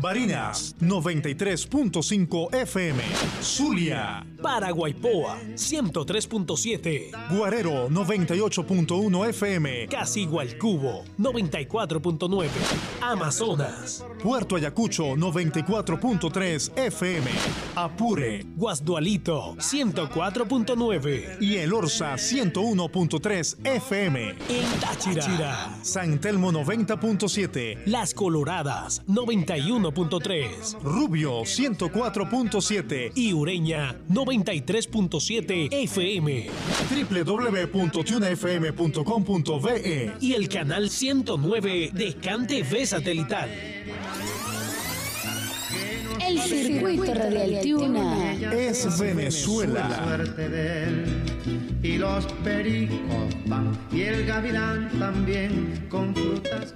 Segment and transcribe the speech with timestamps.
[0.00, 3.02] Barinas 93.5 FM.
[3.40, 4.26] Zulia.
[4.42, 7.10] Paraguaypoa 103.7.
[7.36, 9.88] Guarero 98.1 FM.
[10.58, 12.48] Cubo 94.9.
[13.00, 14.04] Amazonas.
[14.22, 17.30] Puerto Ayacucho 94.3 FM.
[17.76, 18.44] Apure.
[18.56, 21.38] Guasdualito 104.9.
[21.40, 24.30] Y El Orza 101.3 FM.
[24.48, 25.78] En Táchira.
[25.82, 27.82] San Telmo 90.7.
[27.86, 29.02] Las Coloradas
[29.84, 30.82] 91.3.
[30.82, 33.12] Rubio 104.7.
[33.14, 36.50] Y Ureña 93.7 FM.
[37.24, 40.12] www.tunefm.com.be.
[40.20, 43.50] Y el canal 109 de Cante V Satelital.
[46.26, 50.18] El circuito radial Tuna es Venezuela.
[51.82, 56.72] Y los pericos van, y el gavilán también con frutas.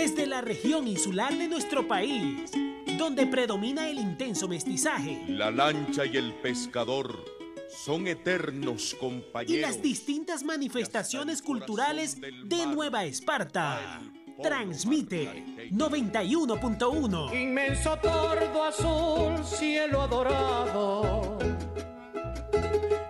[0.00, 2.50] Desde la región insular de nuestro país,
[2.96, 5.22] donde predomina el intenso mestizaje.
[5.28, 7.22] La lancha y el pescador
[7.68, 9.54] son eternos compañeros.
[9.54, 14.00] Y las distintas manifestaciones culturales de Nueva Esparta.
[14.42, 17.38] Transmite 91.1.
[17.38, 21.38] Inmenso tordo azul, cielo adorado.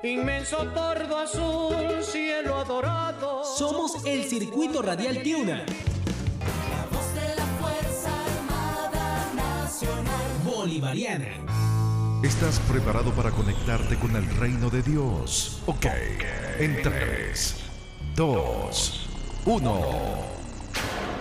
[0.03, 3.45] Inmenso tordo azul, cielo adorado.
[3.45, 5.65] Somos el circuito radial Tiuna.
[10.61, 11.25] Bolivariana.
[12.23, 15.63] ¿Estás preparado para conectarte con el reino de Dios?
[15.65, 15.87] Ok.
[16.59, 17.57] En 3,
[18.15, 19.09] 2,
[19.47, 19.81] 1.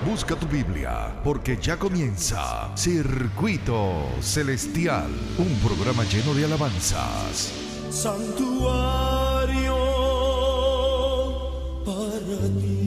[0.05, 7.53] Busca tu Biblia, porque ya comienza Circuito Celestial, un programa lleno de alabanzas.
[7.89, 9.77] Santuario
[11.85, 12.78] para ti.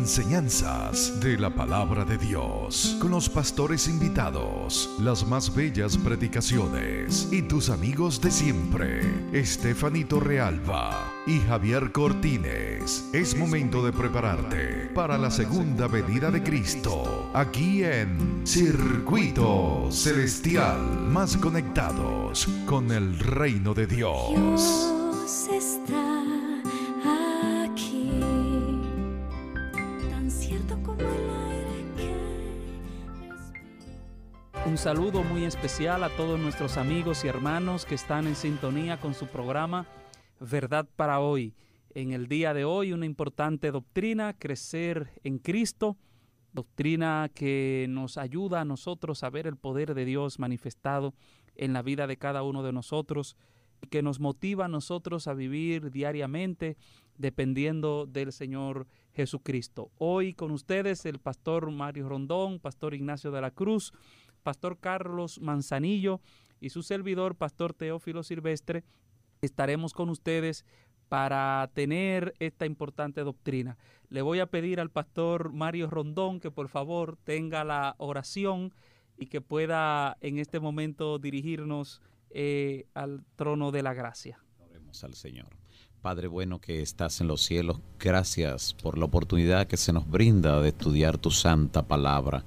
[0.00, 7.42] Enseñanzas de la palabra de Dios, con los pastores invitados, las más bellas predicaciones y
[7.42, 13.10] tus amigos de siempre, Estefanito Realba y Javier Cortines.
[13.12, 20.80] Es momento de prepararte para la segunda venida de Cristo, aquí en Circuito Celestial,
[21.10, 24.30] más conectados con el reino de Dios.
[24.34, 26.39] Dios está
[34.70, 39.14] Un saludo muy especial a todos nuestros amigos y hermanos que están en sintonía con
[39.14, 39.84] su programa
[40.38, 41.54] Verdad para hoy.
[41.92, 45.96] En el día de hoy una importante doctrina, crecer en Cristo,
[46.52, 51.14] doctrina que nos ayuda a nosotros a ver el poder de Dios manifestado
[51.56, 53.36] en la vida de cada uno de nosotros
[53.82, 56.76] y que nos motiva a nosotros a vivir diariamente
[57.18, 59.90] dependiendo del Señor Jesucristo.
[59.98, 63.92] Hoy con ustedes el pastor Mario Rondón, pastor Ignacio de la Cruz,
[64.42, 66.20] pastor Carlos Manzanillo
[66.60, 68.84] y su servidor, pastor Teófilo Silvestre,
[69.40, 70.64] estaremos con ustedes
[71.08, 73.76] para tener esta importante doctrina.
[74.10, 78.72] Le voy a pedir al pastor Mario Rondón que por favor tenga la oración
[79.16, 82.00] y que pueda en este momento dirigirnos
[82.30, 84.38] eh, al trono de la gracia.
[84.60, 85.48] Oremos al Señor.
[86.00, 90.62] Padre bueno que estás en los cielos, gracias por la oportunidad que se nos brinda
[90.62, 92.44] de estudiar tu santa palabra.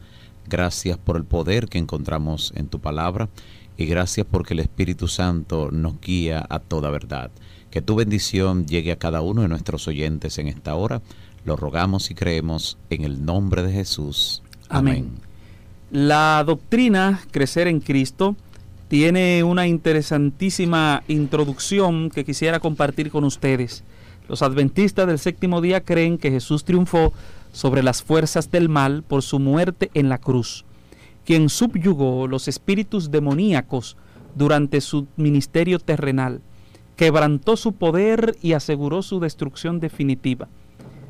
[0.47, 3.29] Gracias por el poder que encontramos en tu palabra
[3.77, 7.31] y gracias porque el Espíritu Santo nos guía a toda verdad.
[7.71, 11.01] Que tu bendición llegue a cada uno de nuestros oyentes en esta hora.
[11.43, 14.43] Lo rogamos y creemos en el nombre de Jesús.
[14.69, 15.11] Amén.
[15.91, 18.35] La doctrina Crecer en Cristo
[18.87, 23.83] tiene una interesantísima introducción que quisiera compartir con ustedes.
[24.29, 27.11] Los adventistas del séptimo día creen que Jesús triunfó
[27.53, 30.65] sobre las fuerzas del mal por su muerte en la cruz,
[31.23, 33.95] quien subyugó los espíritus demoníacos
[34.35, 36.41] durante su ministerio terrenal,
[36.97, 40.49] quebrantó su poder y aseguró su destrucción definitiva.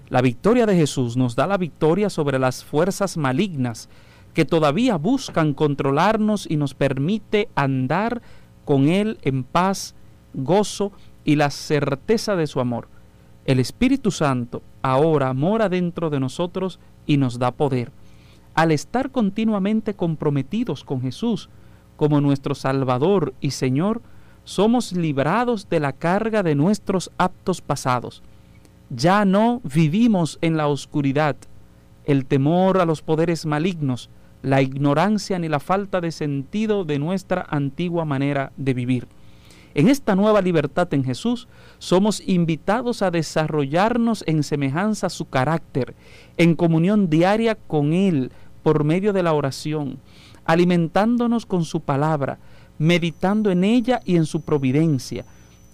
[0.10, 3.90] La victoria de Jesús nos da la victoria sobre las fuerzas malignas
[4.34, 8.22] que todavía buscan controlarnos y nos permite andar
[8.66, 9.96] con Él en paz,
[10.34, 10.92] gozo
[11.24, 12.90] y la certeza de su amor.
[13.46, 17.92] El Espíritu Santo ahora mora dentro de nosotros y nos da poder.
[18.54, 21.50] Al estar continuamente comprometidos con Jesús
[21.98, 24.04] como nuestro Salvador y Señor,
[24.44, 28.22] somos librados de la carga de nuestros actos pasados.
[28.90, 31.36] Ya no vivimos en la oscuridad,
[32.06, 34.10] el temor a los poderes malignos,
[34.42, 39.08] la ignorancia ni la falta de sentido de nuestra antigua manera de vivir.
[39.76, 41.48] En esta nueva libertad en Jesús
[41.80, 45.96] somos invitados a desarrollarnos en semejanza a su carácter,
[46.38, 48.32] en comunión diaria con Él,
[48.62, 49.98] por medio de la oración,
[50.46, 52.38] alimentándonos con su palabra,
[52.78, 55.26] meditando en ella y en su providencia,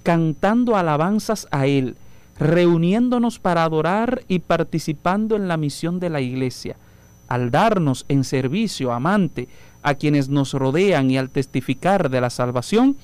[0.04, 1.96] cantando alabanzas a Él,
[2.40, 6.78] reuniéndonos para adorar y participando en la misión de la iglesia,
[7.28, 9.50] al darnos en servicio amante
[9.84, 12.96] a quienes nos rodean y al testificar de la salvación,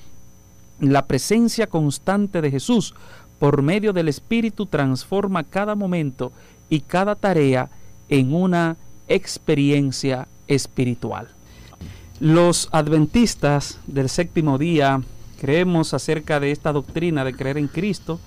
[0.80, 2.94] la presencia constante de Jesús
[3.38, 6.32] por medio del Espíritu transforma cada momento
[6.68, 7.70] y cada tarea
[8.08, 8.76] en una
[9.08, 11.28] experiencia espiritual.
[12.20, 15.02] Los adventistas del séptimo día
[15.38, 18.18] creemos acerca de esta doctrina de creer en Cristo,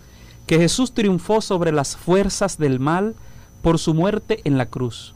[0.45, 3.15] que Jesús triunfó sobre las fuerzas del mal
[3.61, 5.13] por su muerte en la cruz,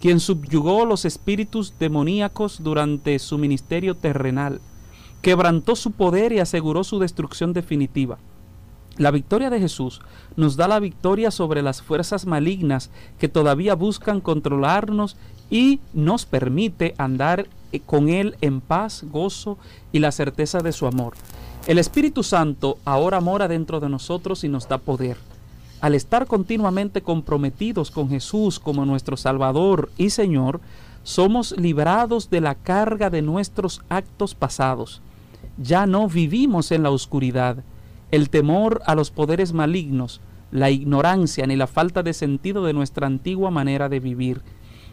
[0.00, 4.60] quien subyugó los espíritus demoníacos durante su ministerio terrenal,
[5.22, 8.18] quebrantó su poder y aseguró su destrucción definitiva.
[8.98, 10.02] La victoria de Jesús
[10.36, 15.16] nos da la victoria sobre las fuerzas malignas que todavía buscan controlarnos
[15.48, 19.56] y nos permite andar eh, con Él en paz, gozo
[19.92, 21.14] y la certeza de su amor.
[21.66, 25.16] El Espíritu Santo ahora mora dentro de nosotros y nos da poder.
[25.80, 30.60] Al estar continuamente comprometidos con Jesús como nuestro Salvador y Señor,
[31.02, 35.00] somos librados de la carga de nuestros actos pasados.
[35.58, 37.64] Ya no vivimos en la oscuridad.
[38.10, 43.06] El temor a los poderes malignos, la ignorancia ni la falta de sentido de nuestra
[43.06, 44.42] antigua manera de vivir.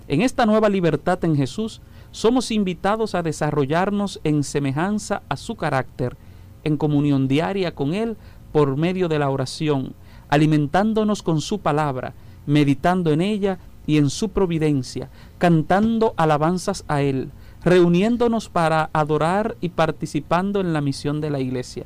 [0.07, 1.81] En esta nueva libertad en Jesús,
[2.11, 6.17] somos invitados a desarrollarnos en semejanza a su carácter,
[6.63, 8.17] en comunión diaria con Él
[8.51, 9.93] por medio de la oración,
[10.29, 12.13] alimentándonos con su palabra,
[12.45, 17.31] meditando en ella y en su providencia, cantando alabanzas a Él,
[17.69, 21.85] reuniéndonos para adorar y participando en la misión de la iglesia.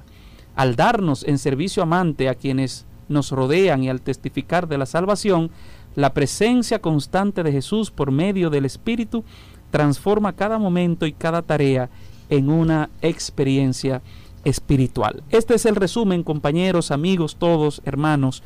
[0.56, 5.52] Al darnos en servicio amante a quienes nos rodean y al testificar de la salvación,
[5.96, 9.26] la presencia constante de Jesús por medio del Espíritu
[9.72, 11.90] transforma cada momento y cada tarea
[12.30, 14.02] en una experiencia
[14.46, 15.22] espiritual.
[15.32, 18.42] Este es el resumen, compañeros, amigos, todos, hermanos,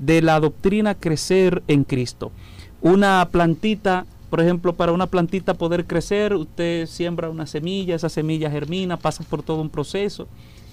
[0.00, 2.32] de la doctrina crecer en Cristo.
[2.82, 8.50] Una plantita, por ejemplo, para una plantita poder crecer, usted siembra una semilla, esa semilla
[8.50, 10.28] germina, pasa por todo un proceso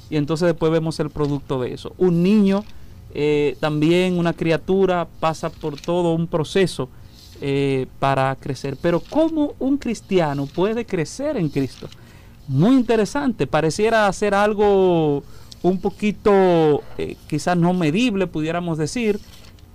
[0.10, 1.94] y entonces después vemos el producto de eso.
[1.98, 2.64] Un niño,
[3.14, 6.88] eh, también una criatura, pasa por todo un proceso
[7.42, 8.78] eh, para crecer.
[8.82, 11.90] Pero ¿cómo un cristiano puede crecer en Cristo?
[12.48, 15.24] Muy interesante, pareciera ser algo
[15.64, 19.20] un poquito eh, quizás no medible, pudiéramos decir,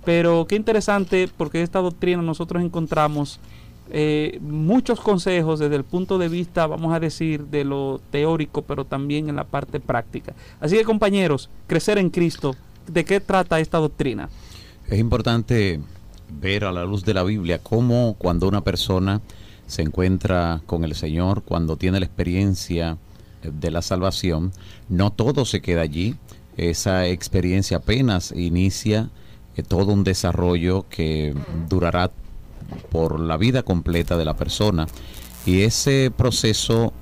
[0.05, 3.39] pero qué interesante porque esta doctrina nosotros encontramos
[3.89, 8.85] eh, muchos consejos desde el punto de vista, vamos a decir, de lo teórico, pero
[8.85, 10.33] también en la parte práctica.
[10.59, 12.55] Así que compañeros, crecer en Cristo,
[12.87, 14.29] ¿de qué trata esta doctrina?
[14.87, 15.81] Es importante
[16.29, 19.21] ver a la luz de la Biblia cómo cuando una persona
[19.67, 22.97] se encuentra con el Señor, cuando tiene la experiencia
[23.43, 24.51] de la salvación,
[24.89, 26.15] no todo se queda allí.
[26.57, 29.09] Esa experiencia apenas inicia
[29.55, 31.33] eh, todo un desarrollo que
[31.69, 32.11] durará
[32.91, 34.87] por la vida completa de la persona.
[35.45, 36.93] Y ese proceso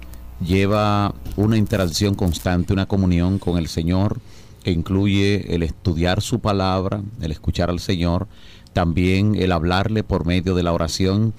[0.44, 4.20] lleva una interacción constante, una comunión con el Señor,
[4.64, 8.28] que incluye el estudiar su palabra, el escuchar al Señor,
[8.74, 11.34] también el hablarle por medio de la oración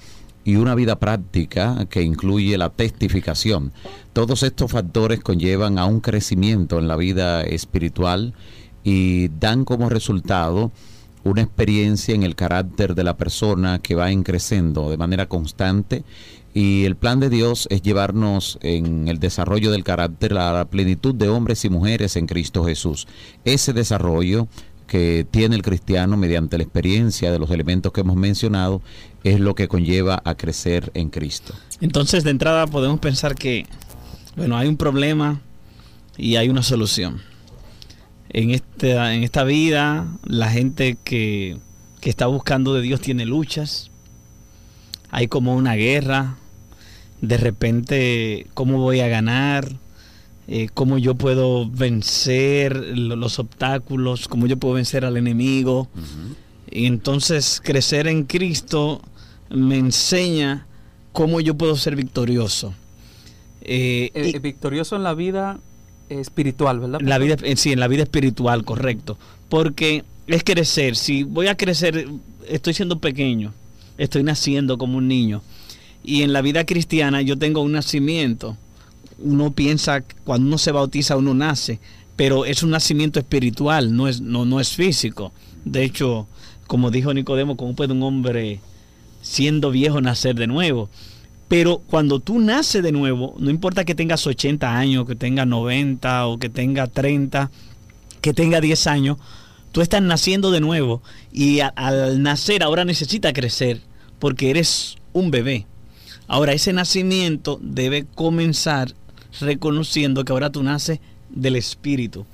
[0.45, 3.71] y una vida práctica que incluye la testificación.
[4.11, 8.33] Todos estos factores conllevan a un crecimiento en la vida espiritual
[8.83, 10.71] y dan como resultado
[11.23, 16.03] una experiencia en el carácter de la persona que va creciendo de manera constante
[16.53, 21.15] y el plan de Dios es llevarnos en el desarrollo del carácter a la plenitud
[21.15, 23.07] de hombres y mujeres en Cristo Jesús.
[23.43, 24.47] Ese desarrollo
[24.85, 28.81] que tiene el cristiano mediante la experiencia de los elementos que hemos mencionado
[29.23, 31.55] es lo que conlleva a crecer en Cristo.
[31.81, 33.65] Entonces, de entrada podemos pensar que,
[34.35, 35.41] bueno, hay un problema
[36.17, 37.21] y hay una solución.
[38.29, 41.57] En esta, en esta vida, la gente que,
[42.01, 43.91] que está buscando de Dios tiene luchas.
[45.11, 46.37] Hay como una guerra.
[47.21, 49.71] De repente, ¿cómo voy a ganar?
[50.47, 55.87] Eh, cómo yo puedo vencer lo- los obstáculos, cómo yo puedo vencer al enemigo.
[56.69, 59.01] Y entonces crecer en Cristo
[59.49, 60.65] me enseña
[61.11, 62.73] cómo yo puedo ser victorioso.
[63.61, 65.59] Eh, Eh, y- victorioso en la vida
[66.09, 66.99] espiritual, ¿verdad?
[67.01, 69.17] la vida, eh, sí, en la vida espiritual, correcto.
[69.49, 70.95] Porque es crecer.
[70.95, 72.07] Si voy a crecer,
[72.47, 73.53] estoy siendo pequeño,
[73.97, 75.41] estoy naciendo como un niño.
[76.03, 78.57] Y en la vida cristiana yo tengo un nacimiento.
[79.19, 81.79] Uno piensa, cuando uno se bautiza, uno nace,
[82.15, 85.31] pero es un nacimiento espiritual, no es, no, no es físico.
[85.65, 86.27] De hecho,
[86.67, 88.59] como dijo Nicodemo, ¿cómo puede un hombre
[89.21, 90.89] siendo viejo nacer de nuevo?
[91.53, 96.25] Pero cuando tú naces de nuevo, no importa que tengas 80 años, que tengas 90
[96.25, 97.51] o que tengas 30,
[98.21, 99.17] que tenga 10 años,
[99.71, 103.81] tú estás naciendo de nuevo y al nacer ahora necesita crecer
[104.17, 105.67] porque eres un bebé.
[106.25, 108.95] Ahora ese nacimiento debe comenzar
[109.39, 112.25] reconociendo que ahora tú naces del Espíritu.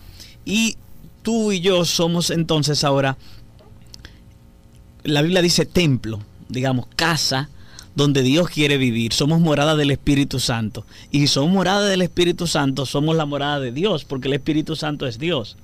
[0.46, 0.78] Y
[1.24, 3.18] tú y yo somos entonces ahora,
[5.04, 7.50] la Biblia dice templo, digamos, casa
[8.00, 9.12] donde Dios quiere vivir.
[9.12, 10.86] Somos morada del Espíritu Santo.
[11.12, 14.78] Y si somos morada del Espíritu Santo, somos la morada de Dios, porque el Espíritu
[14.78, 15.58] Santo es Dios.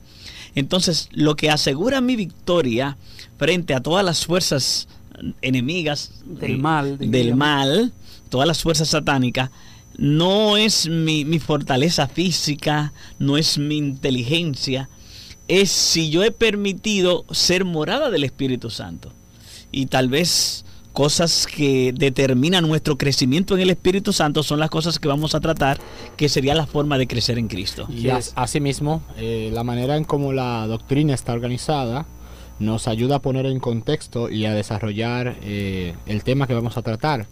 [0.54, 2.98] Entonces, lo que asegura mi victoria
[3.38, 4.90] frente a todas las fuerzas
[5.42, 7.94] enemigas Del mal, del mal,
[8.28, 9.50] todas las fuerzas satánicas,
[9.98, 14.90] no es mi, mi fortaleza física, no es mi inteligencia,
[15.48, 19.14] es si yo he permitido ser morada del Espíritu Santo.
[19.72, 20.65] Y tal vez
[20.96, 25.40] cosas que determinan nuestro crecimiento en el Espíritu Santo son las cosas que vamos a
[25.42, 25.78] tratar,
[26.18, 27.86] que sería la forma de crecer en Cristo.
[27.90, 32.06] Y as- asimismo, eh, la manera en cómo la doctrina está organizada
[32.58, 36.82] nos ayuda a poner en contexto y a desarrollar eh, el tema que vamos a
[36.82, 37.28] tratar.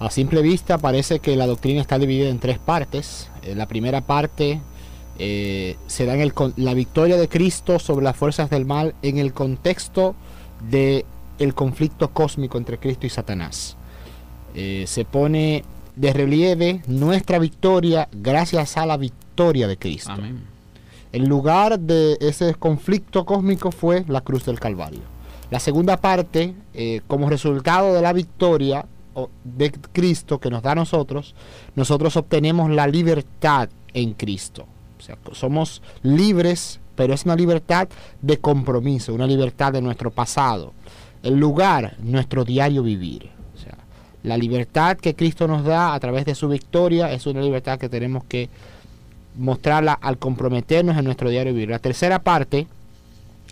[0.00, 3.28] A simple vista parece que la doctrina está dividida en tres partes.
[3.42, 4.60] Eh, la primera parte
[5.18, 9.18] eh, se da en el la victoria de Cristo sobre las fuerzas del mal en
[9.18, 10.14] el contexto
[10.70, 11.04] de
[11.38, 13.76] el conflicto cósmico entre Cristo y Satanás.
[14.54, 15.64] Eh, se pone
[15.96, 20.14] de relieve nuestra victoria gracias a la victoria de Cristo.
[21.12, 25.02] El lugar de ese conflicto cósmico fue la cruz del Calvario.
[25.50, 28.86] La segunda parte, eh, como resultado de la victoria
[29.44, 31.34] de Cristo que nos da a nosotros,
[31.76, 34.66] nosotros obtenemos la libertad en Cristo.
[34.98, 37.88] O sea, somos libres, pero es una libertad
[38.20, 40.72] de compromiso, una libertad de nuestro pasado.
[41.24, 43.30] El lugar, nuestro diario vivir.
[43.56, 43.76] O sea,
[44.22, 47.88] la libertad que Cristo nos da a través de su victoria es una libertad que
[47.88, 48.48] tenemos que
[49.36, 51.70] mostrarla al comprometernos en nuestro diario vivir.
[51.70, 52.68] La tercera parte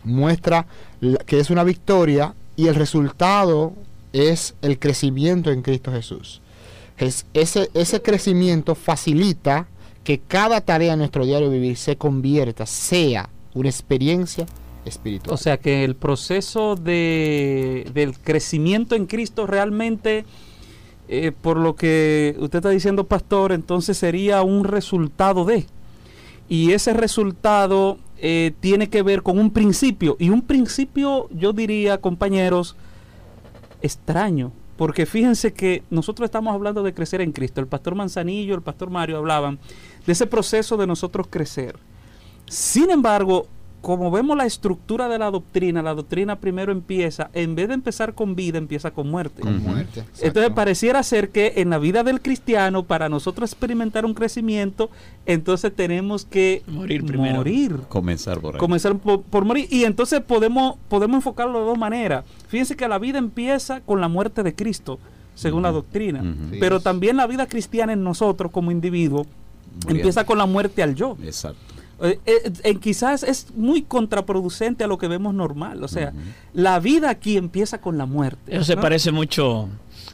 [0.04, 0.66] muestra
[1.26, 3.72] que es una victoria y el resultado
[4.12, 6.40] es el crecimiento en Cristo Jesús.
[6.98, 9.66] Es- ese, ese crecimiento facilita
[10.04, 14.46] que cada tarea en nuestro diario vivir se convierta, sea una experiencia
[14.84, 15.34] espiritual.
[15.34, 20.24] O sea que el proceso de, del crecimiento en Cristo realmente,
[21.08, 25.66] eh, por lo que usted está diciendo, pastor, entonces sería un resultado de.
[26.48, 30.16] Y ese resultado eh, tiene que ver con un principio.
[30.18, 32.76] Y un principio, yo diría, compañeros,
[33.80, 34.52] extraño.
[34.76, 37.60] Porque fíjense que nosotros estamos hablando de crecer en Cristo.
[37.60, 39.58] El pastor Manzanillo, el pastor Mario hablaban
[40.06, 41.76] de ese proceso de nosotros crecer.
[42.46, 43.46] Sin embargo,
[43.82, 48.14] como vemos la estructura de la doctrina, la doctrina primero empieza, en vez de empezar
[48.14, 49.42] con vida, empieza con muerte.
[49.42, 54.14] Con muerte, Entonces pareciera ser que en la vida del cristiano, para nosotros experimentar un
[54.14, 54.88] crecimiento,
[55.26, 57.36] entonces tenemos que Morir primero.
[57.38, 57.76] morir.
[57.88, 58.60] Comenzar por ahí.
[58.60, 59.66] Comenzar por, por morir.
[59.68, 62.24] Y entonces podemos, podemos enfocarlo de dos maneras.
[62.46, 65.00] Fíjense que la vida empieza con la muerte de Cristo,
[65.34, 66.22] según la doctrina.
[66.60, 69.26] Pero también la vida cristiana en nosotros como individuo
[69.74, 69.90] Muriendo.
[69.90, 71.16] empieza con la muerte al yo.
[71.24, 71.71] Exacto.
[72.02, 72.18] Eh,
[72.64, 75.84] eh, quizás es muy contraproducente a lo que vemos normal.
[75.84, 76.12] O sea,
[76.52, 78.54] la vida aquí empieza con la muerte.
[78.54, 78.82] Eso se ¿no?
[78.82, 79.68] parece mucho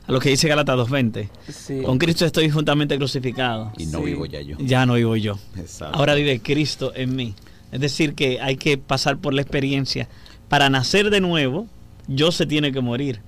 [0.06, 1.28] a lo que dice Gálatas 2.20.
[1.50, 1.82] Sí.
[1.82, 3.72] Con Cristo estoy juntamente crucificado.
[3.78, 4.04] Y no Sí.
[4.04, 4.56] vivo ya yo.
[4.60, 5.38] Ya no vivo yo.
[5.56, 5.96] Exacto.
[5.98, 7.34] Ahora vive Cristo en mí.
[7.72, 10.08] Es decir, que hay que pasar por la experiencia.
[10.48, 11.66] Para nacer de nuevo,
[12.06, 13.20] yo se tiene que morir.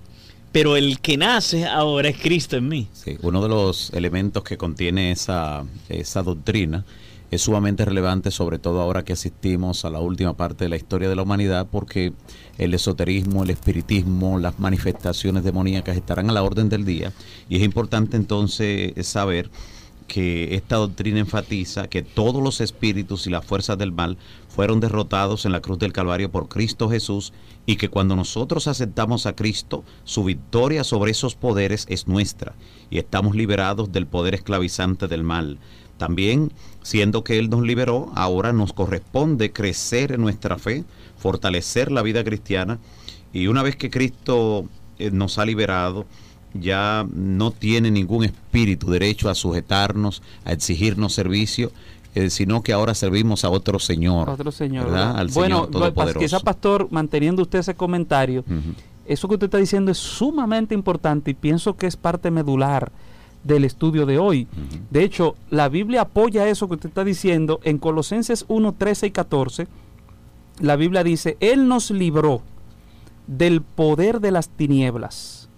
[0.53, 2.89] Pero el que nace ahora es Cristo en mí.
[2.93, 6.85] Sí, uno de los elementos que contiene esa, esa doctrina
[7.31, 11.09] es sumamente relevante, sobre todo ahora que asistimos a la última parte de la historia
[11.09, 12.13] de la humanidad, porque
[12.59, 17.13] el esoterismo, el espiritismo, las manifestaciones demoníacas estarán a la orden del día.
[17.49, 19.51] Y es importante entonces saber
[20.11, 24.19] que esta doctrina enfatiza que todos los espíritus y las fuerzas del mal
[24.49, 27.33] fueron derrotados en la cruz del Calvario por Cristo Jesús
[27.65, 32.57] y que cuando nosotros aceptamos a Cristo, su victoria sobre esos poderes es nuestra
[32.91, 35.61] y estamos liberados del poder esclavizante del mal.
[36.01, 36.51] También,
[36.83, 40.85] siendo que Él nos liberó, ahora nos corresponde crecer en nuestra fe,
[41.19, 42.79] fortalecer la vida cristiana
[43.35, 44.65] y una vez que Cristo
[44.99, 46.07] eh, nos ha liberado,
[46.55, 51.71] ya no tiene ningún espíritu derecho a sujetarnos, a exigirnos servicio,
[52.15, 54.31] eh, sino que ahora servimos a otro Señor.
[54.31, 54.87] Otro señor.
[54.87, 55.19] ¿verdad?
[55.19, 58.43] Al bueno, Señor quizá pastor, manteniendo usted ese comentario,
[59.05, 62.91] eso que usted está diciendo es sumamente importante y pienso que es parte medular
[63.45, 64.47] del estudio de hoy.
[64.91, 69.11] De hecho, la Biblia apoya eso que usted está diciendo en Colosenses 1, 13 y
[69.11, 69.69] 14.
[70.61, 72.43] La Biblia dice, Él nos libró
[73.27, 75.49] del poder de las tinieblas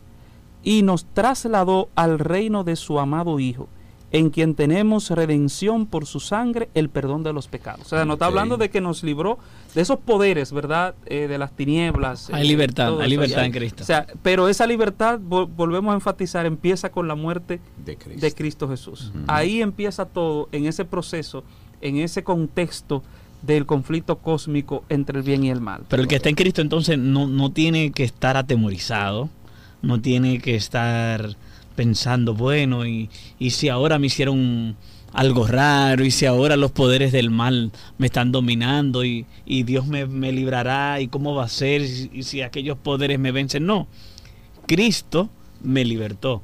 [0.63, 3.69] y nos trasladó al reino de su amado Hijo,
[4.13, 7.87] en quien tenemos redención por su sangre, el perdón de los pecados.
[7.87, 9.39] O sea, nos está hablando de que nos libró
[9.75, 10.95] de esos poderes, ¿verdad?
[11.07, 12.29] Eh, de las tinieblas.
[12.31, 13.83] Hay eh, libertad, todo hay libertad en Cristo.
[13.83, 18.21] O sea, pero esa libertad, vol- volvemos a enfatizar, empieza con la muerte de Cristo,
[18.21, 19.13] de Cristo Jesús.
[19.27, 21.43] Ahí empieza todo en ese proceso,
[21.81, 23.03] en ese contexto
[23.41, 25.83] del conflicto cósmico entre el bien y el mal.
[25.89, 29.31] Pero el que está en Cristo entonces no, no tiene que estar atemorizado,
[29.81, 31.35] no tiene que estar
[31.73, 34.77] pensando, bueno, y, y si ahora me hicieron
[35.13, 39.87] algo raro, y si ahora los poderes del mal me están dominando, y, y Dios
[39.87, 43.67] me, me librará, y cómo va a ser, y, y si aquellos poderes me vencen.
[43.67, 43.89] No,
[44.67, 45.29] Cristo
[45.63, 46.43] me libertó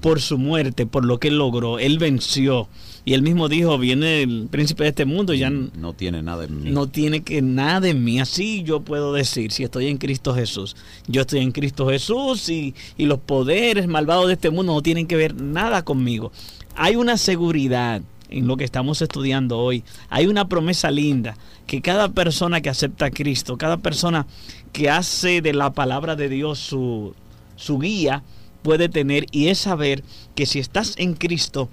[0.00, 2.68] por su muerte, por lo que logró, él venció.
[3.06, 6.44] Y él mismo dijo, viene el príncipe de este mundo, y ya No tiene nada
[6.44, 6.70] en mí.
[6.70, 8.18] no tiene que nada en mí.
[8.18, 10.74] Así yo puedo decir, si estoy en Cristo Jesús.
[11.06, 15.06] Yo estoy en Cristo Jesús y, y los poderes malvados de este mundo no tienen
[15.06, 16.32] que ver nada conmigo.
[16.76, 19.84] Hay una seguridad en lo que estamos estudiando hoy.
[20.08, 24.26] Hay una promesa linda que cada persona que acepta a Cristo, cada persona
[24.72, 27.14] que hace de la palabra de Dios su,
[27.56, 28.22] su guía,
[28.62, 30.02] puede tener y es saber
[30.34, 31.68] que si estás en Cristo,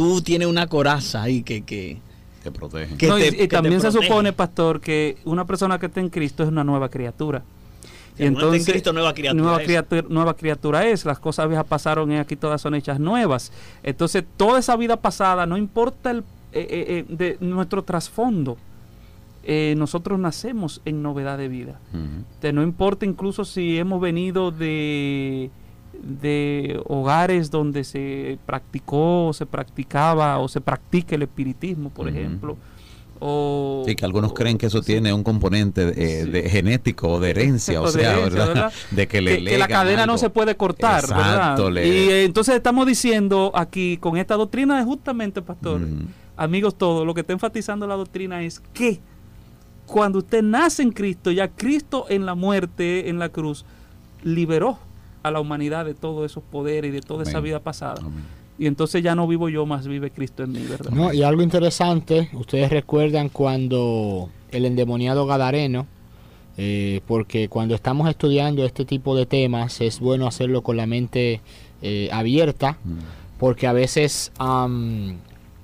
[0.00, 1.62] tú tienes una coraza ahí que...
[1.62, 1.98] que
[2.42, 2.96] Te protege.
[2.96, 5.86] que No, y- te- y, que te también se supone, pastor, que una persona que
[5.86, 7.42] está en Cristo es una nueva criatura.
[8.18, 9.66] Uno está en Cristo, nueva criatura nueva es.
[9.66, 11.04] criatura, nueva criatura es.
[11.04, 13.50] Las cosas viejas pasaron y aquí todas son hechas nuevas.
[13.82, 18.58] Entonces, toda esa vida pasada, no importa el, eh, eh, eh, de nuestro trasfondo,
[19.42, 21.78] eh, nosotros nacemos en novedad de vida.
[21.94, 22.24] Ujú.
[22.40, 25.50] Te no importa incluso si hemos venido de,
[26.02, 32.56] de hogares donde se practicó, se practicaba o se practica el espiritismo, por ejemplo.
[33.22, 37.30] O, Sí, que algunos creen que eso tiene un componente de, de genético o de
[37.30, 38.46] herencia, o, O de sea, herencia, ¿verdad?
[38.54, 38.72] ¿verdad?
[38.92, 41.70] De que le que, que la cadena no se puede cortar, Exacto, ¿verdad?
[41.72, 45.82] le- Y eh, entonces estamos diciendo aquí con esta doctrina de justamente, pastor,
[46.38, 49.00] amigos todos, lo que está enfatizando la doctrina es que
[49.84, 53.66] cuando usted nace en Cristo, ya Cristo en la muerte, en la cruz,
[54.22, 54.78] liberó
[55.22, 58.00] a la humanidad de todos esos poderes y de toda esa vida pasada.
[58.58, 60.90] Y entonces ya no vivo yo, más vive Cristo en mí, ¿verdad?
[60.90, 65.86] No, y algo interesante, ustedes recuerdan cuando el endemoniado Gadareno,
[66.58, 71.40] eh, porque cuando estamos estudiando este tipo de temas es bueno hacerlo con la mente
[71.80, 72.76] eh, abierta,
[73.38, 75.16] porque a veces am,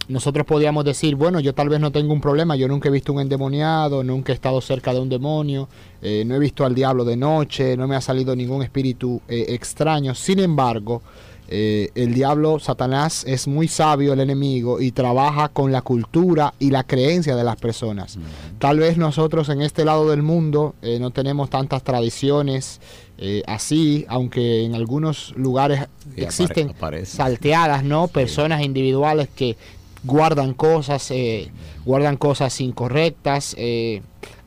[0.09, 3.13] nosotros podíamos decir, bueno, yo tal vez no tengo un problema, yo nunca he visto
[3.13, 5.69] un endemoniado, nunca he estado cerca de un demonio,
[6.03, 9.47] eh, no he visto al diablo de noche, no me ha salido ningún espíritu eh,
[9.49, 11.03] extraño, sin embargo,
[11.49, 16.71] eh, el diablo, Satanás, es muy sabio el enemigo y trabaja con la cultura y
[16.71, 18.19] la creencia de las personas.
[18.59, 22.81] Tal vez nosotros en este lado del mundo eh, no tenemos tantas tradiciones
[23.19, 27.17] eh, así, aunque en algunos lugares Sí, existen apare- aparece.
[27.17, 28.09] salteadas, ¿no?
[28.09, 29.57] Personas individuales que
[30.07, 31.51] guardan cosas, eh,
[31.85, 34.03] guardan cosas incorrectas, eh,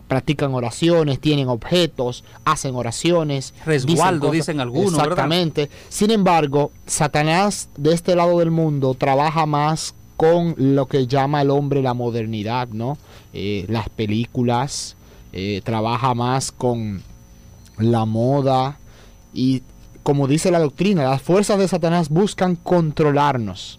[0.08, 3.54] practican oraciones, tienen objetos, hacen oraciones.
[3.65, 5.04] Resguardo, cosas- dicen algunos, ¿verdad?
[5.10, 5.69] Exactamente.
[5.89, 11.50] Sin embargo, Satanás de este lado del mundo trabaja más con lo que llama el
[11.52, 12.98] hombre la modernidad, ¿no?
[13.34, 14.95] Eh, las películas,
[15.32, 17.04] eh, trabaja más con
[17.78, 18.80] la moda
[19.34, 19.62] y
[20.04, 23.79] como dice la doctrina, las fuerzas de Satanás buscan controlarnos.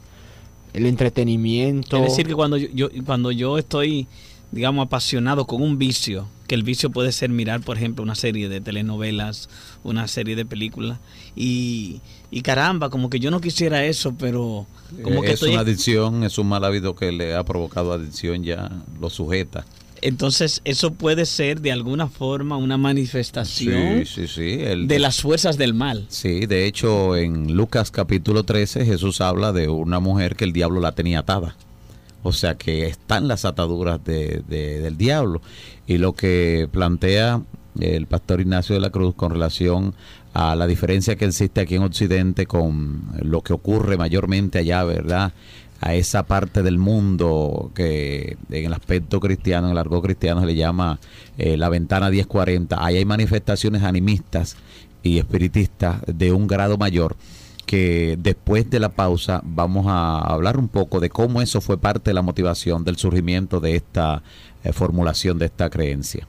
[0.72, 1.96] El entretenimiento.
[1.96, 4.06] Es decir, que cuando yo, yo- cuando yo estoy,
[4.52, 8.48] digamos, apasionado con un vicio, que el vicio puede ser mirar, por ejemplo, una serie
[8.48, 9.48] de telenovelas,
[9.84, 10.98] una serie de películas,
[11.36, 14.66] y, y caramba, como que yo no quisiera eso, pero
[15.02, 15.50] como Eh, que es estoy...
[15.52, 18.68] una adicción, es un mal hábito que le ha provocado adicción, ya
[19.00, 19.64] lo sujeta.
[20.02, 24.58] Entonces, eso puede ser de alguna forma una manifestación Sí, sí, sí.
[24.60, 26.06] el- de las fuerzas del mal.
[26.08, 30.80] Sí, de hecho en Lucas capítulo 13 Jesús habla de una mujer que el diablo
[30.80, 31.56] la tenía atada.
[32.22, 35.40] O sea que están las ataduras de- de- del diablo.
[35.86, 37.42] Y lo que plantea
[37.78, 39.94] el pastor Ignacio de la Cruz con relación
[40.34, 45.32] a la diferencia que existe aquí en Occidente con lo que ocurre mayormente allá, ¿verdad?
[45.80, 50.46] A esa parte del mundo que en el aspecto cristiano, en el argot cristiano se
[50.46, 51.00] le llama
[51.38, 52.84] eh, la ventana 1040.
[52.84, 54.56] Ahí hay manifestaciones animistas
[55.02, 57.16] y espiritistas de un grado mayor
[57.70, 62.10] que después de la pausa vamos a hablar un poco de cómo eso fue parte
[62.10, 64.22] de la motivación del surgimiento de esta
[64.64, 66.26] eh, formulación de esta creencia.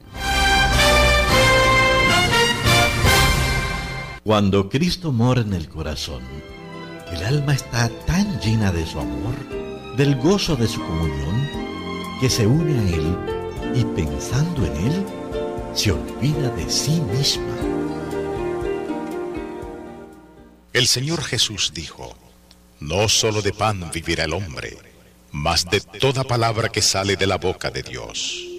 [4.22, 6.22] Cuando Cristo mora en el corazón,
[7.12, 9.34] el alma está tan llena de su amor,
[9.96, 11.48] del gozo de su comunión,
[12.20, 13.16] que se une a Él
[13.74, 15.06] y pensando en Él,
[15.74, 17.56] se olvida de sí misma.
[20.72, 22.16] El Señor Jesús dijo,
[22.80, 24.78] No solo de pan vivirá el hombre,
[25.30, 28.51] mas de toda palabra que sale de la boca de Dios.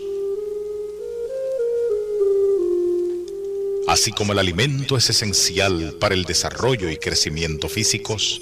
[3.94, 8.42] Así como el alimento es esencial para el desarrollo y crecimiento físicos,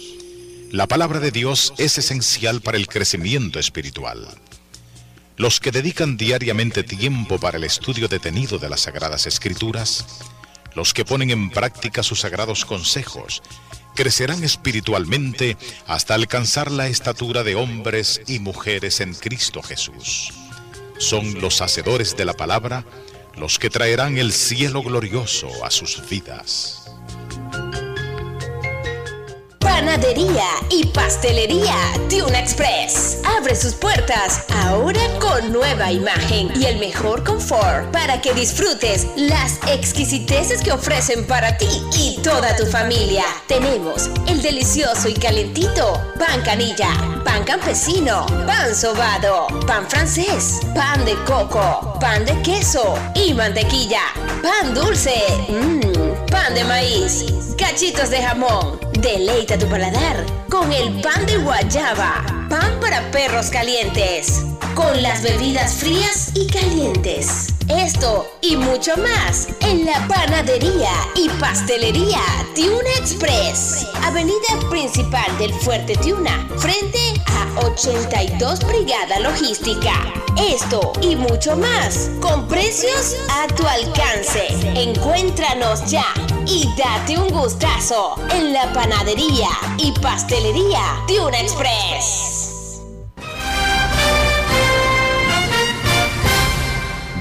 [0.69, 4.29] la palabra de Dios es esencial para el crecimiento espiritual.
[5.35, 10.05] Los que dedican diariamente tiempo para el estudio detenido de las Sagradas Escrituras,
[10.73, 13.43] los que ponen en práctica sus sagrados consejos,
[13.93, 20.31] crecerán espiritualmente hasta alcanzar la estatura de hombres y mujeres en Cristo Jesús.
[20.97, 22.85] Son los hacedores de la palabra
[23.37, 26.81] los que traerán el cielo glorioso a sus vidas.
[29.73, 31.75] Panadería y pastelería
[32.09, 33.19] Tuna Express.
[33.37, 39.59] Abre sus puertas ahora con nueva imagen y el mejor confort para que disfrutes las
[39.67, 43.23] exquisiteces que ofrecen para ti y toda tu familia.
[43.47, 46.89] Tenemos el delicioso y calentito pan canilla,
[47.23, 54.01] pan campesino, pan sobado, pan francés, pan de coco, pan de queso y mantequilla,
[54.43, 55.15] pan dulce,
[55.47, 56.10] mmm,
[56.41, 57.25] pan de maíz,
[57.57, 58.79] cachitos de jamón.
[58.93, 64.43] Deleita tu paladar con el pan de guayaba, pan para perros calientes,
[64.75, 67.47] con las bebidas frías y calientes.
[67.69, 72.19] Esto y mucho más en la panadería y pastelería
[72.53, 79.93] Tiuna Express, avenida principal del Fuerte Tiuna, frente a 82 Brigada Logística.
[80.37, 84.47] Esto y mucho más con precios a tu alcance.
[84.75, 86.05] Encuéntranos ya
[86.45, 92.40] y date un gustazo en la panadería y pastelería Tiuna Express.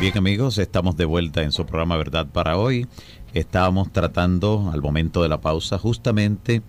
[0.00, 2.86] Bien amigos, estamos de vuelta en su programa Verdad para hoy.
[3.34, 6.62] Estábamos tratando al momento de la pausa justamente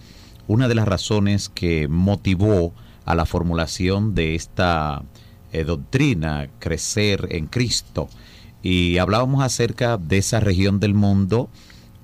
[0.49, 2.73] una de las razones que motivó
[3.05, 5.03] a la formulación de esta
[5.53, 8.09] eh, doctrina, crecer en Cristo.
[8.63, 11.49] Y hablábamos acerca de esa región del mundo,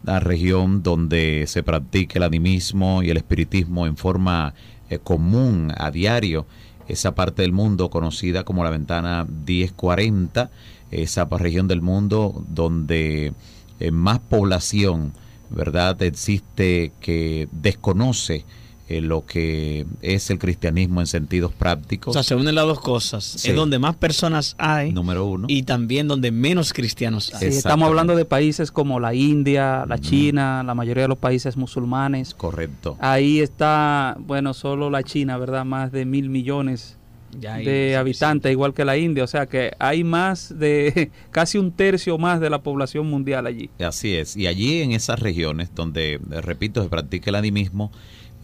[0.06, 4.54] la región donde se practica el animismo y el espiritismo en forma
[4.90, 6.48] eh, común a diario,
[6.88, 10.50] esa parte del mundo conocida como la ventana 1040,
[10.92, 13.34] esa región del mundo donde
[13.80, 15.14] eh, más población,
[15.50, 18.46] ¿verdad?, existe que desconoce
[18.90, 22.12] eh, lo que es el cristianismo en sentidos prácticos.
[22.12, 23.26] O sea, se unen las dos cosas.
[23.26, 23.50] Sí.
[23.50, 24.94] Es donde más personas hay.
[24.94, 25.48] Número uno.
[25.50, 27.52] Y también donde menos cristianos hay.
[27.52, 31.58] Sí, estamos hablando de países como la India, la China, la mayoría de los países
[31.58, 32.34] musulmanes.
[32.34, 32.96] Correcto.
[33.02, 35.66] Ahí está, bueno, solo la China, ¿verdad?
[35.66, 36.96] Más de mil millones
[37.40, 39.24] Ya hay de habitantes, igual que la India.
[39.24, 43.70] O sea que hay más de, casi un tercio más de la población mundial allí.
[43.80, 44.36] Así es.
[44.36, 47.92] Y allí en esas regiones donde, eh, repito, se practica el animismo,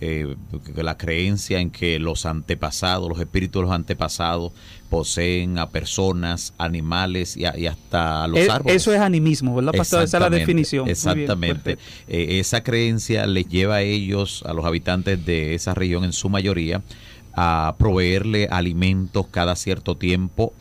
[0.02, 0.36] eh,
[0.76, 4.52] la creencia en que los antepasados, los espíritus de los antepasados
[4.90, 8.76] poseen a personas, animales y, a- y hasta a los E- árboles.
[8.76, 10.04] Eso es animismo, ¿verdad, pastor?
[10.04, 10.86] Esa es la Exactamente, definición.
[10.86, 11.78] Bien, Exactamente.
[12.08, 16.30] Eh, esa creencia les lleva a ellos, a los habitantes de esa región en su
[16.30, 16.82] mayoría,
[17.34, 20.54] a proveerle alimentos cada cierto tiempo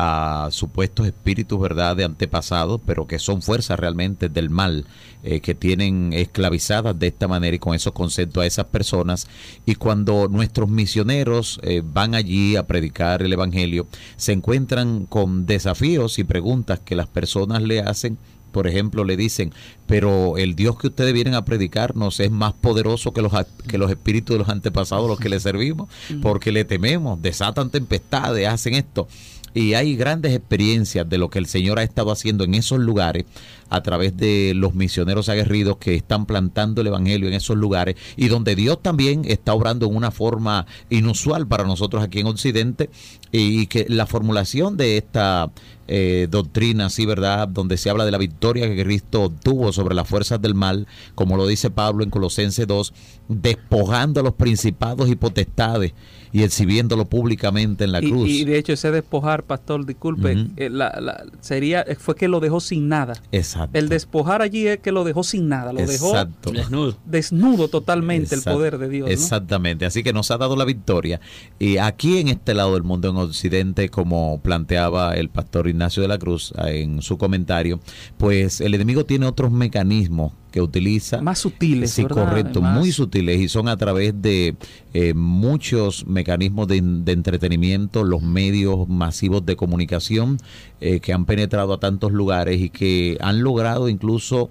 [0.00, 4.86] a supuestos espíritus, ¿verdad?, de antepasados, pero que son fuerzas realmente del mal,
[5.24, 9.26] eh, que tienen esclavizadas de esta manera y con esos conceptos a esas personas.
[9.66, 16.20] Y cuando nuestros misioneros eh, van allí a predicar el Evangelio, se encuentran con desafíos
[16.20, 18.18] y preguntas que las personas le hacen
[18.50, 19.52] por ejemplo, le dicen,
[19.86, 23.32] pero el Dios que ustedes vienen a predicarnos es más poderoso que los,
[23.66, 25.88] que los espíritus de los antepasados los que le servimos,
[26.22, 29.08] porque le tememos, desatan tempestades, hacen esto.
[29.54, 33.24] Y hay grandes experiencias de lo que el Señor ha estado haciendo en esos lugares
[33.70, 38.28] a través de los misioneros aguerridos que están plantando el Evangelio en esos lugares y
[38.28, 42.90] donde Dios también está obrando en una forma inusual para nosotros aquí en Occidente
[43.32, 45.50] y que la formulación de esta
[45.88, 47.48] eh, doctrina, así, ¿verdad?
[47.48, 51.36] Donde se habla de la victoria que Cristo obtuvo sobre las fuerzas del mal, como
[51.36, 52.92] lo dice Pablo en Colosenses 2,
[53.28, 55.94] despojando a los principados y potestades
[56.32, 58.28] y exhibiéndolo públicamente en la Y, cruz.
[58.28, 62.60] y de hecho ese despojar, pastor, disculpe, eh, la- la- sería fue que lo dejó
[62.60, 63.14] sin nada.
[63.32, 63.78] Exacto.
[63.78, 66.50] El despojar allí es que lo dejó sin nada, lo Exacto.
[66.50, 69.06] dejó desnudo totalmente el poder de Dios.
[69.08, 69.12] ¿no?
[69.12, 71.20] Exactamente, así que nos ha dado la victoria.
[71.58, 76.08] Y aquí en este lado del mundo, en Occidente, como planteaba el pastor Ignacio de
[76.08, 77.80] la Cruz eh, en su comentario,
[78.16, 81.20] pues el enemigo tiene otros mecanismos que utiliza.
[81.20, 82.24] Más sutiles, Sí, ¿verdad?
[82.26, 84.56] correcto, muy sutiles y son a través de
[84.94, 90.38] eh, muchos mecanismos de, de entretenimiento, los medios masivos de comunicación
[90.80, 94.50] eh, que han penetrado a tantos lugares y que han logrado incluso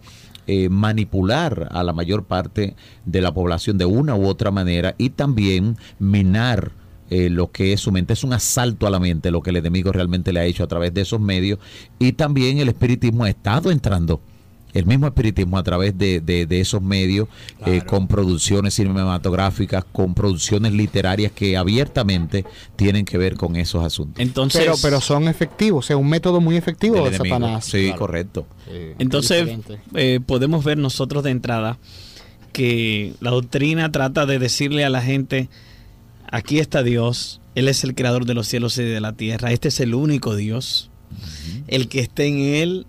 [0.49, 2.75] eh, manipular a la mayor parte
[3.05, 6.71] de la población de una u otra manera y también minar
[7.09, 8.13] eh, lo que es su mente.
[8.13, 10.67] Es un asalto a la mente lo que el enemigo realmente le ha hecho a
[10.67, 11.59] través de esos medios
[11.99, 14.21] y también el espiritismo ha estado entrando
[14.77, 17.27] el mismo espiritismo a través de, de- de esos medios,
[17.65, 24.19] eh, con producciones cinematográficas, con producciones literarias que abiertamente tienen que ver con esos asuntos.
[24.21, 27.35] Entonces, pero, pero son efectivos, es un método muy efectivo de enemigo.
[27.35, 27.65] Satanás.
[27.65, 27.99] Sí, Claro.
[27.99, 28.47] correcto.
[28.99, 29.49] Entonces,
[29.95, 31.77] eh, podemos ver nosotros de entrada
[32.53, 35.49] que la doctrina trata de decirle a la gente,
[36.31, 39.67] aquí está Dios, Él es el creador de los cielos y de la tierra, este
[39.69, 40.89] es el único Dios,
[41.67, 42.85] el que esté en Él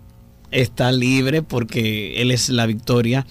[0.51, 3.25] está libre porque Él es la victoria,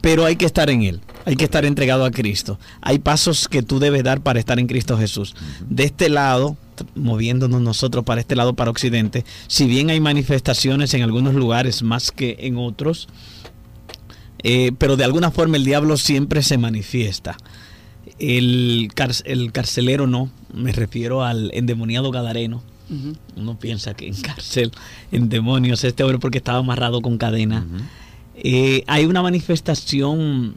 [0.00, 2.58] pero hay que estar en Él, hay que estar entregado a Cristo.
[2.80, 5.34] Hay pasos que tú debes dar para estar en Cristo Jesús.
[5.68, 6.56] De este lado,
[6.94, 12.12] moviéndonos nosotros para este lado, para Occidente, si bien hay manifestaciones en algunos lugares más
[12.12, 13.08] que en otros,
[14.42, 17.36] eh, pero de alguna forma el diablo siempre se manifiesta.
[18.18, 22.62] El, car- el carcelero no, me refiero al endemoniado gadareno.
[23.36, 24.70] Uno piensa que en cárcel,
[25.10, 27.66] en demonios, este hombre porque estaba amarrado con cadena.
[28.36, 30.56] Eh, hay una manifestación,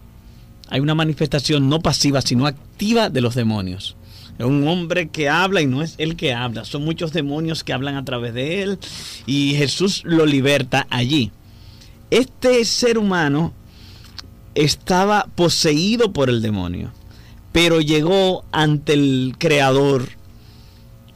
[0.69, 3.95] hay una manifestación no pasiva, sino activa de los demonios.
[4.37, 7.73] Es un hombre que habla y no es él que habla, son muchos demonios que
[7.73, 8.79] hablan a través de él
[9.25, 11.31] y Jesús lo liberta allí.
[12.09, 13.53] Este ser humano
[14.55, 16.91] estaba poseído por el demonio,
[17.51, 20.18] pero llegó ante el creador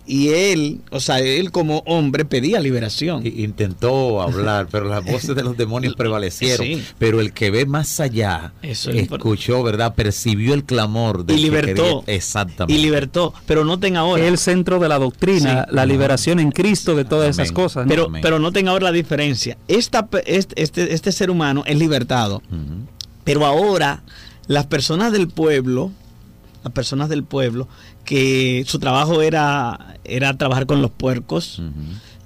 [0.05, 3.25] y él, o sea, él como hombre pedía liberación.
[3.25, 6.65] Intentó hablar, pero las voces de los demonios prevalecieron.
[6.67, 6.83] Sí.
[6.99, 9.95] Pero el que ve más allá Eso es impor- escuchó, ¿verdad?
[9.95, 12.01] Percibió el clamor del Y que libertó.
[12.01, 12.73] quería- Exactamente.
[12.79, 14.25] Y libertó, pero noten ahora.
[14.25, 15.75] El centro de la doctrina, Sí.
[15.75, 17.85] la liberación en Cristo de todas esas cosas.
[17.85, 17.89] ¿no?
[17.89, 19.57] Pero, pero noten ahora la diferencia.
[19.67, 22.41] Esta, este, este, este ser humano es libertado.
[23.23, 24.03] Pero ahora
[24.47, 25.91] las personas del pueblo,
[26.63, 27.67] las personas del pueblo,
[28.05, 31.61] que su trabajo era, era trabajar con los puercos.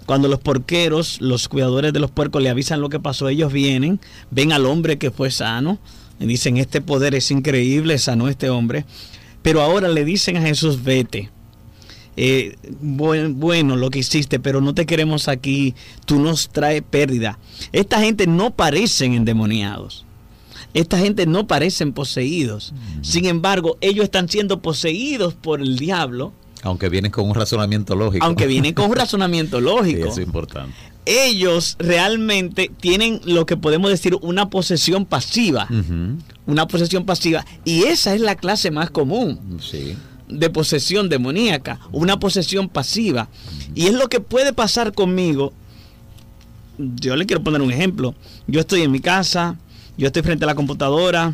[0.05, 3.99] Cuando los porqueros, los cuidadores de los puercos le avisan lo que pasó, ellos vienen,
[4.31, 5.79] ven al hombre que fue sano,
[6.19, 8.85] y dicen, este poder es increíble, sanó este hombre.
[9.43, 11.29] Pero ahora le dicen a Jesús, vete.
[12.15, 17.37] Eh, buen- bueno lo que hiciste, pero no te queremos aquí, tú nos traes pérdida.
[17.71, 20.06] Esta gente no parecen endemoniados.
[20.77, 22.73] Esta gente no parecen poseídos.
[23.01, 28.23] Sin embargo, ellos están siendo poseídos por el diablo, Aunque vienen con un razonamiento lógico.
[28.25, 30.07] aunque vienen con un razonamiento Sí, lógico.
[30.07, 30.75] eso es importante.
[31.05, 35.67] Ellos realmente tienen lo que podemos decir una posesión pasiva.
[36.45, 37.45] Una posesión pasiva.
[37.65, 39.95] Y esa es la clase más común Sí.
[40.27, 43.29] de posesión demoníaca, una posesión pasiva.
[43.73, 45.53] Y es lo que puede pasar conmigo.
[46.77, 48.13] Yo le quiero poner un ejemplo.
[48.45, 49.57] Yo estoy en mi casa,
[49.97, 51.33] yo estoy frente a la computadora,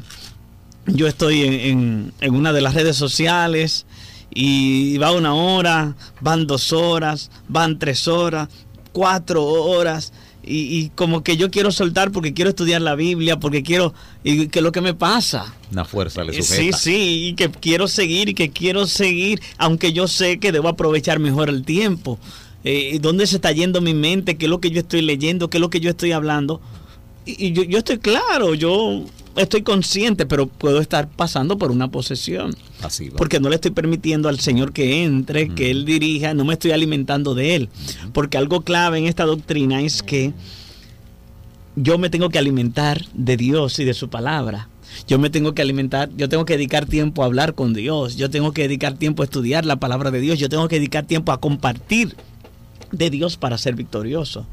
[0.87, 3.85] yo estoy en, en- en una de las redes sociales
[4.33, 8.49] y va una hora, van dos horas, van tres horas,
[8.91, 10.11] cuatro horas.
[10.45, 13.93] Y, y como que yo quiero soltar porque quiero estudiar la Biblia, porque quiero...
[14.25, 15.53] ¿Y qué es lo que me pasa?
[15.71, 16.77] Una fuerza le Eh, Sí, sujeta.
[16.77, 21.19] sí, y que quiero seguir y que quiero seguir, aunque yo sé que debo aprovechar
[21.19, 22.19] mejor el tiempo.
[22.65, 24.35] Eh, ¿Dónde se está yendo mi mente?
[24.35, 25.49] ¿Qué es lo que yo estoy leyendo?
[25.49, 26.59] ¿Qué es lo que yo estoy hablando?
[27.25, 29.05] Y, y yo, yo estoy claro, yo
[29.35, 32.55] estoy consciente, pero puedo estar pasando por una posesión.
[32.81, 33.17] Pasiva.
[33.17, 36.71] Porque no le estoy permitiendo al Señor que entre, que Él dirija, no me estoy
[36.71, 37.69] alimentando de Él.
[38.13, 40.33] Porque algo clave en esta doctrina es que
[41.75, 44.69] yo me tengo que alimentar de Dios y de su palabra.
[45.07, 48.29] Yo me tengo que alimentar, yo tengo que dedicar tiempo a hablar con Dios, yo
[48.29, 51.31] tengo que dedicar tiempo a estudiar la palabra de Dios, yo tengo que dedicar tiempo
[51.31, 52.15] a compartir
[52.91, 54.45] de Dios para ser victorioso.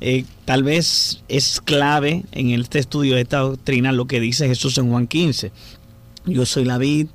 [0.00, 4.76] Eh, tal vez es clave en este estudio de esta doctrina lo que dice Jesús
[4.78, 5.52] en Juan 15.
[6.26, 7.08] Yo soy la vid,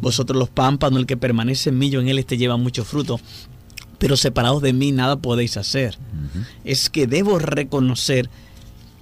[0.00, 3.20] vosotros los pámpanos, el que permanece en mí, yo en él este lleva mucho fruto.
[3.98, 5.96] Pero separados de mí nada podéis hacer.
[6.64, 8.28] Es que debo reconocer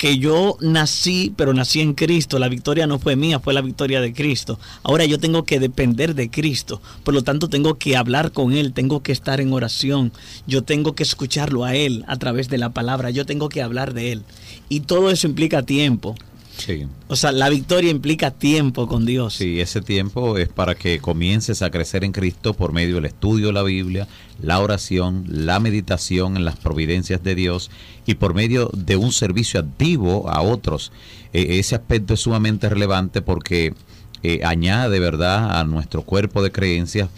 [0.03, 2.41] que yo nací, pero nací en Cristo.
[2.41, 4.59] La victoria no fue mía, fue la victoria de Cristo.
[4.83, 6.83] Ahora yo tengo que depender de Cristo.
[7.05, 10.13] Por lo tanto, tengo que hablar con Él, tengo que estar en oración.
[10.45, 13.11] Yo tengo que escucharlo a Él a través de la palabra.
[13.11, 14.23] Yo tengo que hablar de Él.
[14.69, 16.17] Y todo eso implica tiempo.
[16.57, 16.87] Sí.
[17.09, 19.35] O sea, la victoria implica tiempo con Dios.
[19.35, 23.49] Sí, ese tiempo es para que comiences a crecer en Cristo por medio del estudio
[23.49, 24.07] de la Biblia,
[24.41, 27.71] la oración, la meditación en las providencias de Dios
[28.07, 30.93] y por medio de un servicio activo a otros.
[31.33, 33.75] Eh, ese aspecto es sumamente relevante porque
[34.23, 37.09] eh, añade, ¿verdad?, a nuestro cuerpo de creencias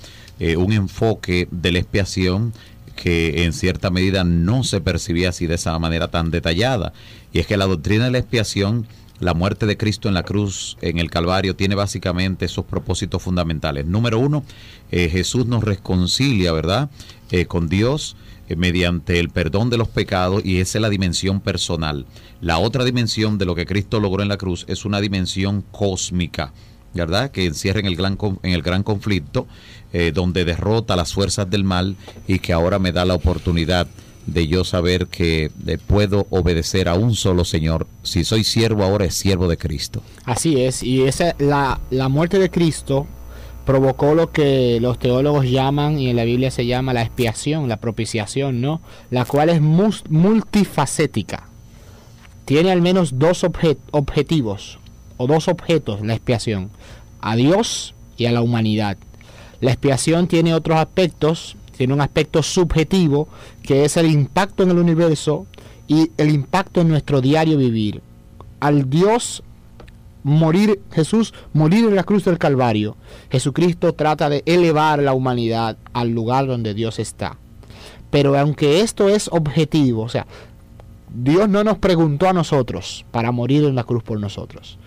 [0.41, 2.53] eh, un enfoque de la expiación
[2.97, 6.93] que en cierta medida no se percibía así de esa manera tan detallada.
[7.33, 8.87] Y es que la doctrina de la expiación
[9.25, 13.87] la muerte de Cristo en la cruz, en el Calvario, tiene básicamente esos propósitos fundamentales.
[13.87, 14.45] Número uno,
[14.91, 16.91] eh, Jesús nos reconcilia, ¿verdad?,
[17.31, 18.17] eh, con Dios
[18.51, 22.05] eh, mediante el perdón de los pecados y esa es la dimensión personal.
[22.43, 26.53] La otra dimensión de lo que Cristo logró en la cruz es una dimensión cósmica,
[26.93, 29.47] ¿verdad?, que encierra en el gran, en el gran conflicto,
[30.13, 31.95] donde derrota las fuerzas del mal
[32.27, 33.87] y que ahora me da la oportunidad
[34.27, 35.51] de yo saber que
[35.87, 37.87] puedo obedecer a un solo Señor.
[38.03, 40.03] Si soy siervo ahora es siervo de Cristo.
[40.25, 43.07] Así es, y esa la, la muerte de Cristo
[43.67, 47.79] provocó lo que los teólogos llaman y en la Biblia se llama la expiación, la
[47.79, 48.81] propiciación, ¿no?
[49.11, 51.45] La cual es multifacética.
[52.45, 54.79] Tiene al menos dos obje- objetivos
[55.17, 56.71] o dos objetos la expiación,
[57.21, 58.99] a Dios y a la humanidad.
[59.61, 63.29] La expiación tiene otros aspectos, tiene un aspecto subjetivo
[63.63, 65.47] que es el impacto en el universo
[65.87, 68.03] y el impacto en nuestro diario vivir.
[68.61, 69.43] Al Dios
[70.23, 72.97] morir, Jesús morir en la cruz del Calvario,
[73.31, 77.37] Jesucristo trata de elevar la humanidad al lugar donde Dios está.
[78.11, 80.27] Pero aunque esto es objetivo, o sea,
[81.15, 84.79] Dios no nos preguntó a nosotros para morir en la cruz por nosotros.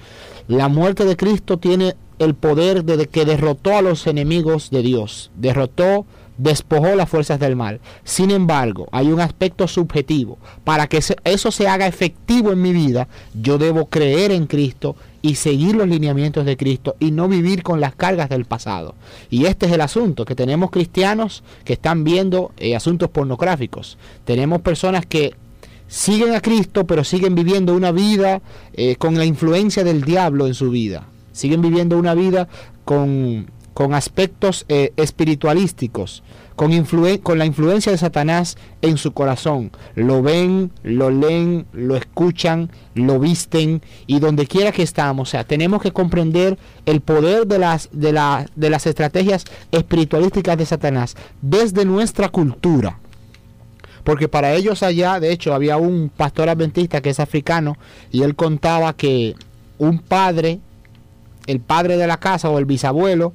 [0.48, 5.32] La muerte de Cristo tiene el poder de que derrotó a los enemigos de Dios,
[5.36, 6.06] derrotó,
[6.38, 7.80] despojó las fuerzas del mal.
[8.04, 10.38] Sin embargo, hay un aspecto subjetivo.
[10.64, 15.36] Para que eso se haga efectivo en mi vida, yo debo creer en Cristo y
[15.36, 18.96] seguir los lineamientos de Cristo y no vivir con las cargas del pasado.
[19.30, 23.98] Y este es el asunto, que tenemos cristianos que están viendo eh, asuntos pornográficos.
[24.26, 25.36] Tenemos personas que
[25.88, 28.42] siguen a Cristo, pero siguen viviendo una vida
[28.74, 31.08] eh, con la influencia del diablo en su vida.
[31.32, 32.48] Siguen viviendo una vida
[32.86, 36.24] con, con aspectos eh, espiritualísticos,
[36.56, 36.72] con,
[37.22, 39.70] con la influencia de Satanás en su corazón.
[39.94, 45.30] Lo ven, lo leen, lo escuchan, lo visten y donde quiera que estamos.
[45.30, 50.58] O sea, tenemos que comprender el poder de las, de, la- de las estrategias espiritualísticas
[50.58, 52.98] de Satanás desde nuestra cultura.
[54.04, 57.78] Porque para ellos allá, de hecho, había un pastor adventista que es africano
[58.10, 59.36] y él contaba que
[59.78, 60.62] un padre,
[61.46, 63.34] el padre de la casa o el bisabuelo,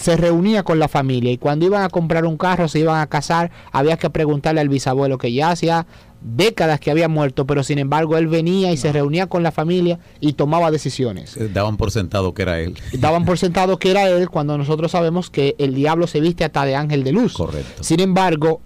[0.00, 3.06] se reunía con la familia y cuando iban a comprar un carro, se iban a
[3.06, 5.86] casar, había que preguntarle al bisabuelo que ya hacía
[6.22, 9.98] décadas que había muerto, pero sin embargo él venía y se reunía con la familia
[10.18, 11.36] y tomaba decisiones.
[11.36, 12.78] Eh, Daban por sentado que era él.
[12.98, 16.64] Daban por sentado que era él cuando nosotros sabemos que el diablo se viste hasta
[16.64, 17.34] de ángel de luz.
[17.34, 17.84] Correcto.
[17.84, 18.62] Sin embargo,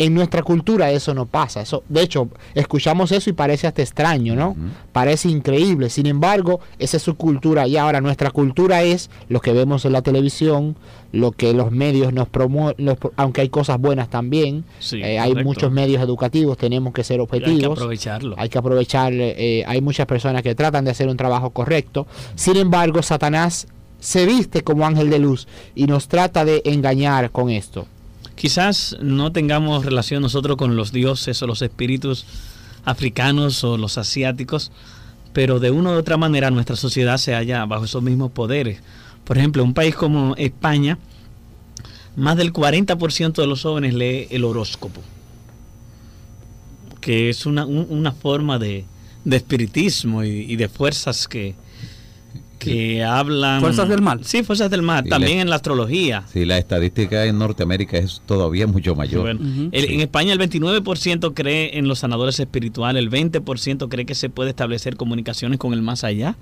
[0.00, 1.60] en nuestra cultura eso no pasa.
[1.60, 4.56] Eso, de hecho, escuchamos eso y parece hasta extraño, ¿no?
[4.92, 5.90] Parece increíble.
[5.90, 7.66] Sin embargo, esa es su cultura.
[7.68, 10.74] Y ahora nuestra cultura es lo que vemos en la televisión,
[11.12, 14.64] lo que los medios nos promueven, aunque hay cosas buenas también.
[14.78, 17.52] Sí, Eh, hay muchos medios educativos, tenemos que ser objetivos.
[17.52, 18.34] hay que aprovecharlo.
[18.38, 22.06] Hay que aprovechar, eh, hay muchas personas que tratan de hacer un trabajo correcto.
[22.36, 27.50] Sin embargo, Satanás se viste como ángel de luz y nos trata de engañar con
[27.50, 27.86] esto.
[28.40, 32.24] Quizás no tengamos relación nosotros con los dioses o los espíritus
[32.86, 34.72] africanos o los asiáticos,
[35.34, 38.80] pero de una u otra manera nuestra sociedad se halla bajo esos mismos poderes.
[39.24, 40.96] Por ejemplo, un país como España,
[42.16, 45.02] más del 40% de los jóvenes lee el horóscopo,
[47.02, 48.86] que es una, un- una forma de,
[49.26, 51.54] de espiritismo y de fuerzas que,
[52.60, 53.60] que hablan...
[53.60, 54.24] Fuerzas del mal.
[54.24, 55.02] Sí, fuerzas del mal.
[55.04, 56.22] Sí, También la- en la astrología.
[56.32, 59.22] Sí, la estadística en Norteamérica es todavía mucho mayor.
[59.22, 59.40] Bueno,
[59.72, 59.94] el- Sí.
[59.94, 64.50] En España el 29% cree en los sanadores espirituales, el 20% cree que se puede
[64.50, 66.36] establecer comunicaciones con el más allá.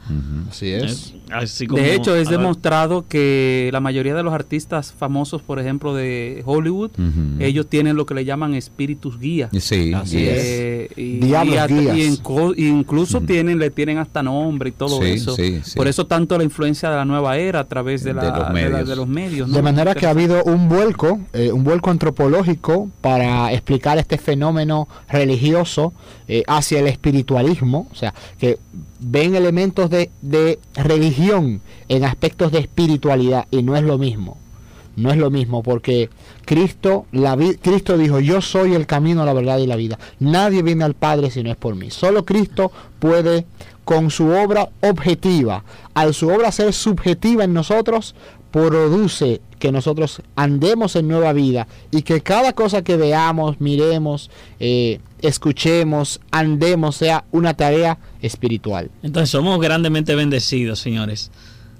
[0.50, 1.14] Así es.
[1.30, 5.94] Así como- de hecho, es demostrado que la mayoría de los artistas famosos, por ejemplo,
[5.94, 6.90] de Hollywood,
[7.38, 9.48] ellos tienen lo que le llaman espíritus guía.
[9.58, 10.90] Sí, Así es.
[10.96, 12.20] Y, Diablos y guías.
[12.56, 15.34] y incluso tienen, le tienen hasta nombre y todo Sí, eso.
[15.36, 15.76] sí, sí.
[15.76, 18.38] Por eso tanto la influencia de la nueva era a través de, la- De los
[18.38, 18.88] de la- medios.
[18.88, 19.48] de los medios.
[19.48, 19.54] ¿no?
[19.54, 24.88] De manera que ha habido un vuelco, eh, un vuelco antropológico para explicar este fenómeno
[25.08, 25.92] religioso
[26.26, 28.58] eh, hacia el espiritualismo, o sea, que
[29.00, 34.36] ven elementos de, de religión en aspectos de espiritualidad y no es lo mismo.
[34.96, 36.10] No es lo mismo porque
[36.44, 39.96] Cristo, la vi- Cristo dijo, yo soy el camino, la verdad y la vida.
[40.18, 41.90] Nadie viene al Padre si no es por mí.
[41.92, 43.46] Solo Cristo puede,
[43.88, 45.64] con su obra objetiva,
[45.94, 48.14] al su obra ser subjetiva en nosotros,
[48.50, 54.30] produce que nosotros andemos en nueva vida y que cada cosa que veamos, miremos,
[54.60, 58.90] eh, escuchemos, andemos, sea una tarea espiritual.
[59.02, 61.30] Entonces somos grandemente bendecidos, señores,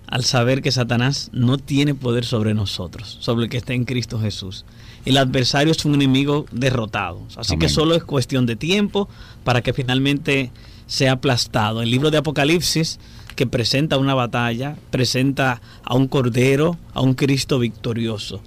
[0.07, 4.19] al saber que Satanás no tiene poder sobre nosotros, sobre el que está en Cristo
[4.19, 4.65] Jesús.
[5.05, 7.21] El adversario es un enemigo derrotado.
[7.37, 9.11] Así que solo es cuestión de tiempo
[9.45, 10.51] para que finalmente
[10.89, 11.83] sea aplastado.
[11.83, 12.99] El libro de Apocalipsis,
[13.37, 18.43] que presenta una batalla, presenta a un cordero, a un Cristo victorioso.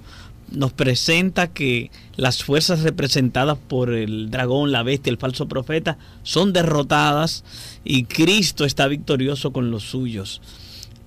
[0.50, 6.52] Nos presenta que las fuerzas representadas por el dragón, la bestia, el falso profeta, son
[6.52, 7.42] derrotadas
[7.84, 10.42] y Cristo está victorioso con los suyos.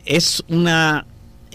[0.06, 1.06] Es una,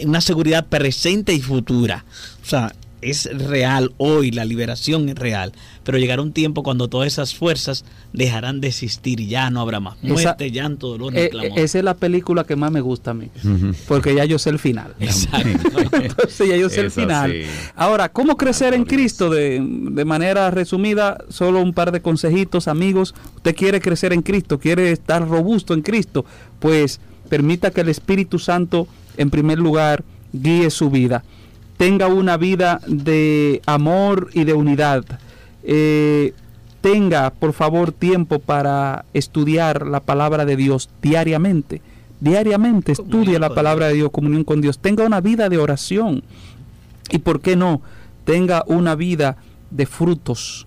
[0.05, 2.05] una seguridad presente y futura.
[2.45, 2.73] O sea,
[3.03, 5.53] es real hoy, la liberación es real,
[5.85, 9.81] pero llegará un tiempo cuando todas esas fuerzas dejarán de existir y ya no habrá
[9.81, 11.59] más Esa- muerte, llanto, dolor Eh, clamor.
[11.59, 13.29] esa es la película que más me gusta a mí,
[13.89, 14.95] porque ya yo sé el final.
[15.93, 17.31] Entonces ya yo sé el final.
[17.33, 17.43] sí.
[17.77, 19.31] Ahora, ¿cómo crecer en Cristo?
[19.31, 23.15] De, de manera resumida, solo un par de consejitos, amigos.
[23.37, 26.25] Usted quiere crecer en Cristo, quiere estar robusto en Cristo,
[26.59, 28.87] pues permita que el Espíritu Santo,
[29.17, 31.25] en primer lugar, guíe su vida.
[31.81, 35.03] Tenga una vida de amor y de unidad.
[35.63, 36.35] Eh,
[36.83, 41.81] tenga, por favor, tiempo para estudiar la palabra de Dios diariamente.
[42.21, 44.79] Diariamente estudie la palabra de Dios, comunión con Dios.
[44.79, 46.23] Tenga una vida de oración.
[47.13, 47.81] Y por qué no,
[48.27, 49.39] tenga una vida
[49.71, 50.67] de frutos.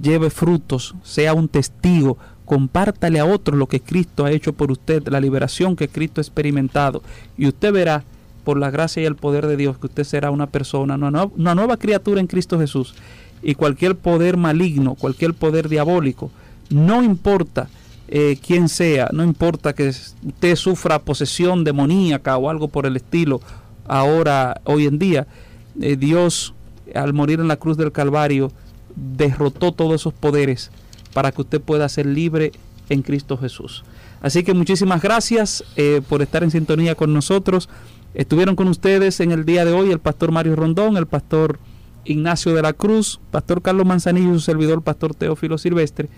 [0.00, 2.16] Lleve frutos, sea un testigo.
[2.46, 6.24] Compártale a otros lo que Cristo ha hecho por usted, la liberación que Cristo ha
[6.24, 7.02] experimentado.
[7.36, 8.04] Y usted verá,
[8.46, 11.76] por la gracia y el poder de Dios, que usted será una persona, una nueva,
[11.76, 12.94] criatura en Cristo Jesús.
[13.42, 16.30] Y cualquier poder maligno, cualquier poder diabólico,
[16.70, 17.68] no importa
[18.06, 23.40] eh, quién sea, no importa que usted sufra posesión demoníaca o algo por el estilo,
[23.84, 25.26] ahora, hoy en día,
[25.80, 26.54] eh, Dios,
[26.94, 28.52] al morir en la cruz del Calvario,
[28.94, 30.70] derrotó todos esos poderes
[31.12, 32.52] para que usted pueda ser libre
[32.90, 33.82] en Cristo Jesús.
[34.20, 37.68] Así que muchísimas gracias eh, por estar en sintonía con nosotros.
[38.16, 41.58] Estuvieron con ustedes en el día de hoy el pastor Mario Rondón, el pastor
[42.06, 46.08] Ignacio de la Cruz, pastor Carlos Manzanillo y su servidor, pastor Teófilo Silvestre,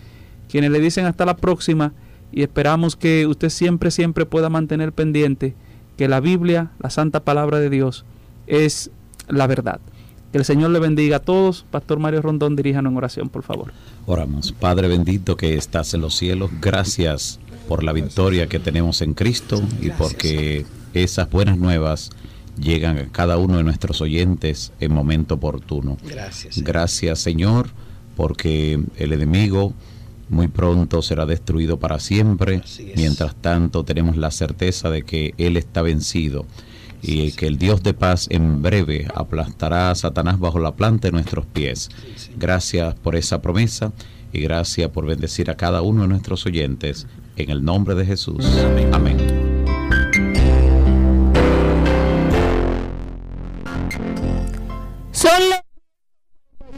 [0.48, 1.92] quienes le dicen hasta la próxima
[2.30, 5.56] y esperamos que usted siempre, siempre pueda mantener pendiente
[5.96, 8.04] que la Biblia, la santa palabra de Dios,
[8.46, 8.92] es
[9.26, 9.80] la verdad.
[10.30, 11.66] Que el Señor le bendiga a todos.
[11.68, 13.72] Pastor Mario Rondón, diríjanos en oración, por favor.
[14.06, 14.52] Oramos.
[14.52, 19.62] Padre bendito que estás en los cielos, gracias por la victoria que tenemos en Cristo
[19.80, 20.64] y porque
[20.94, 22.10] esas buenas nuevas
[22.58, 25.98] llegan a cada uno de nuestros oyentes en momento oportuno.
[26.08, 26.62] Gracias.
[26.62, 27.68] Gracias Señor,
[28.16, 29.74] porque el enemigo
[30.30, 32.62] muy pronto será destruido para siempre.
[32.96, 36.46] Mientras tanto tenemos la certeza de que Él está vencido
[37.02, 41.12] y que el Dios de paz en breve aplastará a Satanás bajo la planta de
[41.12, 41.90] nuestros pies.
[42.36, 43.92] Gracias por esa promesa
[44.32, 47.06] y gracias por bendecir a cada uno de nuestros oyentes.
[47.38, 48.44] En el nombre de Jesús.
[48.92, 49.16] Amén.
[55.12, 55.40] Son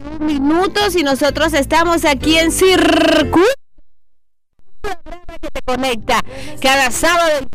[0.03, 3.47] los minutos y nosotros estamos aquí en Circuito
[5.41, 6.21] que te conecta
[6.61, 7.47] cada sábado y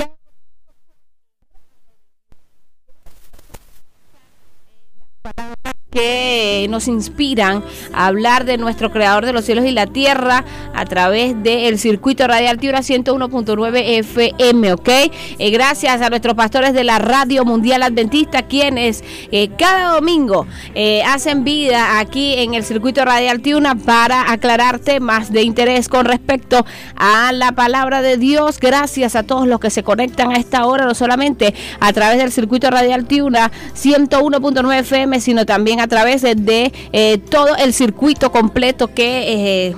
[5.22, 5.55] cada
[5.96, 10.44] que nos inspiran a hablar de nuestro creador de los cielos y la tierra
[10.74, 14.88] a través del circuito radial Tiura 101.9 FM, ¿ok?
[14.88, 21.02] Eh, gracias a nuestros pastores de la Radio Mundial Adventista, quienes eh, cada domingo eh,
[21.02, 26.66] hacen vida aquí en el circuito radial Tiuna para aclarar temas de interés con respecto
[26.96, 28.60] a la palabra de Dios.
[28.60, 32.32] Gracias a todos los que se conectan a esta hora, no solamente a través del
[32.32, 38.32] circuito radial Tiuna 101.9 FM, sino también a través de, de, eh, todo el circuito
[38.32, 39.76] completo que eh,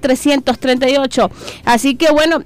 [0.00, 1.30] 25.338.
[1.64, 2.42] Así que bueno.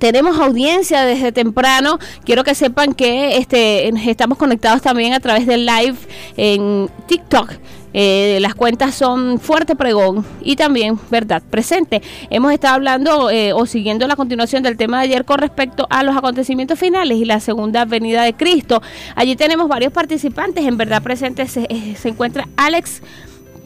[0.00, 1.98] Tenemos audiencia desde temprano.
[2.22, 5.96] Quiero que sepan que este, estamos conectados también a través del live
[6.36, 7.52] en TikTok.
[7.94, 12.02] Eh, las cuentas son Fuerte Pregón y también Verdad Presente.
[12.30, 16.02] Hemos estado hablando eh, o siguiendo la continuación del tema de ayer con respecto a
[16.02, 18.82] los acontecimientos finales y la segunda venida de Cristo.
[19.14, 20.64] Allí tenemos varios participantes.
[20.64, 23.02] En Verdad Presente se, eh, se encuentra Alex.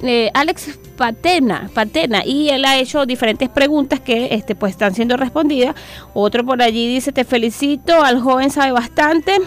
[0.02, 5.16] Eh, Alex Patena, Patena y él ha hecho diferentes preguntas que este pues están siendo
[5.16, 5.74] respondidas.
[6.14, 9.38] Otro por allí dice, "Te felicito, al joven sabe bastante."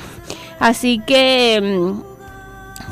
[0.59, 2.15] Así que mm,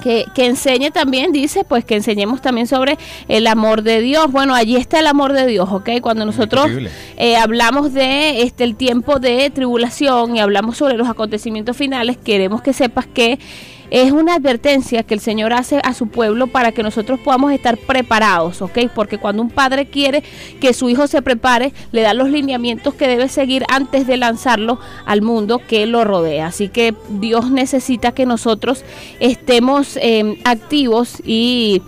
[0.03, 2.97] que, que enseñe también, dice, pues que enseñemos también sobre
[3.29, 4.31] el amor de Dios.
[4.31, 5.89] Bueno, allí está el amor de Dios, ¿ok?
[6.01, 6.67] Cuando nosotros
[7.15, 12.61] eh, hablamos de este el tiempo de tribulación y hablamos sobre los acontecimientos finales, queremos
[12.61, 13.39] que sepas que
[13.93, 17.77] es una advertencia que el Señor hace a su pueblo para que nosotros podamos estar
[17.77, 18.89] preparados, ¿ok?
[18.93, 20.23] Porque cuando un padre quiere
[20.59, 24.79] que su hijo se prepare, le da los lineamientos que debe seguir antes de lanzarlo
[25.05, 26.47] al mundo que lo rodea.
[26.47, 28.83] Así que Dios necesita que nosotros
[29.19, 31.83] estemos eh, activos y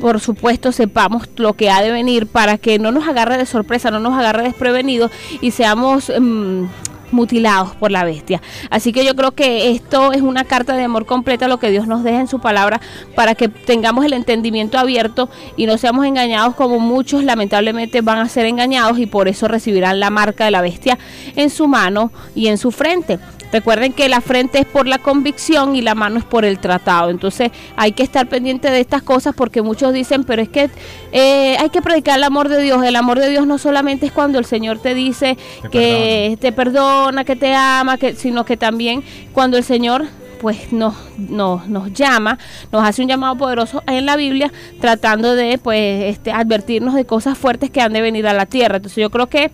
[0.00, 3.92] por supuesto sepamos lo que ha de venir para que no nos agarre de sorpresa,
[3.92, 6.64] no nos agarre desprevenidos y seamos mm,
[7.10, 8.40] mutilados por la bestia.
[8.70, 11.86] Así que yo creo que esto es una carta de amor completa lo que Dios
[11.86, 12.80] nos deja en su palabra
[13.14, 18.28] para que tengamos el entendimiento abierto y no seamos engañados como muchos lamentablemente van a
[18.28, 20.98] ser engañados y por eso recibirán la marca de la bestia
[21.36, 23.18] en su mano y en su frente.
[23.52, 27.10] Recuerden que la frente es por la convicción y la mano es por el tratado.
[27.10, 30.70] Entonces hay que estar pendiente de estas cosas porque muchos dicen, pero es que
[31.12, 32.82] eh, hay que predicar el amor de Dios.
[32.84, 36.52] El amor de Dios no solamente es cuando el Señor te dice Te que te
[36.52, 40.06] perdona, que te ama, que, sino que también cuando el Señor
[40.38, 42.38] pues nos, nos, nos llama,
[42.72, 47.36] nos hace un llamado poderoso en la Biblia, tratando de pues este, advertirnos de cosas
[47.36, 48.76] fuertes que han de venir a la tierra.
[48.76, 49.50] Entonces yo creo que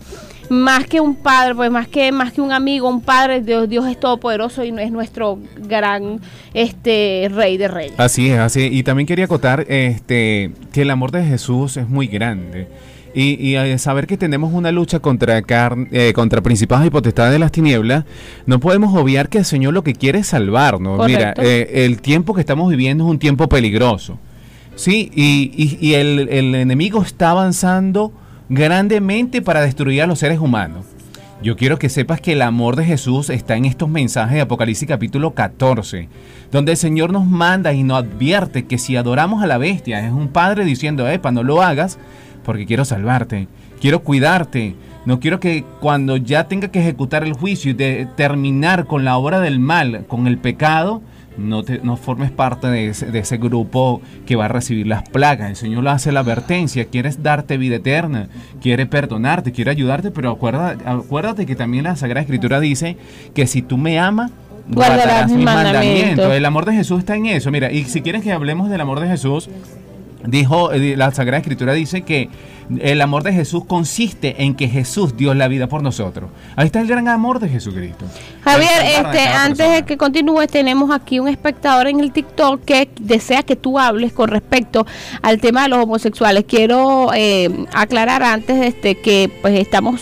[0.50, 3.86] más que un padre, pues más que más que un amigo, un padre, Dios, Dios
[3.86, 6.20] es todopoderoso y es nuestro gran
[6.52, 7.94] este rey de reyes.
[7.98, 8.72] Así es, así es.
[8.72, 12.68] Y también quería acotar este, que el amor de Jesús es muy grande.
[13.16, 17.32] Y, y al saber que tenemos una lucha contra, carn- eh, contra principados y potestades
[17.32, 18.04] de las tinieblas,
[18.44, 21.06] no podemos obviar que el Señor lo que quiere es salvarnos.
[21.06, 24.18] Mira, eh, el tiempo que estamos viviendo es un tiempo peligroso.
[24.74, 28.12] Sí, y, y- y el, el enemigo está avanzando
[28.48, 30.86] grandemente para destruir a los seres humanos.
[31.42, 34.88] Yo quiero que sepas que el amor de Jesús está en estos mensajes de Apocalipsis
[34.88, 36.08] capítulo 14,
[36.50, 40.12] donde el Señor nos manda y nos advierte que si adoramos a la bestia, es
[40.12, 41.98] un padre diciendo, epa, no lo hagas,
[42.44, 43.48] porque quiero salvarte,
[43.80, 44.74] quiero cuidarte,
[45.04, 49.18] no quiero que cuando ya tenga que ejecutar el juicio y de terminar con la
[49.18, 51.02] obra del mal, con el pecado,
[51.36, 55.08] no, te, no formes parte de ese, de ese grupo que va a recibir las
[55.08, 55.50] plagas.
[55.50, 58.28] El Señor le hace la advertencia, quieres darte vida eterna,
[58.60, 62.96] quiere perdonarte, quiere ayudarte, pero acuerda, acuérdate que también la Sagrada Escritura dice
[63.34, 64.30] que si tú me amas,
[64.66, 66.32] Guardarás mis mandamientos.
[66.32, 67.50] El amor de Jesús está en eso.
[67.50, 69.50] Mira, y si quieren que hablemos del amor de Jesús,
[70.26, 72.28] dijo eh, la Sagrada Escritura dice que
[72.80, 76.30] el amor de Jesús consiste en que Jesús dio la vida por nosotros.
[76.56, 78.06] Ahí está el gran amor de Jesucristo.
[78.42, 83.42] Javier, este, antes de que continúes, tenemos aquí un espectador en el TikTok que desea
[83.42, 84.86] que tú hables con respecto
[85.20, 86.44] al tema de los homosexuales.
[86.48, 90.00] Quiero eh, aclarar antes este, que pues estamos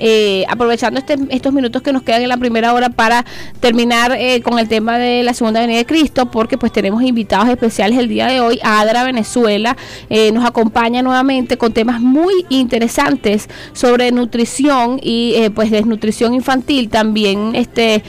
[0.00, 3.24] eh, aprovechando este- estos minutos que nos quedan en la primera hora para
[3.60, 7.48] terminar eh, con el tema de la segunda venida de Cristo, porque pues tenemos invitados
[7.48, 8.58] especiales el día de hoy.
[8.62, 9.76] Adra Venezuela
[10.08, 17.54] eh, nos acompaña nuevamente con temas muy interesantes sobre nutrición y pues desnutrición infantil, también
[17.54, 18.02] este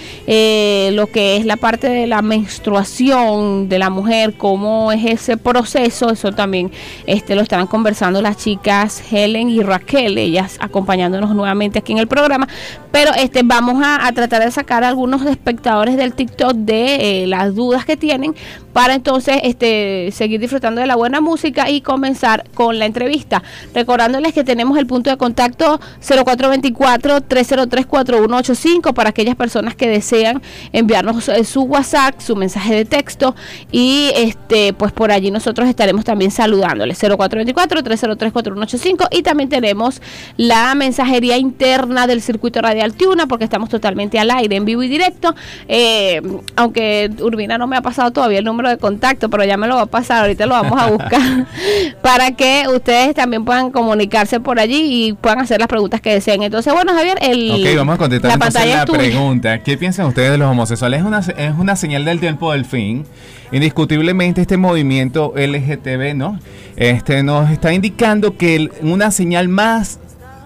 [0.91, 6.09] lo que es la parte de la menstruación de la mujer, cómo es ese proceso,
[6.09, 6.71] eso también
[7.05, 12.07] este lo están conversando las chicas Helen y Raquel, ellas acompañándonos nuevamente aquí en el
[12.07, 12.47] programa,
[12.91, 17.55] pero este vamos a, tratar de sacar a algunos espectadores del TikTok de eh, las
[17.55, 18.35] dudas que tienen
[18.73, 23.43] para entonces este seguir disfrutando de la buena música y comenzar con la entrevista.
[23.73, 30.41] Recordándoles que tenemos el punto de contacto 0424-303-4185 para aquellas personas que desean
[30.71, 33.35] enviarnos eh, su WhatsApp, su mensaje de texto
[33.71, 40.01] y este pues por allí nosotros estaremos también saludándoles 0424-303-4185 y también tenemos
[40.37, 44.87] la mensajería interna del circuito radial Tiuna porque estamos totalmente al aire en vivo y
[44.87, 45.35] directo
[45.67, 46.21] Eh,
[46.55, 49.75] aunque Urbina no me ha pasado todavía el número de contacto pero ya me lo
[49.75, 51.21] va a pasar ahorita lo vamos a buscar
[52.01, 56.43] para que ustedes también puedan comunicarse por allí y puedan hacer las preguntas que deseen
[56.43, 59.63] entonces bueno Javier el Ok, vamos a contestar la entonces pantalla la pregunta.
[59.63, 60.99] ¿Qué piensan ustedes de los homosexuales?
[61.01, 63.05] Es una, es una señal del tiempo del fin.
[63.51, 66.39] Indiscutiblemente este movimiento LGTB, ¿no?
[66.77, 69.99] Este nos está indicando que el- una señal más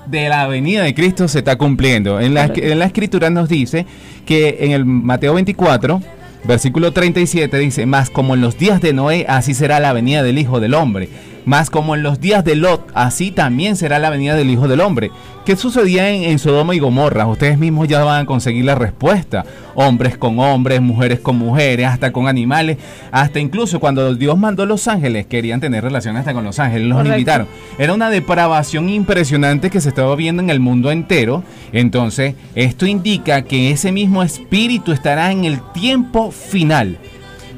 [0.08, 2.20] de la venida de Cristo se está cumpliendo.
[2.20, 3.86] En la, en la escritura nos dice
[4.26, 6.02] que en el Mateo 24
[6.48, 10.38] Versículo 37 dice, más como en los días de Noé, así será la venida del
[10.38, 11.10] Hijo del Hombre.
[11.46, 14.82] Más como en los días de Lot, así también será la venida del Hijo del
[14.82, 15.12] Hombre.
[15.46, 17.28] ¿Qué sucedía en, en Sodoma y Gomorra?
[17.28, 19.46] Ustedes mismos ya van a conseguir la respuesta.
[19.76, 22.80] Hombres con hombres, mujeres con mujeres, hasta con animales.
[23.12, 26.98] Hasta incluso cuando Dios mandó los ángeles, querían tener relaciones hasta con los ángeles, los
[26.98, 27.16] Correcto.
[27.16, 27.48] invitaron.
[27.78, 31.44] Era una depravación impresionante que se estaba viendo en el mundo entero.
[31.72, 36.98] Entonces, esto indica que ese mismo espíritu estará en el tiempo final.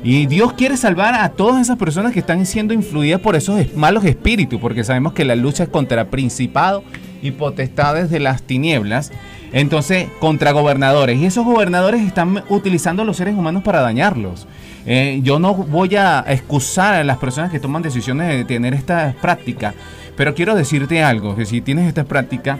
[0.03, 3.75] Y Dios quiere salvar a todas esas personas que están siendo influidas por esos es-
[3.75, 6.83] malos espíritus, porque sabemos que la lucha es contra principados
[7.21, 9.11] y potestades de las tinieblas.
[9.53, 11.17] Entonces, contra gobernadores.
[11.19, 14.47] Y esos gobernadores están utilizando a los seres humanos para dañarlos.
[14.85, 19.13] Eh, yo no voy a excusar a las personas que toman decisiones de tener esta
[19.21, 19.73] práctica,
[20.15, 22.59] pero quiero decirte algo, que si tienes esta práctica,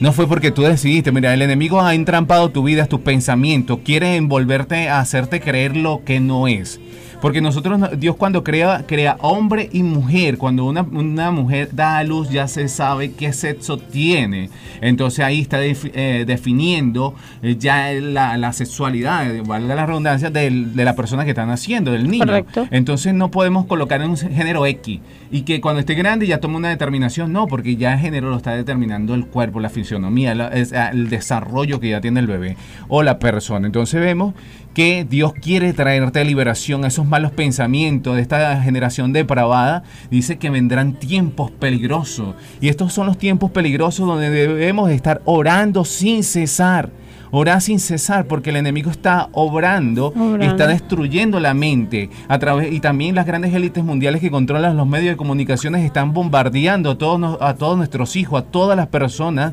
[0.00, 4.16] no fue porque tú decidiste, mira, el enemigo ha entrampado tu vida, tus pensamientos, quiere
[4.16, 6.80] envolverte a hacerte creer lo que no es.
[7.26, 11.98] Porque nosotros, no- Dios cuando crea, crea hombre y mujer, cuando una, una mujer da
[11.98, 14.48] a luz ya se sabe qué sexo tiene.
[14.80, 20.84] Entonces ahí está eh, definiendo eh, ya la, la sexualidad, valga la redundancia, del- de
[20.84, 22.26] la persona que está naciendo, del niño.
[22.26, 22.68] Correcto.
[22.70, 25.00] Entonces no podemos colocar en un género X
[25.32, 27.32] y que cuando esté grande ya tome una determinación.
[27.32, 31.80] No, porque ya el género lo está determinando el cuerpo, la fisionomía, la- el desarrollo
[31.80, 32.56] que ya tiene el bebé
[32.86, 33.66] o la persona.
[33.66, 34.34] Entonces vemos
[34.76, 39.84] que Dios quiere traerte liberación a esos malos pensamientos de esta generación depravada.
[40.10, 42.34] Dice que vendrán tiempos peligrosos.
[42.60, 46.90] Y estos son los tiempos peligrosos donde debemos estar orando sin cesar.
[47.38, 50.42] Orar sin cesar porque el enemigo está obrando, Obrando.
[50.46, 54.86] está destruyendo la mente a través y también las grandes élites mundiales que controlan los
[54.86, 58.86] medios de comunicaciones están bombardeando a todos nos- a todos nuestros hijos, a todas las
[58.86, 59.52] personas,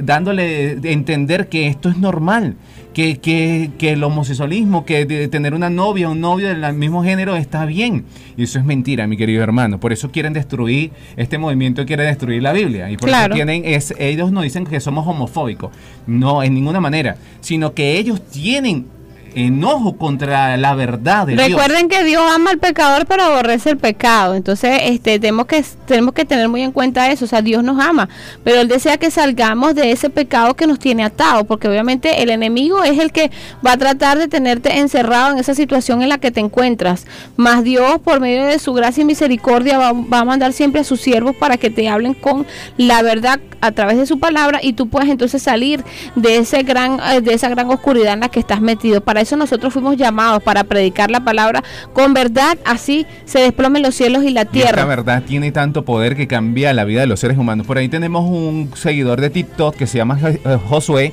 [0.00, 2.56] dándole de entender que esto es normal,
[2.94, 7.36] que, que, que el homosexualismo, que de tener una novia, un novio del mismo género
[7.36, 8.04] está bien.
[8.36, 9.78] Y eso es mentira, mi querido hermano.
[9.78, 12.90] Por eso quieren destruir, este movimiento quiere destruir la Biblia.
[12.90, 13.34] Y por Claro.
[13.34, 15.70] eso tienen, es, ellos no dicen que somos homofóbicos.
[16.06, 17.09] No, en ninguna manera.
[17.40, 18.86] Sino que ellos tienen
[19.34, 21.36] enojo contra la verdad de.
[21.36, 24.34] Recuerden que Dios ama al pecador pero aborrece el pecado.
[24.34, 27.80] Entonces, este tenemos que tenemos que tener muy en cuenta eso, o sea, Dios nos
[27.80, 28.08] ama,
[28.44, 32.30] pero él desea que salgamos de ese pecado que nos tiene atado, porque obviamente el
[32.30, 33.30] enemigo es el que
[33.64, 37.06] va a tratar de tenerte encerrado en esa situación en la que te encuentras.
[37.36, 40.84] Más Dios por medio de su gracia y misericordia va, va a mandar siempre a
[40.84, 44.72] sus siervos para que te hablen con la verdad a través de su palabra y
[44.72, 48.40] tú puedes entonces salir de ese gran eh, de esa gran oscuridad en la que
[48.40, 49.00] estás metido.
[49.00, 51.62] Para eso nosotros fuimos llamados para predicar la palabra
[51.92, 54.84] con verdad, así se desplomen los cielos y la Y esta tierra.
[54.84, 57.66] verdad tiene tanto poder que cambia la vida de los seres humanos.
[57.66, 61.12] Por ahí tenemos un seguidor de TikTok que se llama eh, Josué.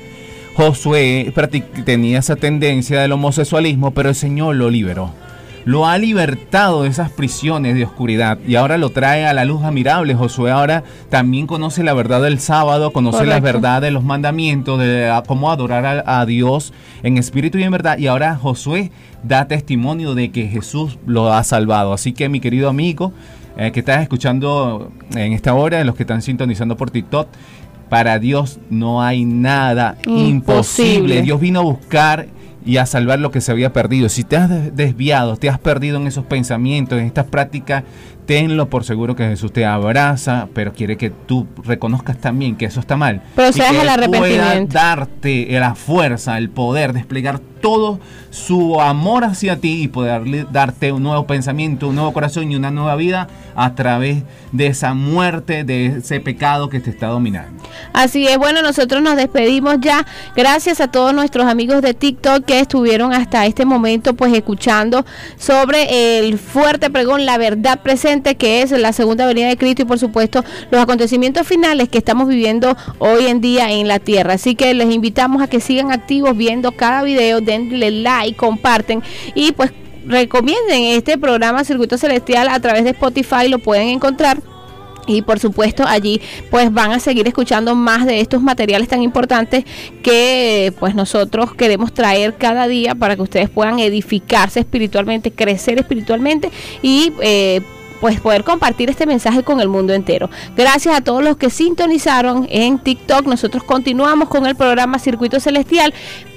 [0.54, 1.32] Josué
[1.84, 5.12] tenía esa tendencia del homosexualismo, pero el Señor lo liberó.
[5.68, 9.62] Lo ha libertado de esas prisiones de oscuridad y ahora lo trae a la luz
[9.62, 10.14] admirable.
[10.14, 13.42] Josué ahora también conoce la verdad del sábado, conoce la Correcto.
[13.42, 17.98] verdad de los mandamientos, de cómo adorar a, a Dios en espíritu y en verdad.
[17.98, 18.90] Y ahora Josué
[19.22, 21.92] da testimonio de que Jesús lo ha salvado.
[21.92, 23.12] Así que mi querido amigo
[23.58, 27.28] eh, que estás escuchando en esta hora, los que están sintonizando por TikTok,
[27.90, 30.28] para Dios no hay nada Imposible.
[30.30, 31.22] imposible.
[31.22, 32.26] Dios vino a buscar
[32.64, 34.08] y a salvar lo que se había perdido.
[34.08, 37.84] Si te has des- desviado, te has perdido en esos pensamientos, en estas prácticas,
[38.28, 42.78] tenlo por seguro que Jesús te abraza, pero quiere que tú reconozcas también que eso
[42.78, 43.22] está mal.
[43.32, 44.74] Y que al Él pueda arrepentimiento.
[44.74, 47.98] darte la fuerza, el poder, desplegar todo
[48.30, 52.70] su amor hacia ti y poderle darte un nuevo pensamiento, un nuevo corazón y una
[52.70, 54.22] nueva vida a través
[54.52, 57.64] de esa muerte, de ese pecado que te está dominando.
[57.94, 60.06] Así es, bueno, nosotros nos despedimos ya.
[60.36, 65.04] Gracias a todos nuestros amigos de TikTok que estuvieron hasta este momento pues escuchando
[65.38, 69.84] sobre el fuerte pregón, la verdad presente que es la segunda venida de Cristo y
[69.84, 74.34] por supuesto los acontecimientos finales que estamos viviendo hoy en día en la tierra.
[74.34, 79.02] Así que les invitamos a que sigan activos viendo cada video, denle like, comparten
[79.34, 79.72] y pues
[80.06, 84.40] recomienden este programa Circuito Celestial a través de Spotify, lo pueden encontrar.
[85.06, 89.64] Y por supuesto allí pues van a seguir escuchando más de estos materiales tan importantes
[90.02, 96.50] que pues nosotros queremos traer cada día para que ustedes puedan edificarse espiritualmente, crecer espiritualmente
[96.82, 97.62] y eh,
[98.00, 100.30] pues poder compartir este mensaje con el mundo entero.
[100.56, 103.26] Gracias a todos los que sintonizaron en TikTok.
[103.26, 105.92] Nosotros continuamos con el programa Circuito Celestial.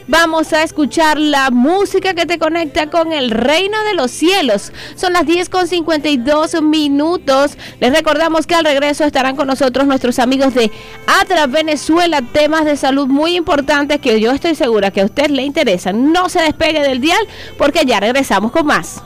[0.07, 4.73] Vamos a escuchar la música que te conecta con el reino de los cielos.
[4.95, 7.57] Son las 10 con 52 minutos.
[7.79, 10.71] Les recordamos que al regreso estarán con nosotros nuestros amigos de
[11.07, 12.21] Atra Venezuela.
[12.21, 16.11] Temas de salud muy importantes que yo estoy segura que a usted le interesan.
[16.11, 17.25] No se despegue del dial
[17.57, 19.03] porque ya regresamos con más.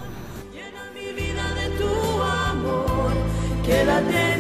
[3.66, 4.35] Quédate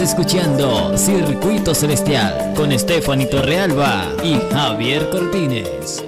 [0.00, 6.04] Escuchando Circuito Celestial con Stephanie Torrealba y Javier Cortines.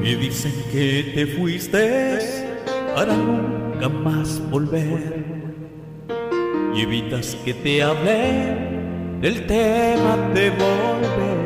[0.00, 2.18] Me dicen que te fuiste
[2.94, 5.22] para nunca más volver
[6.74, 8.65] y evitas que te hable
[9.20, 11.36] del tema de volver.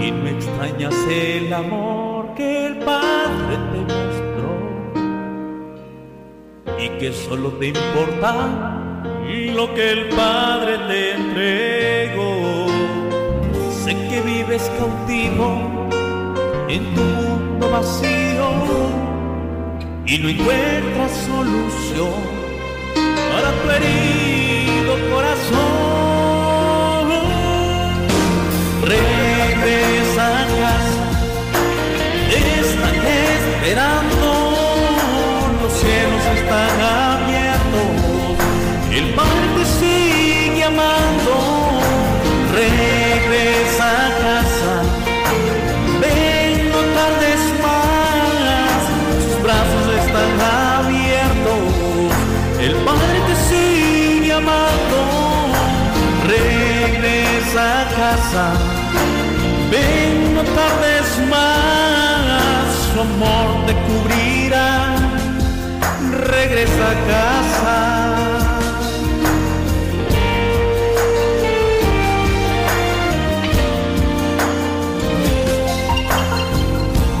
[0.00, 4.50] Y no extrañas el amor que el Padre te mostró.
[6.78, 8.80] Y que solo te importa
[9.54, 12.66] lo que el Padre te entregó.
[13.84, 15.88] Sé que vives cautivo
[16.68, 18.50] en tu mundo vacío.
[20.06, 22.40] Y no encuentras solución
[23.30, 24.39] para tu herido
[25.08, 25.60] corazón.
[28.82, 31.06] Regresa a casa,
[32.60, 34.28] están esperando,
[35.62, 37.90] los cielos están abiertos,
[38.92, 39.06] el
[39.56, 41.32] te sigue amando.
[42.52, 42.99] Regresa
[57.52, 58.52] Regresa a casa,
[59.72, 64.94] ven, no tardes más, su amor te cubrirá.
[66.28, 67.78] Regresa a casa.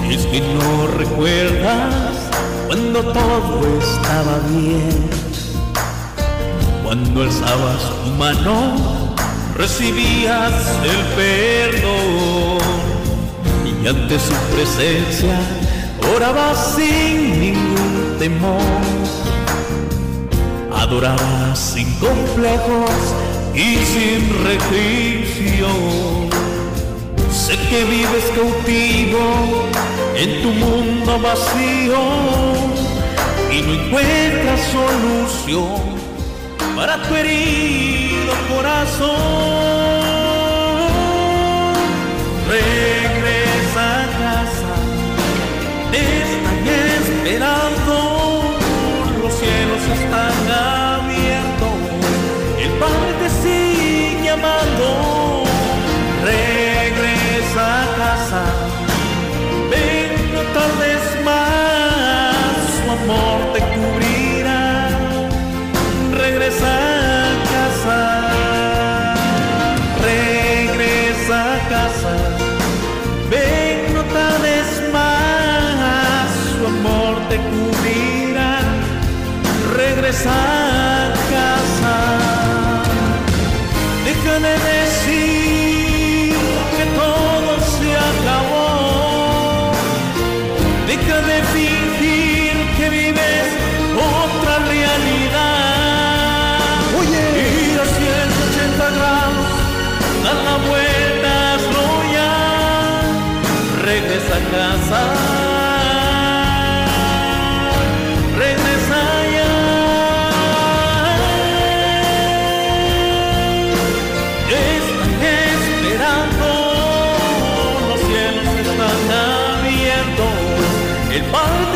[0.08, 2.14] Es que no recuerdas
[2.68, 5.10] cuando todo estaba bien,
[6.84, 8.99] cuando alzabas tu mano,
[9.60, 10.54] recibías
[10.84, 12.60] el perdón.
[13.82, 15.38] Y ante su presencia
[16.16, 18.60] orabas sin ningún temor,
[20.74, 22.90] adorabas sin complejos
[23.54, 26.30] y sin restricción.
[27.30, 29.68] Sé que vives cautivo
[30.16, 32.00] en tu mundo vacío
[33.52, 35.89] y no encuentras solución
[36.80, 39.10] para tu herido corazón.
[42.48, 44.72] Regresa a casa,
[45.92, 46.66] te están
[46.96, 47.94] esperando,
[49.22, 51.76] los cielos están abiertos,
[52.64, 55.44] el Padre te sigue amando.
[56.24, 58.42] Regresa a casa,
[59.70, 60.89] ven, no tardes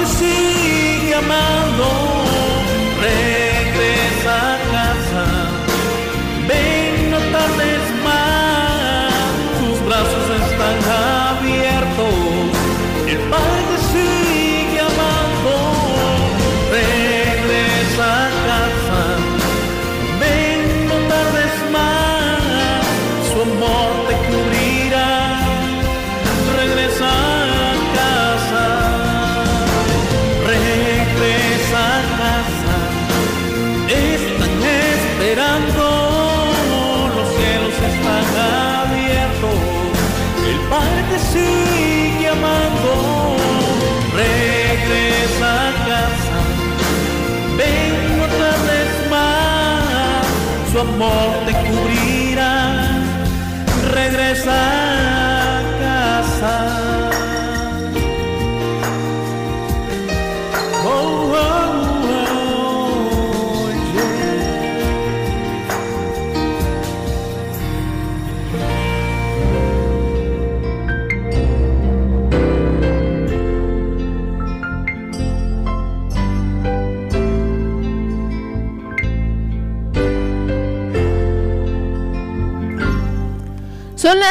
[0.05, 0.54] Padre
[50.95, 51.44] su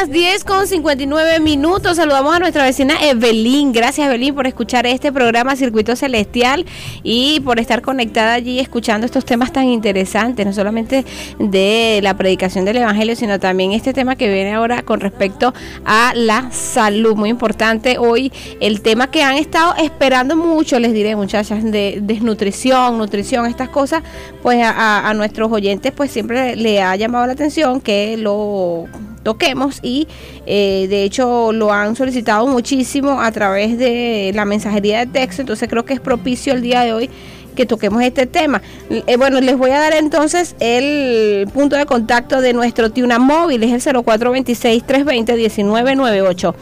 [0.04, 1.96] las 10 con 59 minutos.
[1.96, 3.72] Saludamos a nuestra vecina Evelyn.
[3.72, 6.66] Gracias, Evelyn, por escuchar este programa Circuito Celestial
[7.02, 11.06] y por estar conectada allí escuchando estos temas tan interesantes, no solamente
[11.38, 15.54] de la predicación del Evangelio, sino también este tema que viene ahora con respecto
[15.86, 17.16] a la salud.
[17.16, 18.30] Muy importante hoy
[18.60, 24.02] el tema que han estado esperando mucho, les diré, muchachas, de desnutrición, nutrición, estas cosas,
[24.42, 28.86] pues a nuestros oyentes, pues siempre le ha llamado la atención que lo
[29.24, 30.06] toquemos y
[30.46, 35.68] eh, de hecho lo han solicitado muchísimo a través de la mensajería de texto, entonces
[35.68, 37.10] creo que es propicio el día de hoy
[37.54, 38.62] que toquemos este tema.
[38.90, 43.62] Eh, bueno, les voy a dar entonces el punto de contacto de nuestro Tiuna móvil,
[43.62, 46.54] es el 0426-320-1998.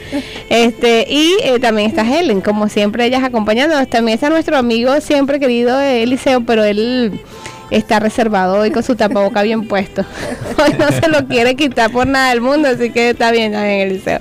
[0.50, 3.88] Este, y eh, también está Helen, como siempre ellas acompañándonos.
[3.88, 7.20] También está nuestro amigo siempre querido eh, Eliseo, pero él
[7.76, 10.04] está reservado hoy con su tapaboca bien puesto.
[10.62, 13.64] Hoy no se lo quiere quitar por nada del mundo, así que está bien, está
[13.64, 14.20] bien Eliseo.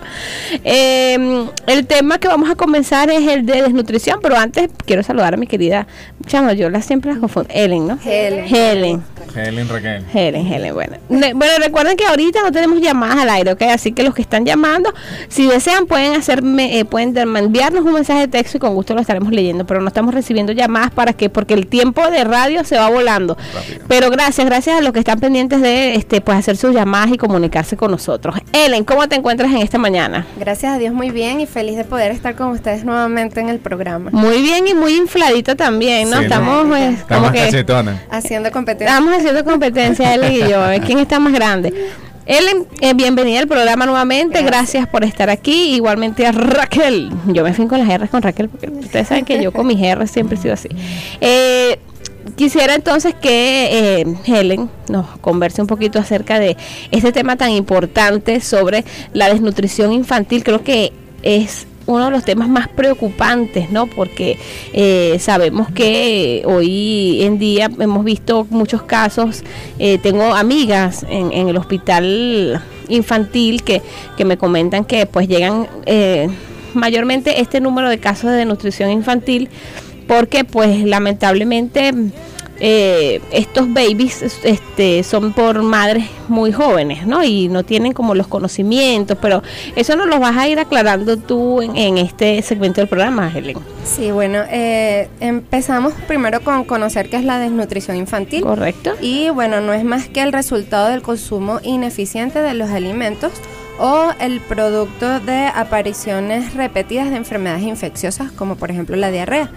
[0.64, 5.34] Eh, el tema que vamos a comenzar es el de desnutrición, pero antes quiero saludar
[5.34, 5.88] a mi querida
[6.28, 7.49] chama, yo la siempre la confundo.
[7.54, 7.99] Helen, ¿no?
[8.04, 8.45] Helen.
[8.56, 9.04] Helen.
[9.36, 10.04] Helen Raquel.
[10.14, 10.97] Helen, Helen, bueno.
[11.10, 13.62] Ne- Bueno, recuerden que ahorita no tenemos llamadas al aire, ¿ok?
[13.64, 14.93] Así que los que están llamando,
[15.30, 18.93] si desean, pueden hacerme, eh, pueden de- enviarnos un mensaje de texto y con gusto
[18.93, 22.64] lo estaremos leyendo, pero no estamos recibiendo llamadas para que, porque el tiempo de radio
[22.64, 23.38] se va volando.
[23.88, 27.18] Pero gracias, gracias a los que están pendientes de este, pues hacer sus llamadas y
[27.18, 28.36] comunicarse con nosotros.
[28.54, 30.26] Helen, ¿cómo te encuentras en esta mañana?
[30.38, 33.60] Gracias a Dios muy bien y feliz de poder estar con ustedes nuevamente en el
[33.60, 34.12] programa.
[34.12, 36.18] Muy bien y muy infladita también, ¿no?
[36.18, 36.24] Sí, ¿no?
[36.24, 37.42] estamos pues, como que.
[38.10, 38.88] Haciendo competencia.
[38.88, 41.74] Estamos haciendo competencia, él y yo, a ver quién está más grande.
[42.26, 44.88] Ellen, eh, bienvenida al programa nuevamente, gracias.
[44.88, 45.74] por estar aquí.
[45.76, 49.42] Igualmente a Raquel, yo me fin con las R con Raquel, porque ustedes saben que
[49.42, 50.70] yo con mis R siempre he sido así.
[51.20, 51.80] Eh,
[52.36, 56.58] quisiera entonces que eh, Helen nos converse un poquito acerca de
[56.92, 60.44] este tema tan importante sobre la desnutrición infantil.
[60.44, 60.92] Creo que
[61.24, 63.88] es uno de los temas más preocupantes, ¿no?
[63.88, 64.38] Porque
[64.74, 69.44] eh, sabemos que hoy en día hemos visto muchos casos,
[69.80, 73.82] eh, tengo amigas en, en el hospital infantil que,
[74.18, 76.30] que me comentan que pues llegan eh,
[76.74, 79.50] mayormente este número de casos de nutrición infantil
[80.12, 81.93] porque pues lamentablemente
[82.59, 87.24] eh, estos babies este, son por madres muy jóvenes, ¿no?
[87.24, 89.41] Y no tienen como los conocimientos, pero
[89.78, 93.59] eso nos lo vas a ir aclarando tú en, en este segmento del programa, Helen.
[93.86, 98.41] Sí, bueno, eh, empezamos primero con conocer qué es la desnutrición infantil.
[98.41, 98.95] Correcto.
[98.99, 103.32] Y bueno, no es más que el resultado del consumo ineficiente de los alimentos
[103.80, 109.50] o el producto de apariciones repetidas de enfermedades infecciosas como por ejemplo la diarrea.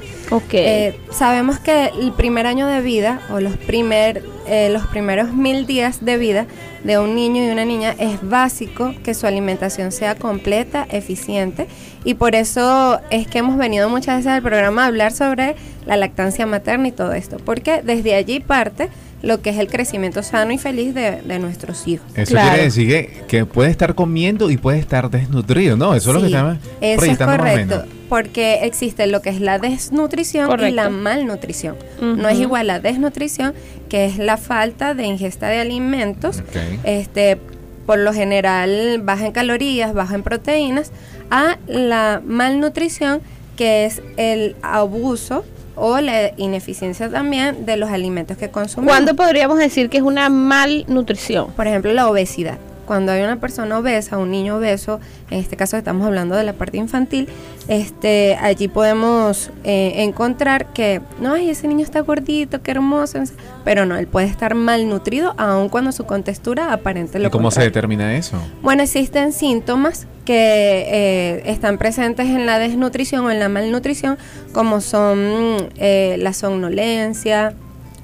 [0.53, 5.67] Eh, sabemos que el primer año de vida o los, primer, eh, los primeros mil
[5.67, 6.47] días de vida
[6.85, 11.67] de un niño y una niña es básico que su alimentación sea completa, eficiente
[12.05, 15.57] y por eso es que hemos venido muchas veces al programa a hablar sobre
[15.87, 18.89] la lactancia materna y todo esto, porque desde allí parte
[19.25, 22.07] lo que es el crecimiento sano y feliz de, de nuestros hijos.
[22.15, 25.95] Eso quiere decir que, que puede estar comiendo y puede estar desnutrido, ¿no?
[25.95, 30.61] Eso es lo que estamos Eso es correcto, porque existe lo que es la desnutrición
[30.61, 31.77] y la malnutrición.
[32.01, 33.55] No es igual la desnutrición,
[33.89, 36.43] que es la falta de ingesta de alimentos,
[36.85, 37.39] este,
[37.87, 40.93] por lo general baja en calorías, baja en proteínas,
[41.31, 43.21] a la malnutrición,
[43.57, 45.45] que es el abuso
[45.77, 48.93] o la ineficiencia también de los alimentos que consumimos.
[48.93, 51.51] ¿Cuándo podríamos decir que es una malnutrición?
[51.53, 52.59] Por ejemplo, la obesidad.
[52.85, 56.53] Cuando hay una persona obesa, un niño obeso, en este caso estamos hablando de la
[56.53, 57.29] parte infantil,
[57.69, 63.23] este, allí podemos eh, encontrar que, no, ay, ese niño está gordito, qué hermoso,
[63.65, 67.63] pero no, él puede estar malnutrido aun cuando su contextura aparente lo ¿Y cómo se
[67.63, 68.39] determina eso?
[68.63, 74.19] Bueno, existen síntomas que eh, están presentes en la desnutrición o en la malnutrición,
[74.53, 77.55] como son eh, la somnolencia,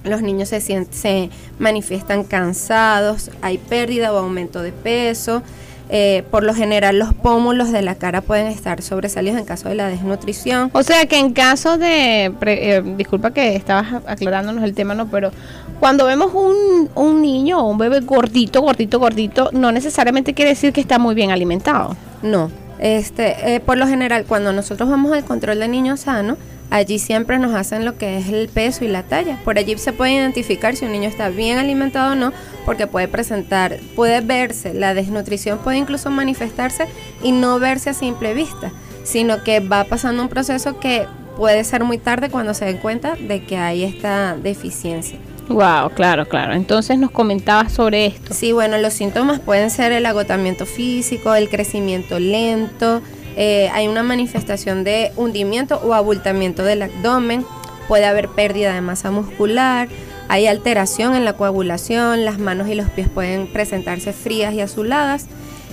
[0.05, 5.43] los niños se, se manifiestan cansados, hay pérdida o aumento de peso.
[5.93, 9.75] eh, por lo general los pómulos de la cara pueden estar sobresalidos en caso de
[9.75, 10.71] la desnutrición.
[10.73, 15.09] O sea que en caso de, pre- eh, disculpa que estabas aclarándonos el tema, no,
[15.11, 15.33] pero
[15.81, 20.73] cuando vemos un, un niño o un bebé gordito, gordito, gordito, no necesariamente quiere decir
[20.73, 21.97] que está muy bien alimentado.
[22.23, 26.37] No, este, eh, por lo general cuando nosotros vamos al control de niños sano,
[26.71, 29.39] allí siempre nos hacen lo que es el peso y la talla.
[29.45, 32.33] Por allí se puede identificar si un niño está bien alimentado o no,
[32.65, 36.87] porque puede presentar, puede verse, la desnutrición puede incluso manifestarse
[37.23, 38.73] y no verse a simple vista,
[39.05, 41.07] sino que va pasando un proceso que
[41.37, 45.19] puede ser muy tarde cuando se den cuenta de que hay esta deficiencia.
[45.49, 46.53] Wow, claro, claro.
[46.53, 48.33] Entonces nos comentabas sobre esto.
[48.33, 53.03] Sí, bueno, los síntomas pueden ser el agotamiento físico, el crecimiento lento,
[53.37, 57.45] eh, hay una manifestación de hundimiento o abultamiento del abdomen,
[57.89, 59.89] puede haber pérdida de masa muscular,
[60.29, 65.27] hay alteración en la coagulación, las manos y los pies pueden presentarse frías y azuladas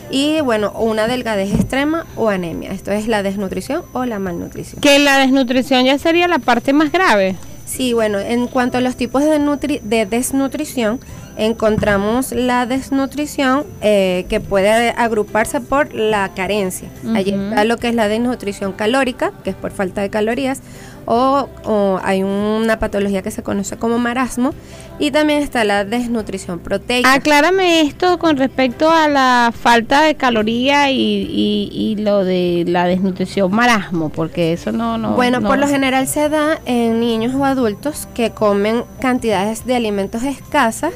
[0.10, 2.72] y bueno, una delgadez extrema o anemia.
[2.72, 4.82] Esto es la desnutrición o la malnutrición.
[4.82, 7.36] Que la desnutrición ya sería la parte más grave.
[7.66, 11.02] Sí, bueno, en cuanto a los tipos de, nutri- de desnutrición,
[11.38, 16.90] encontramos la desnutrición eh, que puede agruparse por la carencia.
[17.16, 20.62] Allí está lo que es la desnutrición calórica, que es por falta de calorías,
[21.10, 24.54] o, o hay una patología que se conoce como marasmo,
[25.00, 27.14] y también está la desnutrición proteica.
[27.14, 32.86] Aclárame esto con respecto a la falta de caloría y, y- y lo de la
[32.86, 34.98] desnutrición marasmo, porque eso no...
[34.98, 39.66] no bueno, no- por lo general se da en niños o adultos que comen cantidades
[39.66, 40.94] de alimentos escasas,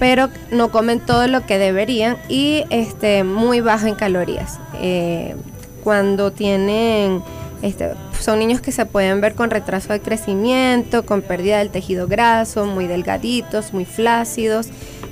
[0.00, 4.58] pero no comen todo lo que deberían y este muy bajo en calorías.
[4.80, 5.36] Eh,
[5.84, 7.22] cuando tienen,
[7.62, 12.08] este, son niños que se pueden ver con retraso de crecimiento, con pérdida del tejido
[12.08, 14.68] graso, muy delgaditos, muy flácidos.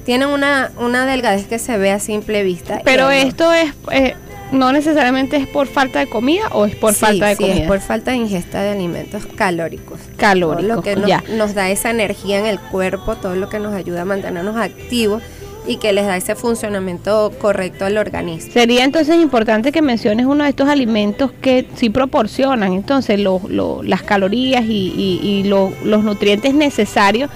[0.06, 2.80] Tienen una, una delgadez que se ve a simple vista.
[2.82, 3.72] Pero esto es...
[3.92, 4.16] eh,
[4.52, 7.60] no necesariamente es por falta de comida o es por Sí, falta de sí, comida.
[7.62, 10.00] es por falta de ingesta de alimentos calóricos.
[10.16, 11.22] Calóricos, Todo lo que nos, ya.
[11.36, 15.22] nos da esa energía en el cuerpo, todo lo que nos ayuda a mantenernos activos
[15.68, 18.50] y que les da ese funcionamiento correcto al organismo.
[18.52, 23.42] Sería entonces importante que menciones uno de estos alimentos que sí proporcionan entonces lo-
[23.82, 27.30] las calorías y, y- y lo- los nutrientes necesarios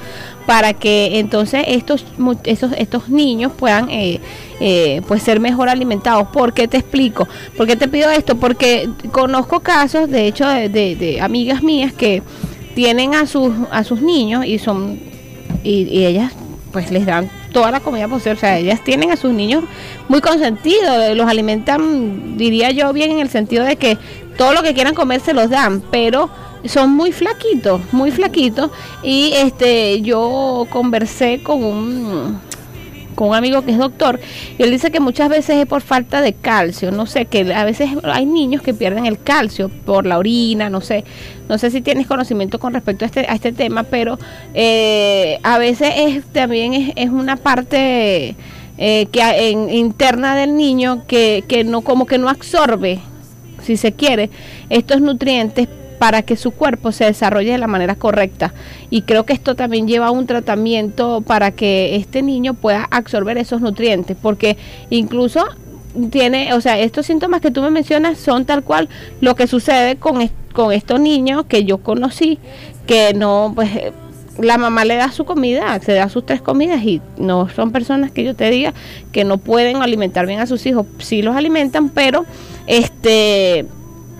[0.46, 2.04] para que entonces estos
[2.44, 4.18] estos, estos niños puedan eh,
[4.60, 6.28] eh, pues ser mejor alimentados.
[6.32, 7.28] ¿Por qué te explico?
[7.56, 8.36] ¿Por qué te pido esto?
[8.36, 12.22] Porque conozco casos, de hecho, de, amigas mías que
[12.74, 14.98] tienen a sus a sus niños y son
[15.62, 16.32] y ellas
[16.72, 19.64] pues les dan toda la comida posible, o sea, ellas tienen a sus niños
[20.08, 23.98] muy consentidos, los alimentan, diría yo bien en el sentido de que
[24.36, 26.30] todo lo que quieran comer se los dan, pero
[26.64, 28.70] son muy flaquitos, muy flaquitos.
[29.02, 32.40] Y este yo conversé con un
[33.14, 34.20] con un amigo que es doctor
[34.58, 37.64] y él dice que muchas veces es por falta de calcio, no sé, que a
[37.64, 41.04] veces hay niños que pierden el calcio por la orina, no sé,
[41.48, 44.18] no sé si tienes conocimiento con respecto a este, a este tema, pero
[44.54, 48.34] eh, a veces es, también es, una parte
[48.78, 53.00] eh, que en- interna del niño que, que no como que no absorbe,
[53.62, 54.30] si se quiere,
[54.70, 55.68] estos nutrientes
[55.98, 58.52] para que su cuerpo se desarrolle de la manera correcta.
[58.90, 63.38] Y creo que esto también lleva a un tratamiento para que este niño pueda absorber
[63.38, 64.56] esos nutrientes, porque
[64.90, 65.44] incluso
[66.10, 68.88] tiene, o sea, estos síntomas que tú me mencionas son tal cual
[69.20, 72.38] lo que sucede con, con estos niños que yo conocí,
[72.86, 73.70] que no, pues
[74.38, 78.10] la mamá le da su comida, se da sus tres comidas y no son personas
[78.10, 78.72] que yo te diga
[79.12, 82.24] que no pueden alimentar bien a sus hijos, sí los alimentan, pero
[82.66, 83.66] este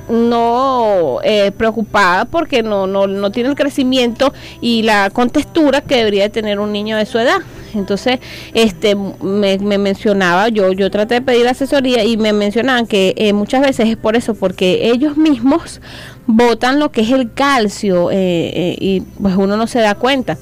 [0.09, 6.25] no eh, preocupada porque no, no, no tiene el crecimiento y la contextura que debería
[6.25, 7.39] de tener un niño de su edad.
[7.75, 8.19] Entonces,
[8.53, 13.33] este me, me mencionaba, yo, yo traté de pedir asesoría y me mencionaban que eh,
[13.33, 15.81] muchas veces es por eso, porque ellos mismos
[16.27, 20.37] botan lo que es el calcio eh, eh, y pues uno no se da cuenta.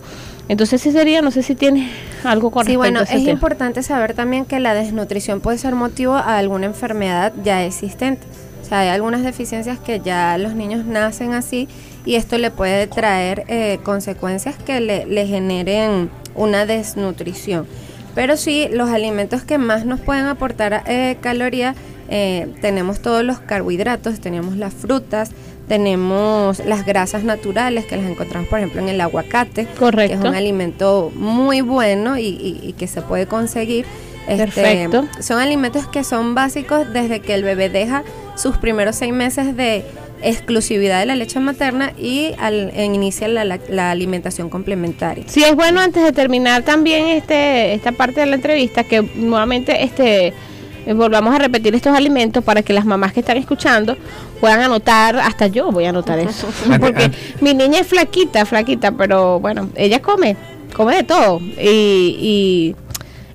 [0.48, 1.88] Entonces, sí sería, no sé si tienes
[2.24, 3.30] algo con Sí, respecto bueno, a ese es tema.
[3.34, 8.26] importante saber también que la desnutrición puede ser motivo a alguna enfermedad ya existente.
[8.62, 11.68] O sea, hay algunas deficiencias que ya los niños nacen así
[12.04, 17.66] y esto le puede traer eh, consecuencias que le, le generen una desnutrición.
[18.14, 21.76] Pero sí, los alimentos que más nos pueden aportar eh, calorías,
[22.08, 25.30] eh, tenemos todos los carbohidratos, tenemos las frutas,
[25.68, 30.14] tenemos las grasas naturales que las encontramos, por ejemplo, en el aguacate, Correcto.
[30.16, 33.86] que es un alimento muy bueno y, y- y que se puede conseguir.
[34.26, 35.06] Este, Perfecto.
[35.20, 38.02] Son alimentos que son básicos desde que el bebé deja
[38.40, 39.84] sus primeros seis meses de
[40.22, 45.24] exclusividad de la leche materna y al, inicia la, la- la alimentación complementaria.
[45.26, 49.82] Sí, es bueno antes de terminar también este esta parte de la entrevista que nuevamente
[49.82, 50.34] este
[50.86, 53.96] eh, volvamos a repetir estos alimentos para que las mamás que están escuchando
[54.40, 56.48] puedan anotar, hasta yo voy a anotar eso,
[56.80, 57.10] porque
[57.40, 60.36] mi niña es flaquita, flaquita, pero bueno, ella come,
[60.74, 62.76] come de todo y, y,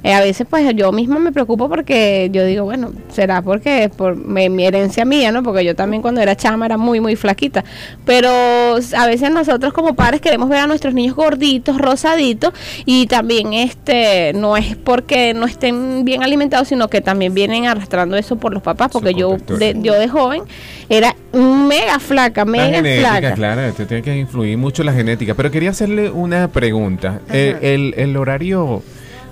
[0.05, 4.15] eh, a veces pues yo misma me preocupo porque yo digo, bueno, será porque por
[4.15, 5.41] mi, mi herencia mía, ¿no?
[5.41, 7.63] Porque yo también cuando era chama era muy, muy flaquita.
[8.05, 12.53] Pero a veces nosotros como padres queremos ver a nuestros niños gorditos, rosaditos
[12.85, 18.15] y también este no es porque no estén bien alimentados, sino que también vienen arrastrando
[18.15, 20.43] eso por los papás, porque yo de, yo de joven
[20.87, 23.33] era mega flaca, La mega genética, flaca.
[23.33, 25.33] claro, esto tiene que influir mucho la genética.
[25.33, 27.21] Pero quería hacerle una pregunta.
[27.31, 28.83] Eh, el, el horario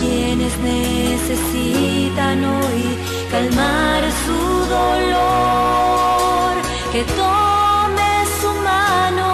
[0.00, 2.82] Quienes necesitan hoy
[3.30, 4.40] calmar su
[4.76, 6.52] dolor,
[6.92, 8.10] que tome
[8.40, 9.30] su mano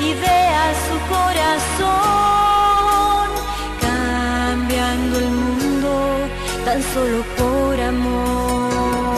[0.00, 2.46] y vea su corazón,
[3.80, 5.90] cambiando el mundo
[6.64, 9.16] tan solo por amor,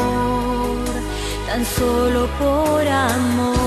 [1.47, 3.60] tan solo por amor.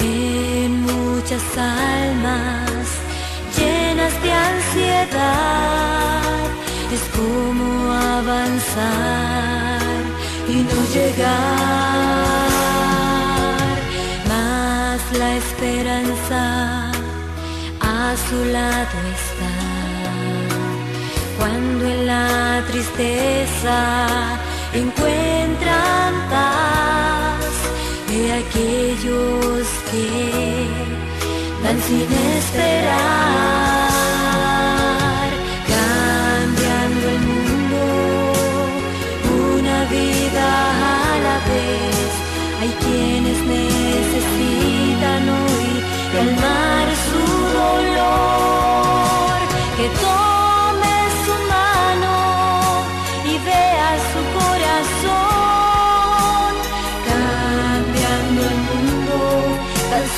[0.00, 2.86] En muchas almas
[3.56, 5.80] llenas de ansiedad.
[6.92, 9.80] Es como avanzar
[10.48, 11.30] y no llegar,
[14.28, 16.42] más la esperanza
[17.80, 19.52] a su lado está
[21.38, 23.78] cuando en la tristeza
[24.74, 25.31] encuentran
[28.52, 30.68] aquellos que
[31.62, 32.98] dan sin esperar,
[35.72, 37.80] cambiando el mundo
[39.56, 40.46] una vida
[40.80, 42.08] a la vez.
[42.60, 45.70] Hay quienes necesitan hoy
[46.12, 46.71] calmar su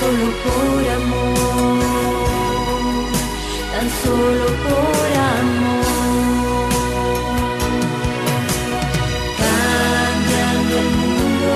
[0.01, 1.79] solo por amor,
[3.73, 6.69] tan solo por amor,
[9.43, 11.53] cambiando el mundo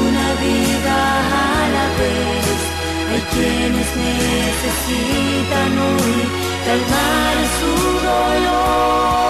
[0.00, 0.96] una vida
[1.42, 2.56] a la vez.
[3.10, 6.16] Hay quienes necesitan hoy
[6.66, 7.72] calmar su
[8.08, 9.23] dolor,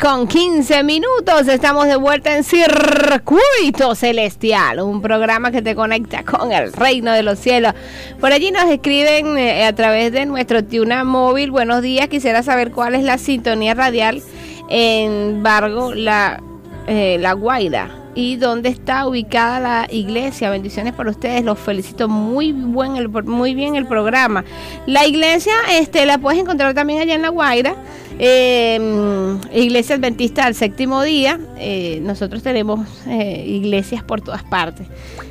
[0.00, 1.46] con 15 minutos.
[1.46, 7.22] Estamos de vuelta en Circuito Celestial, un programa que te conecta con el reino de
[7.22, 7.74] los cielos.
[8.20, 11.52] Por allí nos escriben eh, a través de nuestro Tiuna Móvil.
[11.52, 14.20] Buenos días, quisiera saber cuál es la sintonía radial
[14.68, 16.42] en Vargo, la,
[16.88, 17.98] eh, la Guaira.
[18.16, 20.50] ¿Y dónde está ubicada la iglesia?
[20.50, 24.44] Bendiciones para ustedes, los felicito muy, buen el, muy bien el programa.
[24.86, 27.76] La iglesia este, la puedes encontrar también allá en La Guaira.
[28.20, 31.38] Eh, iglesia Adventista del séptimo día.
[31.56, 34.86] Eh, nosotros tenemos eh, iglesias por todas partes.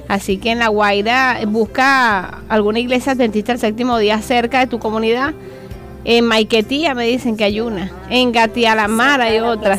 [0.07, 4.79] Así que en La Guaira busca alguna iglesia Adventista del séptimo día cerca de tu
[4.79, 5.33] comunidad.
[6.09, 7.91] En Maiquetía me dicen que hay una.
[8.09, 9.77] En Gatialamar hay otra.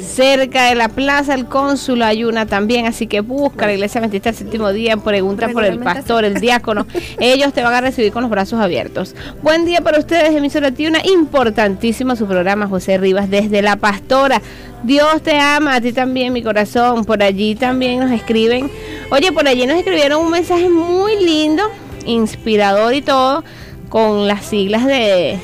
[0.00, 2.86] Cerca de la Plaza del Cónsul hay una también.
[2.86, 4.96] Así que busca la iglesia Adventista del séptimo día.
[4.96, 6.86] Pregunta por el pastor, el diácono.
[7.20, 9.14] Ellos te van a recibir con los brazos abiertos.
[9.42, 11.02] Buen día para ustedes, emisora Tiuna.
[11.04, 14.40] Importantísimo su programa, José Rivas, desde La Pastora.
[14.84, 17.04] Dios te ama, a ti también, mi corazón.
[17.04, 18.70] Por allí también nos escriben.
[19.10, 21.62] Oye, por allí nos escribieron un mensaje muy lindo,
[22.06, 23.44] inspirador y todo,
[23.90, 25.38] con las siglas de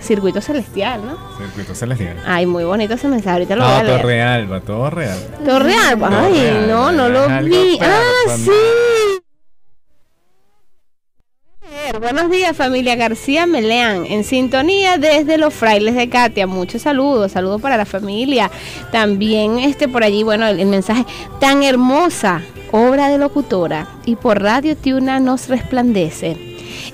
[0.00, 1.16] Circuito Celestial, ¿no?
[1.36, 2.16] Circuito celestial.
[2.26, 3.30] Ay, muy bonito ese mensaje.
[3.34, 4.00] Ahorita lo voy a No, leer.
[4.00, 5.38] Torre Alba, Torre Alba.
[5.44, 6.10] Torre Alba.
[6.24, 7.78] Ay, no, no lo vi.
[7.80, 8.50] Ah, sí.
[12.00, 17.62] Buenos días familia García Meleán, en sintonía desde los frailes de Katia, muchos saludos, saludos
[17.62, 18.50] para la familia,
[18.92, 21.06] también este por allí, bueno, el, el mensaje
[21.40, 22.42] tan hermosa,
[22.72, 26.36] obra de locutora, y por Radio Tiuna nos resplandece,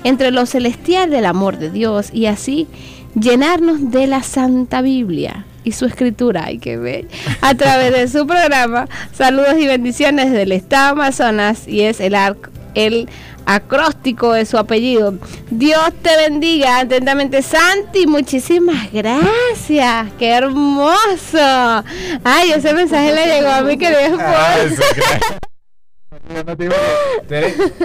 [0.05, 2.67] entre lo celestial del amor de Dios, y así
[3.15, 7.07] llenarnos de la Santa Biblia y su escritura, ay que ver,
[7.41, 12.51] a través de su programa, saludos y bendiciones del estado Amazonas, y es el arco,
[12.75, 13.09] el
[13.47, 15.15] acróstico de su apellido.
[15.49, 18.05] Dios te bendiga atentamente, Santi.
[18.07, 20.07] Muchísimas gracias.
[20.19, 21.83] Qué hermoso.
[22.23, 24.81] Ay, ese mensaje le llegó a mi querido Ah, esposo.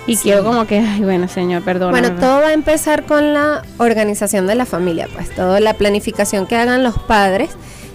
[0.08, 0.24] Y Sí.
[0.24, 1.92] quiero como que, ay, bueno, señor, perdón.
[1.92, 6.48] Bueno, todo va a empezar con la organización de la familia, pues toda la planificación
[6.48, 7.50] que hagan los padres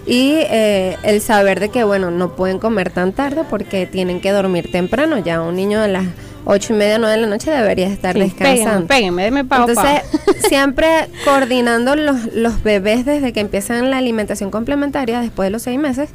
[0.07, 4.31] y eh, el saber de que, bueno, no pueden comer tan tarde porque tienen que
[4.31, 5.17] dormir temprano.
[5.19, 6.05] Ya un niño a las
[6.45, 8.85] ocho y media, nueve de la noche debería estar Sí, descansando.
[8.87, 10.01] péguenme, péguenme, pao, Entonces,
[10.47, 10.87] siempre
[11.25, 16.09] coordinando los, los bebés desde que empiezan la alimentación complementaria, después de los seis meses,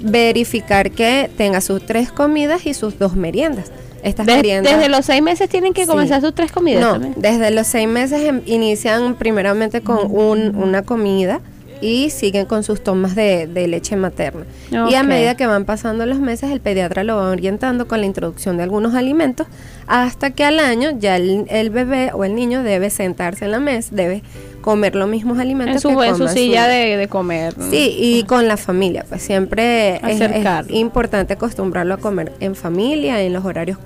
[0.00, 3.70] verificar que tenga sus tres comidas y sus dos meriendas.
[4.02, 5.88] Estas meriendas desde los seis meses tienen que Sí.
[5.88, 6.82] comenzar sus tres comidas.
[6.82, 7.14] no, también.
[7.16, 11.40] desde los seis meses em- inician primeramente con un- una comida
[11.80, 14.44] y siguen con sus tomas de, de leche materna.
[14.70, 18.06] Y a medida que van pasando los meses, el pediatra lo va orientando con la
[18.06, 19.46] introducción de algunos alimentos
[19.86, 23.60] hasta que al año ya el, el bebé o el niño debe sentarse en la
[23.60, 24.22] mesa, debe
[24.62, 27.54] comer los mismos alimentos En su, que en su silla de, de comer.
[27.70, 33.34] Sí, y con la familia, pues siempre es- importante acostumbrarlo a comer en familia, en
[33.34, 33.76] los horarios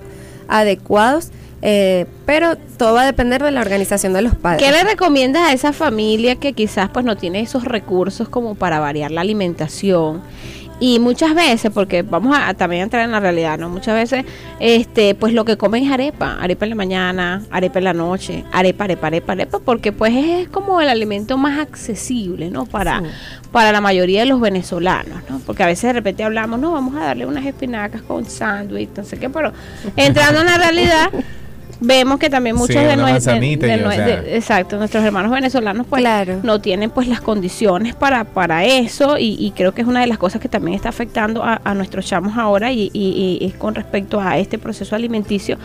[0.46, 1.30] adecuados,
[1.62, 4.62] eh, pero todo va a depender de la organización de los padres.
[4.62, 8.78] ¿Qué le recomiendas a esa familia que quizás pues no tiene esos recursos como para
[8.78, 10.22] variar la alimentación?
[10.80, 13.68] Y muchas veces, porque vamos a, a también entrar en la realidad, ¿no?
[13.68, 14.24] Muchas veces,
[14.60, 18.44] este, pues lo que comen es arepa, arepa en la mañana, arepa en la noche,
[18.52, 22.64] arepa, arepa, arepa, arepa, porque pues es, es como el alimento más accesible, ¿no?
[22.64, 23.02] Para,
[23.50, 25.40] para la mayoría de los venezolanos, ¿no?
[25.44, 29.02] Porque a veces de repente hablamos, no, vamos a darle unas espinacas con sándwich, no
[29.02, 29.52] sé qué, pero
[29.96, 31.10] entrando en la realidad,
[31.80, 34.06] vemos que también muchos Sí, de, una nue- de- manzanita de y, o nue- sea.
[34.20, 36.04] de- exacto, nuestros hermanos venezolanos pues
[36.42, 40.06] no tienen pues las condiciones para, para eso y, y creo que es una de
[40.08, 43.54] las cosas que también está afectando a, a nuestros chamos ahora y, y- y es
[43.54, 45.56] con respecto a este proceso alimenticio.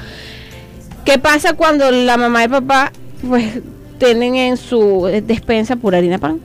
[1.05, 2.91] ¿Qué pasa cuando la mamá y papá
[3.27, 3.59] pues
[3.97, 6.39] tienen en su despensa pura harina pan?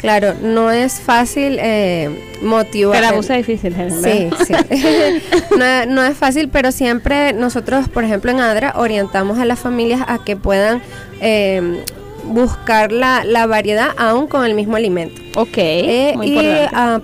[0.00, 2.08] Claro, no es fácil eh,
[2.42, 3.02] motivar.
[3.06, 4.66] Pero es difícil, Helen, Sí, ¿verdad?
[4.70, 5.22] sí.
[5.58, 10.00] no, no es fácil, pero siempre nosotros, por ejemplo, en ADRA orientamos a las familias
[10.08, 10.80] a que puedan
[11.20, 11.84] eh,
[12.24, 15.20] buscar la, la variedad aún con el mismo alimento.
[15.36, 16.68] Ok, Eh, muy y importante.
[16.76, 17.00] a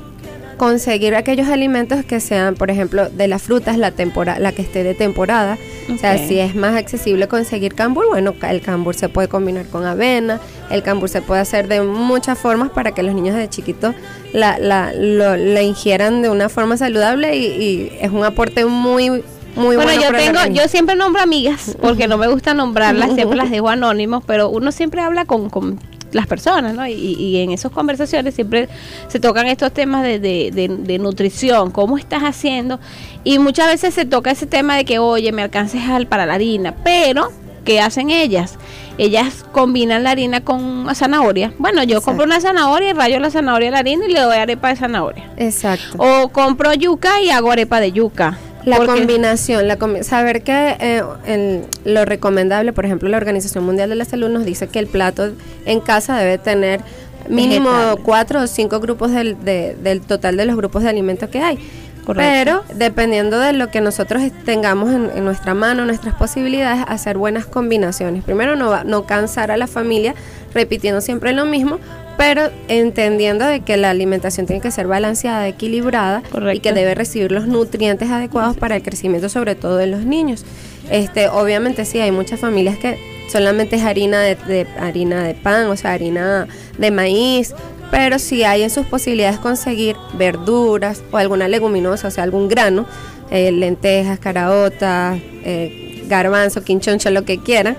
[0.56, 4.82] conseguir aquellos alimentos que sean, por ejemplo, de las frutas, la temporada, la que esté
[4.84, 5.58] de temporada.
[5.92, 9.84] O sea, si es más accesible conseguir cambur, bueno, el cambur se puede combinar con
[9.84, 13.94] avena, el cambur se puede hacer de muchas formas para que los niños de chiquitos
[14.32, 19.22] la, la, lo, la ingieran de una forma saludable y, y es un aporte muy,
[19.54, 19.84] muy bueno.
[19.84, 23.68] bueno, yo tengo, yo siempre nombro amigas, porque no me gusta nombrarlas, siempre las dejo
[23.68, 25.78] anónimos, pero uno siempre habla con, con
[26.16, 26.86] las personas, ¿no?
[26.86, 28.68] Y, y en esas conversaciones siempre
[29.09, 32.80] se tocan estos temas de, de, de- de nutrición, cómo estás haciendo,
[33.22, 36.34] y muchas veces se toca ese tema de que, oye, me alcances al para la
[36.34, 37.30] harina, pero
[37.64, 38.55] ¿qué hacen ellas?
[38.98, 41.52] Ellas combinan la harina con zanahoria.
[41.59, 44.36] Bueno, yo compro una zanahoria y rayo la zanahoria a la harina y le doy
[44.38, 45.30] arepa de zanahoria.
[45.36, 45.98] Exacto.
[45.98, 48.38] O compro yuca y hago arepa de yuca.
[48.66, 53.88] La Porque- combinación, la saber que eh, el- lo recomendable, por ejemplo, la Organización Mundial
[53.88, 55.30] de la Salud nos dice que el plato
[55.64, 56.80] en casa debe tener
[57.28, 58.01] mínimo Vegetales.
[58.05, 61.59] cuatro o cinco grupos del, de- del total de los grupos de alimentos que hay.
[62.05, 62.62] Correcto.
[62.68, 67.47] Pero dependiendo de lo que nosotros tengamos en, en nuestra mano, nuestras posibilidades, hacer buenas
[67.47, 68.22] combinaciones.
[68.24, 70.14] Primero, no, va- no cansar a la familia
[70.55, 71.78] repitiendo siempre lo mismo,
[72.16, 76.22] pero entendiendo de que la alimentación tiene que ser balanceada, equilibrada
[76.55, 80.44] y que debe recibir los nutrientes adecuados para el crecimiento, sobre todo de los niños.
[80.90, 82.98] Este, obviamente sí, hay muchas familias que
[83.30, 86.47] solamente es harina de, de- harina de pan, o sea, harina
[86.78, 87.55] de maíz,
[87.90, 92.86] pero si hay en sus posibilidades conseguir verduras o alguna leguminosa, o sea, algún grano,
[93.30, 97.76] eh, lentejas, caraotas, eh, garbanzo, quinchoncho, lo que quieran,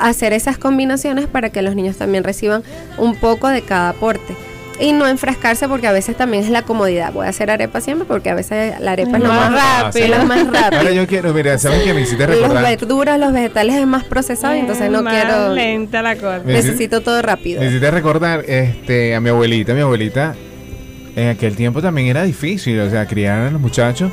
[0.00, 2.62] hacer esas combinaciones para que los niños también reciban
[2.96, 4.34] un poco de cada aporte.
[4.80, 7.12] Y no enfrascarse porque a veces también es la comodidad.
[7.12, 10.10] Voy a hacer arepa siempre porque a veces la arepa es lo más rápido, es
[10.18, 10.78] lo más rápido.
[10.80, 12.62] Ahora yo quiero, mira, ¿sabes qué me hiciste Las recordar?
[12.62, 15.52] verduras, los vegetales es más procesado, y entonces no Más quiero.
[15.52, 16.42] lenta la cosa.
[16.44, 17.60] Necesito todo rápido.
[17.60, 19.74] Me hiciste recordar este, a mi abuelita.
[19.74, 20.36] Mi abuelita
[21.16, 24.12] en aquel tiempo también era difícil, o sea, criar a los muchachos.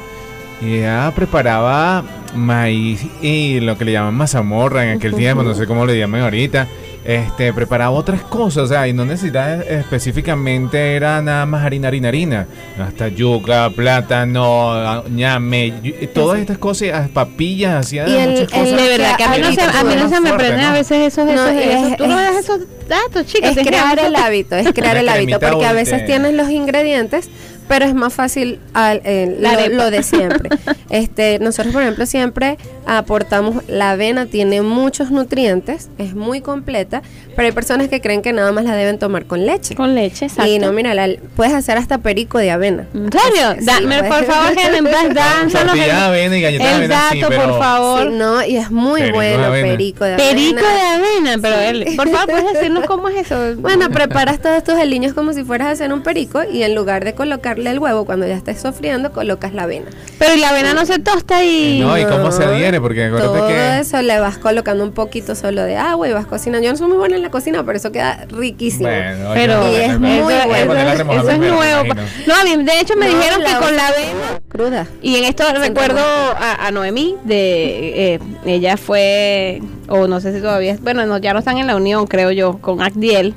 [0.63, 2.03] Y ella preparaba
[2.35, 6.21] maíz y lo que le llaman mazamorra en aquel tiempo, no sé cómo le llaman
[6.21, 6.67] ahorita.
[7.05, 12.07] Este, preparaba otras cosas, o sea, y no necesitaba específicamente era nada más harina, harina,
[12.07, 12.47] harina.
[12.79, 15.73] Hasta yuca, plátano, ñame,
[16.13, 18.67] todas estas cosas, papillas, hacía Y el, muchas cosas.
[18.69, 20.73] el- de verdad que a mí no se, a mí no se me prenden a
[20.73, 22.59] veces esos, No, esos, y esos- es- tú no es- ves esos
[22.89, 23.55] datos, chicos.
[23.55, 27.29] Es crear el hábito, es crear el hábito, porque a veces tienes los ingredientes,
[27.67, 30.49] pero es más fácil al- eh, lo, lo de siempre.
[30.89, 37.01] este, nosotros, por ejemplo, siempre aportamos, la avena tiene muchos nutrientes, es muy completa,
[37.35, 39.75] pero hay personas que creen que nada más la deben tomar con leche.
[39.75, 40.51] Con leche, exacto.
[40.51, 42.87] Y no, mira, la- puedes hacer hasta perico de avena.
[42.93, 43.55] ¿En serio?
[43.59, 47.21] Sí, Dame, por favor, dándonos Tortilla de el, avena y galletas de el avena, sí,
[47.27, 48.01] pero- por favor.
[48.09, 49.67] Sí, no, y es muy Perico de bueno avena.
[49.69, 50.73] perico de Perico avena.
[50.73, 50.87] de
[51.33, 53.35] avena, pero él, por favor, ¿puedes decirnos cómo es eso?
[53.65, 57.03] Bueno, preparas todos tus aliños como si fueras a hacer un perico y en lugar
[57.03, 59.87] de colocarle el huevo cuando ya estés sofriendo, colocas la avena.
[60.19, 61.79] Pero y la avena no se tosta y...
[61.79, 62.74] No, ¿y cómo se adhiere?
[62.81, 63.79] Porque Todo que...
[63.79, 66.65] eso le vas colocando un poquito solo de agua y vas cocinando.
[66.65, 68.89] Yo no soy muy buena en la cocina, pero eso queda riquísimo.
[68.89, 70.55] Bueno, Pero y es muy bueno.
[70.55, 71.83] Eso- es nuevo.
[72.27, 74.41] No, a mí, de hecho me No, dijeron que con la avena...
[74.55, 74.87] cruda.
[75.01, 80.39] Y en esto recuerdo a, a Noemí, de eh, ella fue, o no sé si
[80.41, 83.33] todavía, bueno, no, ya no están en la unión, creo yo, con Acdiel.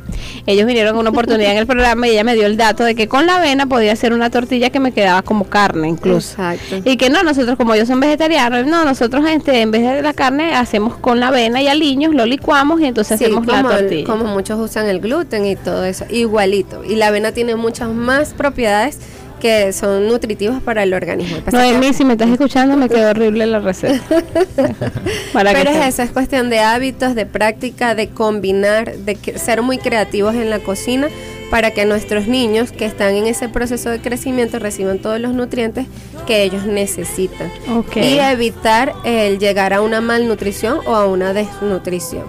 [0.47, 3.07] Ellos vinieron una oportunidad en el programa y ella me dio el dato de que
[3.09, 6.31] con la avena podía hacer una tortilla que me quedaba como carne incluso.
[6.43, 6.77] Exacto.
[6.89, 10.15] Y que no, nosotros como ellos son vegetarianos, no, nosotros este, en vez de la
[10.15, 13.71] carne hacemos con la avena y aliños, lo licuamos y entonces Sí, hacemos la como,
[13.73, 14.05] el- tortilla.
[14.07, 16.83] como muchos usan el gluten y todo eso, igualito.
[16.85, 18.99] Y la avena tiene muchas más propiedades
[19.39, 21.39] que son nutritivas para el organismo.
[21.45, 24.01] Que- Noemí, si me estás escuchando, me quedó horrible la receta.
[25.33, 29.63] Para Pero es eso, es cuestión de hábitos, de práctica, de combinar, de que- ser
[29.63, 31.09] muy creativos en la cocina
[31.51, 35.87] para que nuestros niños que están en ese proceso de crecimiento reciban todos los nutrientes
[36.27, 37.51] que ellos necesitan.
[37.97, 42.25] Y evitar el llegar a una malnutrición o a una desnutrición.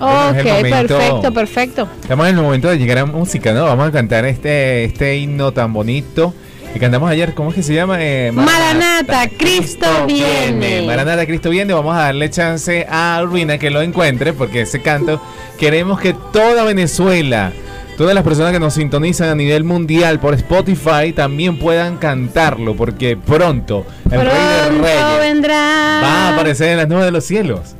[0.00, 1.88] Ok, momento- perfecto, perfecto.
[2.02, 3.64] Estamos en el momento de llegar a música, ¿no?
[3.64, 6.34] Vamos a cantar este, este himno tan bonito
[6.72, 7.34] que cantamos ayer.
[7.34, 7.96] ¿Cómo es que se llama?
[8.00, 10.82] Eh, Maranata, Cristo viene.
[10.82, 11.72] Maranata, Cristo viene.
[11.72, 15.20] Vamos a darle chance a Ruina que lo encuentre porque ese canto
[15.58, 17.52] queremos que toda Venezuela,
[17.96, 23.16] todas las personas que nos sintonizan a nivel mundial por Spotify también puedan cantarlo porque
[23.16, 26.00] pronto el Rey de Reyes vendrá.
[26.02, 27.74] va a aparecer en las nubes de los cielos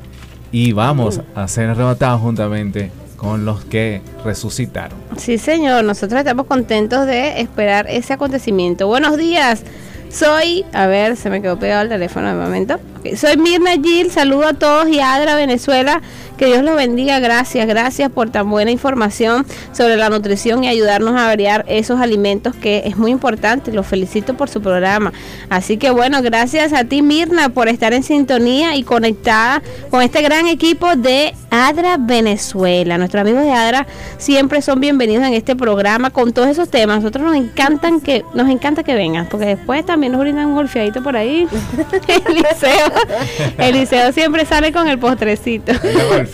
[0.52, 4.98] y vamos a ser arrebatados juntamente con los que resucitaron.
[5.16, 8.86] Sí, señor, nosotros estamos contentos de esperar ese acontecimiento.
[8.86, 9.64] Buenos días.
[10.10, 12.80] Soy, a ver, se me quedó pegado el teléfono de momento.
[13.16, 16.02] Soy Mirna Gil, saludo a todos y a Adra Venezuela.
[16.38, 17.18] Que Dios los bendiga.
[17.18, 22.54] Gracias, gracias por tan buena información sobre la nutrición y ayudarnos a variar esos alimentos
[22.54, 23.72] que es muy importante.
[23.72, 25.12] Los felicito por su programa.
[25.50, 30.22] Así que bueno, gracias a ti Mirna por estar en sintonía y conectada con este
[30.22, 32.98] gran equipo de Adra Venezuela.
[32.98, 33.88] Nuestros amigos de Adra
[34.18, 36.98] siempre son bienvenidos en este programa con todos esos temas.
[36.98, 41.02] Nosotros nos encantan que nos encanta que vengan, porque después también nos brindan un golfeadito
[41.02, 41.48] por ahí.
[42.26, 42.87] Eliseo,
[43.58, 45.72] Eliseo siempre sale con el postrecito.
[45.72, 46.26] Hay,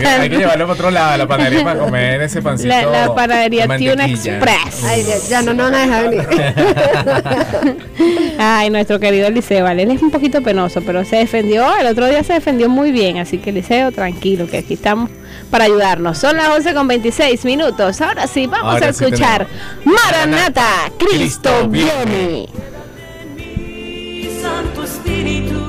[0.00, 2.68] que- hay que llevarlo para otro lado, a la panadería para comer ese pancito.
[2.68, 4.06] La, la panadería de Tuna.
[4.06, 4.84] Express.
[4.84, 6.28] Ay, ya, ya no nos van a dejar venir.
[8.38, 12.06] Ay, nuestro querido Eliseo, vale, él es un poquito penoso, pero se defendió, el otro
[12.08, 15.10] día se defendió muy bien, así que Eliseo, tranquilo, que aquí estamos
[15.50, 16.18] para ayudarnos.
[16.18, 19.46] Son las 11 con 26 minutos, ahora sí, vamos Ahora a sí escuchar
[19.84, 20.66] Maranata,
[20.98, 22.48] Cristo Cristo viene.
[24.42, 25.61] Santo Espíritu,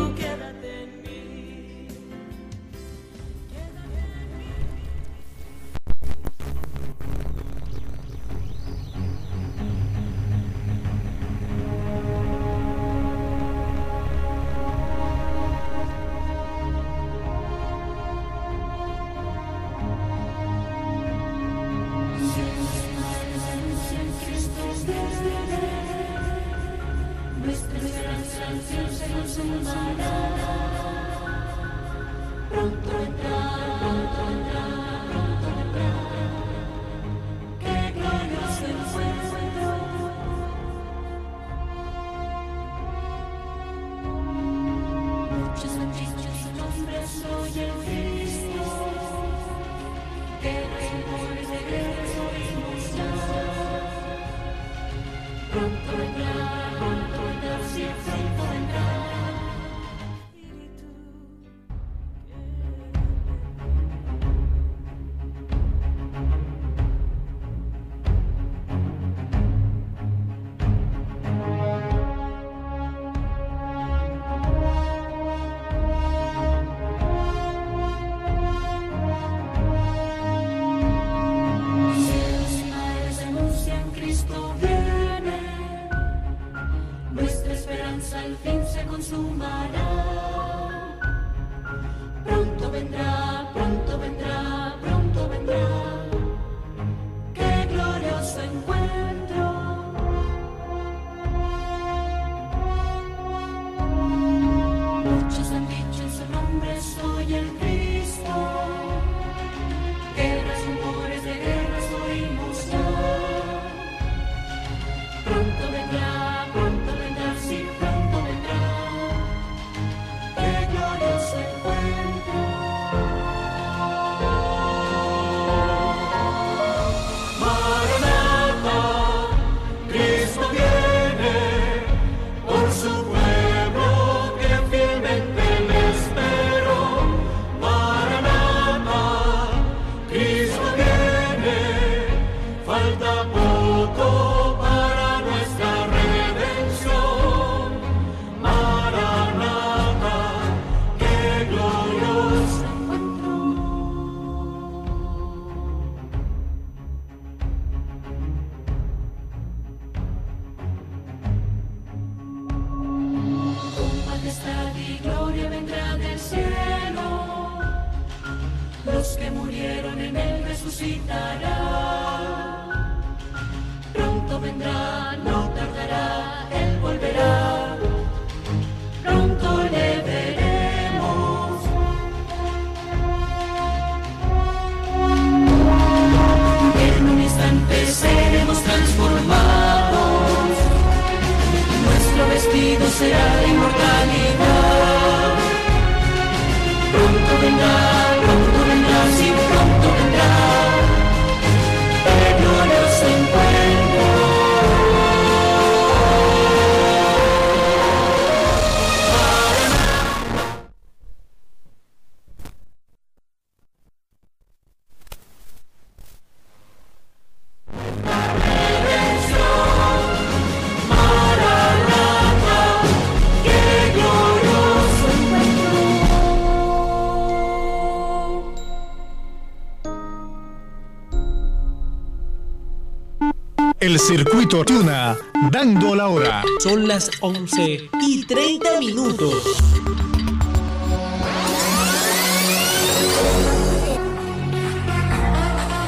[233.93, 235.15] El circuito Tuna,
[235.51, 236.43] dando la hora.
[236.57, 239.35] Son las 11 y 30 minutos.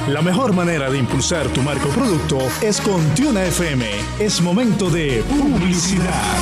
[0.07, 3.90] La mejor manera de impulsar tu marco producto es con Tuna FM.
[4.19, 6.36] Es momento de publicidad.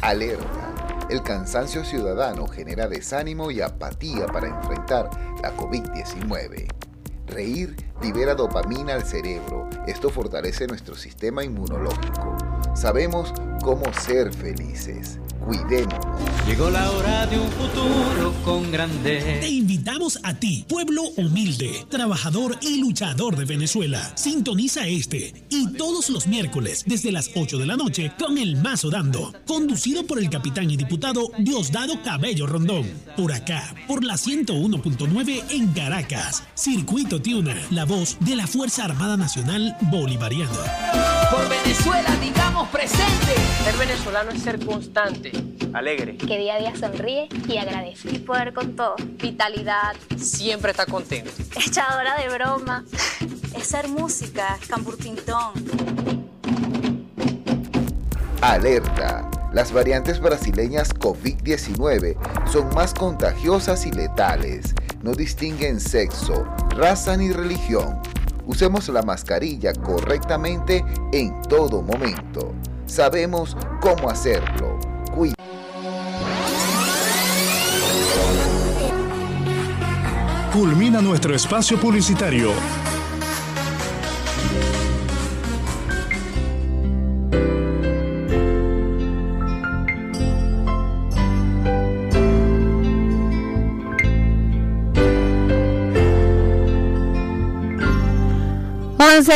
[0.00, 1.06] Alerta.
[1.10, 5.10] El cansancio ciudadano genera desánimo y apatía para enfrentar
[5.42, 6.79] la COVID-19.
[7.40, 9.66] Reír libera dopamina al cerebro.
[9.86, 12.36] Esto fortalece nuestro sistema inmunológico.
[12.76, 15.18] Sabemos cómo ser felices.
[15.46, 16.06] Cuidémonos.
[16.46, 19.46] Llegó la hora de un futuro con grandeza.
[19.80, 24.12] Invitamos a ti, pueblo humilde, trabajador y luchador de Venezuela.
[24.14, 28.90] Sintoniza este y todos los miércoles desde las 8 de la noche con El Mazo
[28.90, 32.90] Dando, conducido por el capitán y diputado Diosdado Cabello Rondón.
[33.16, 36.42] Por acá, por la 101.9 en Caracas.
[36.54, 41.19] Circuito Tiuna, la voz de la Fuerza Armada Nacional Bolivariana.
[41.30, 43.34] Por Venezuela, digamos presente.
[43.64, 45.32] Ser venezolano es ser constante,
[45.72, 46.16] alegre.
[46.16, 48.10] que día a día sonríe y agradece.
[48.10, 48.96] Y poder con todo.
[49.20, 51.30] Vitalidad, Siempre está contento.
[51.56, 52.84] echadora de broma.
[53.56, 55.52] Es ser música, camburpintón.
[58.40, 59.28] Alerta.
[59.52, 62.16] Las variantes brasileñas COVID-19
[62.50, 64.74] son más contagiosas y letales.
[65.02, 68.00] No distinguen sexo, raza ni religión.
[68.50, 72.52] Usemos la mascarilla correctamente en todo momento.
[72.84, 74.76] Sabemos cómo hacerlo.
[75.14, 75.32] Cuí-
[80.52, 82.50] Culmina nuestro espacio publicitario.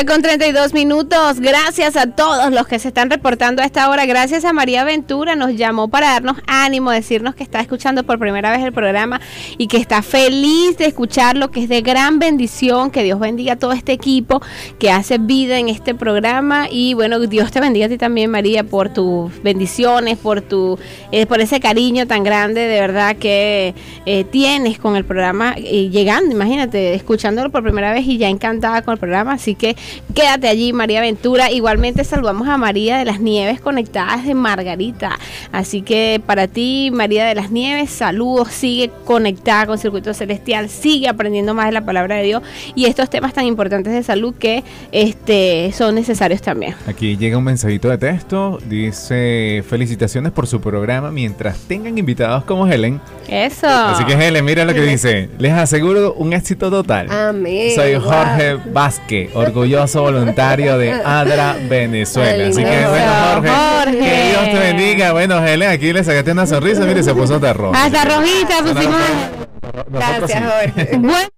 [0.06, 1.40] Con 32 minutos.
[1.40, 4.06] Gracias a todos los que se están reportando a esta hora.
[4.06, 5.36] Gracias a María Ventura.
[5.36, 9.20] Nos llamó para darnos ánimo, decirnos que está escuchando por primera vez el programa
[9.56, 12.90] y que está feliz de escucharlo, que es de gran bendición.
[12.90, 14.42] Que Dios bendiga a todo este equipo
[14.78, 16.66] que hace vida en este programa.
[16.70, 20.78] Y bueno, Dios te bendiga a ti también, María, por tus bendiciones, por tu
[21.12, 23.74] eh, por ese cariño tan grande de verdad que
[24.06, 25.54] eh, tienes con el programa.
[25.56, 29.32] Y llegando, imagínate, escuchándolo por primera vez y ya encantada con el programa.
[29.32, 29.76] Así que
[30.14, 31.50] quédate allí, María Ventura.
[31.50, 35.18] Igualmente saludamos a María de las Nieves conectadas de Margarita.
[35.52, 38.48] Así que para ti, María de las Nieves, saludos.
[38.48, 42.42] Sigue conectada con Circuito Celestial, sigue aprendiendo más de la palabra de Dios
[42.74, 44.62] y estos temas tan importantes de salud que
[44.92, 46.74] este, son necesarios también.
[46.86, 48.58] Aquí llega un mensajito de texto.
[48.68, 53.00] Dice: Felicitaciones por su programa mientras tengan invitados como Helen.
[53.28, 53.66] Eso.
[53.68, 55.30] Así que Helen, mira lo que dice.
[55.38, 57.10] Les aseguro un éxito total.
[57.10, 57.72] Amén.
[57.74, 58.02] Soy Wow.
[58.02, 62.48] Jorge Vázquez, orgulloso voluntario de ADRA, Venezuela.
[62.48, 63.98] Así que, bueno, Jorge, Jorge.
[63.98, 65.12] que Dios te bendiga.
[65.12, 67.74] Bueno, Helen, aquí le sacaste una sonrisa, mire, se puso hasta rojo.
[67.74, 69.00] Hasta rojita pusimos.
[69.90, 70.96] Nosotros sí.
[70.98, 71.28] Bueno.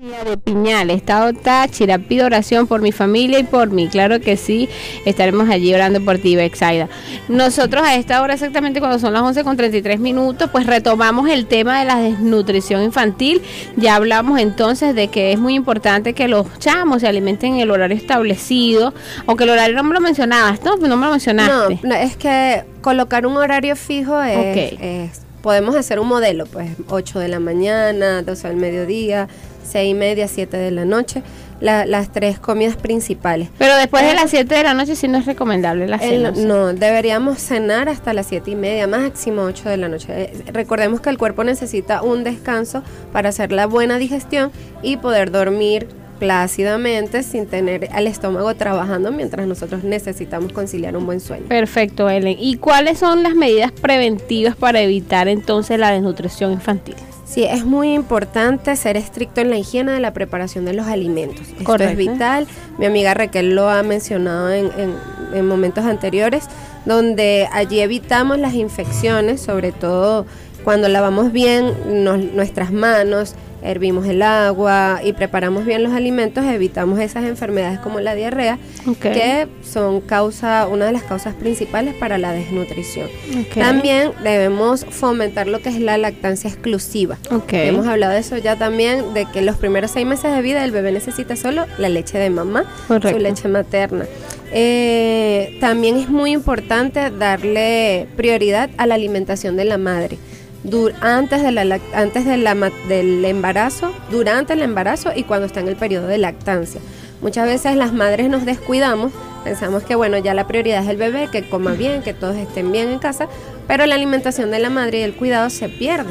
[0.00, 3.86] De Piñal, Estado Táchira, pido oración por mi familia y por mí.
[3.88, 4.66] Claro que sí,
[5.04, 6.88] estaremos allí orando por ti, Bexaida.
[7.28, 11.44] Nosotros a esta hora, exactamente cuando son las 11 con 33 minutos, pues retomamos el
[11.44, 13.42] tema de la desnutrición infantil.
[13.76, 17.70] Ya hablamos entonces de que es muy importante que los chamos se alimenten en el
[17.70, 18.94] horario establecido,
[19.26, 20.76] aunque el horario no me lo mencionabas, ¿no?
[20.76, 21.78] No me lo mencionaste.
[21.82, 24.78] No, no, es que colocar un horario fijo es, Ok.
[24.80, 29.26] es- podemos hacer un modelo, pues 8 de la mañana, 12 del mediodía,
[29.70, 31.22] 6 y media, 7 de la noche,
[31.60, 33.48] la- las tres comidas principales.
[33.58, 36.34] Pero después de Eh, las 7 de la noche sí no es recomendable la el-
[36.34, 36.46] cena.
[36.46, 40.06] no, deberíamos cenar hasta las 7 y media, máximo 8 de la noche.
[40.10, 42.82] Eh, recordemos que el cuerpo necesita un descanso
[43.12, 44.50] para hacer la buena digestión
[44.82, 45.86] y poder dormir
[46.18, 51.46] plácidamente sin tener al estómago trabajando mientras nosotros necesitamos conciliar un buen sueño.
[51.48, 52.36] Perfecto, Ellen.
[52.38, 56.94] ¿Y cuáles son las medidas preventivas para evitar entonces la desnutrición infantil?
[57.32, 61.46] Sí, es muy importante ser estricto en la higiene de la preparación de los alimentos.
[61.48, 61.92] Esto Correcto.
[61.92, 62.46] es vital.
[62.76, 64.96] Mi amiga Raquel lo ha mencionado en, en-
[65.32, 66.44] en momentos anteriores,
[66.86, 70.26] donde allí evitamos las infecciones, sobre todo
[70.64, 76.98] cuando lavamos bien nos- nuestras manos, hervimos el agua y preparamos bien los alimentos, evitamos
[76.98, 78.58] esas enfermedades como la diarrea,
[79.00, 83.08] que son causa, una de las causas principales para la desnutrición.
[83.54, 87.18] También debemos fomentar lo que es la lactancia exclusiva.
[87.50, 90.70] Hemos hablado de eso ya también, de que los primeros seis meses de vida el
[90.70, 93.10] bebé necesita solo la leche de mamá, Correcto.
[93.10, 94.06] su leche materna.
[94.52, 100.18] Eh, también es muy importante darle prioridad a la alimentación de la madre.
[100.62, 105.46] Du- antes, de la, antes de la ma- del embarazo, durante el embarazo y cuando
[105.46, 106.80] está en el periodo de lactancia.
[107.22, 109.12] Muchas veces las madres nos descuidamos,
[109.44, 112.72] pensamos que bueno, ya la prioridad es el bebé, que coma bien, que todos estén
[112.72, 113.28] bien en casa,
[113.66, 116.10] pero la alimentación de la madre y el cuidado se pierde.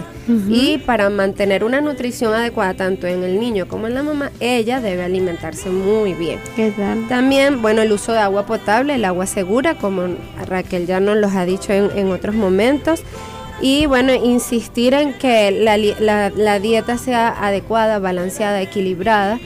[0.49, 4.81] Y para mantener una nutrición adecuada tanto en el niño como en la mamá, ella
[4.81, 6.39] debe alimentarse muy bien.
[6.55, 7.07] ¿Qué tal?
[7.07, 10.03] También, bueno, el uso de agua potable, el agua segura, como
[10.47, 13.01] Raquel ya nos los ha dicho en, en otros momentos.
[13.61, 19.39] Y bueno, insistir en que la, la- la dieta sea adecuada, balanceada, equilibrada,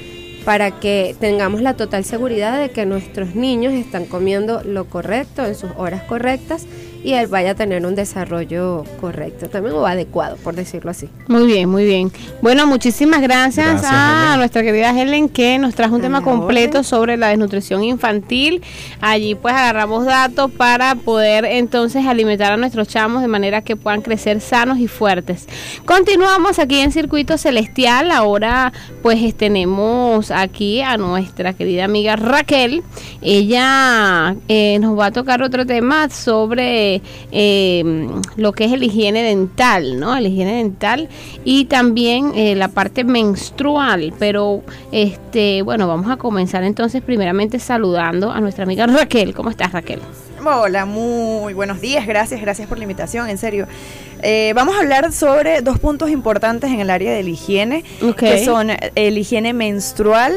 [0.45, 5.55] para que tengamos la total seguridad de que nuestros niños están comiendo lo correcto en
[5.55, 6.65] sus horas correctas
[7.03, 11.09] y él vaya a tener un desarrollo correcto también o adecuado, por decirlo así.
[11.27, 12.11] Muy bien, muy bien.
[12.41, 14.37] Bueno, muchísimas gracias, Gracias, a Helen.
[14.39, 18.61] nuestra querida Helen que nos trajo un tema completo sobre la desnutrición infantil.
[19.01, 24.01] Allí pues agarramos datos para poder entonces alimentar a nuestros chamos de manera que puedan
[24.01, 25.47] crecer sanos y fuertes.
[25.85, 28.11] Continuamos aquí en Circuito Celestial.
[28.11, 28.71] Ahora
[29.01, 32.83] pues tenemos aquí a nuestra querida amiga Raquel.
[33.21, 36.92] Ella eh, nos va a tocar otro tema sobre
[37.31, 40.15] eh, lo que es el higiene dental, ¿no?
[40.15, 41.09] El higiene dental
[41.43, 44.13] y también eh, la parte menstrual.
[44.19, 44.61] Pero
[44.91, 49.33] este, bueno, vamos a comenzar entonces primeramente saludando a nuestra amiga Raquel.
[49.33, 49.99] ¿Cómo estás, Raquel?
[50.45, 53.65] Hola, muy buenos días, gracias, gracias por la invitación, en serio.
[54.21, 57.85] Eh, vamos a hablar sobre dos puntos importantes en el área de la higiene,
[58.17, 60.33] que son el higiene menstrual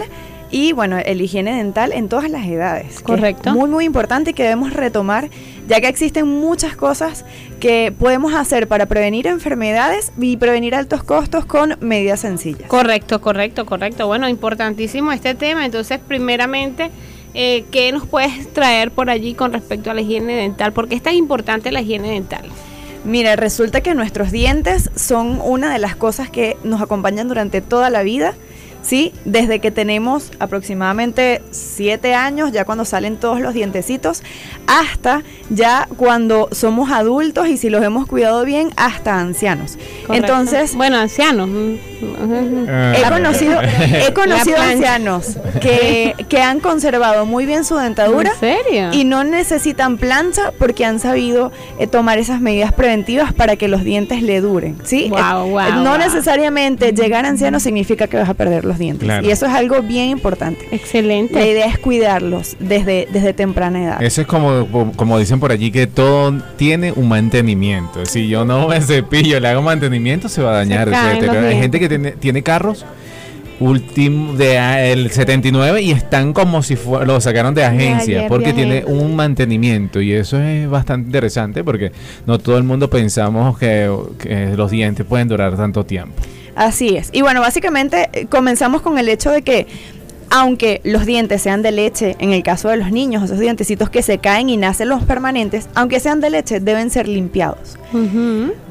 [0.51, 2.87] y bueno, el higiene dental en todas las edades.
[2.87, 3.53] que es Correcto.
[3.53, 5.29] muy, muy importante y que debemos retomar,
[5.67, 7.25] ya que existen muchas cosas
[7.61, 12.69] que podemos hacer para prevenir enfermedades y prevenir altos costos con medidas sencillas.
[12.69, 14.07] Correcto, correcto, correcto.
[14.07, 15.65] Bueno, importantísimo este tema.
[15.65, 16.91] Entonces, primeramente,
[17.35, 20.73] eh, ¿qué nos puedes traer por allí con respecto a la higiene dental?
[20.73, 22.45] ¿Por qué es tan importante la higiene dental?
[23.05, 27.89] Mira, resulta que nuestros dientes son una de las cosas que nos acompañan durante toda
[27.89, 28.35] la vida.
[28.87, 29.13] ¿Sí?
[29.25, 34.23] Desde que tenemos aproximadamente 7 años, ya cuando salen todos los dientecitos,
[34.67, 39.77] hasta ya cuando somos adultos y si los hemos cuidado bien, hasta ancianos.
[40.07, 40.15] Correcto.
[40.15, 41.49] Entonces, bueno, ancianos.
[41.99, 43.61] He conocido,
[44.09, 48.91] he conocido ancianos que, que han conservado muy bien su dentadura ¿En serio?
[48.93, 53.83] y no necesitan plancha porque han sabido eh, tomar esas medidas preventivas para que los
[53.83, 54.77] dientes le duren.
[54.85, 55.09] ¿sí?
[55.09, 59.05] Guau, Eh, guau, no necesariamente llegar a anciano significa que vas a perder los dientes.
[59.07, 59.27] Claro.
[59.27, 60.67] Y eso es algo bien importante.
[60.71, 61.35] Excelente.
[61.35, 64.03] La idea es cuidarlos desde, desde temprana edad.
[64.03, 64.67] Eso es como,
[64.97, 68.05] como dicen por allí, que todo tiene un mantenimiento.
[68.07, 70.87] Si yo no me cepillo, le hago mantenimiento, se va a dañar.
[70.89, 71.41] Se caen etcétera.
[71.43, 72.85] los Hay gente que tiene, tiene carros
[73.59, 76.77] último de a- el 79 y están como si
[77.07, 81.65] lo sacaron de agencia ayer, porque de tiene un mantenimiento y eso es bastante interesante
[81.65, 81.91] porque
[82.27, 86.13] no todo el mundo pensamos que, que los dientes pueden durar tanto tiempo.
[86.57, 87.11] Así es.
[87.13, 89.67] Y bueno, básicamente eh, comenzamos con el hecho de que
[90.29, 94.03] aunque los dientes sean de leche, en el caso de los niños, esos dientecitos que
[94.03, 97.79] se caen y nacen los permanentes, aunque sean de leche, deben ser limpiados.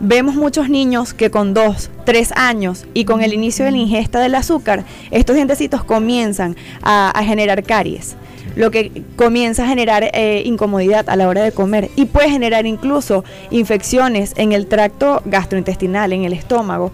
[0.01, 4.19] Vemos muchos niños que con dos, tres años y con el inicio de la ingesta
[4.19, 8.17] del azúcar, estos dientecitos comienzan a, a generar caries.
[8.55, 12.65] Lo que comienza a generar eh, incomodidad a la hora de comer y puede generar
[12.65, 16.91] incluso infecciones en el tracto gastrointestinal, en el estómago.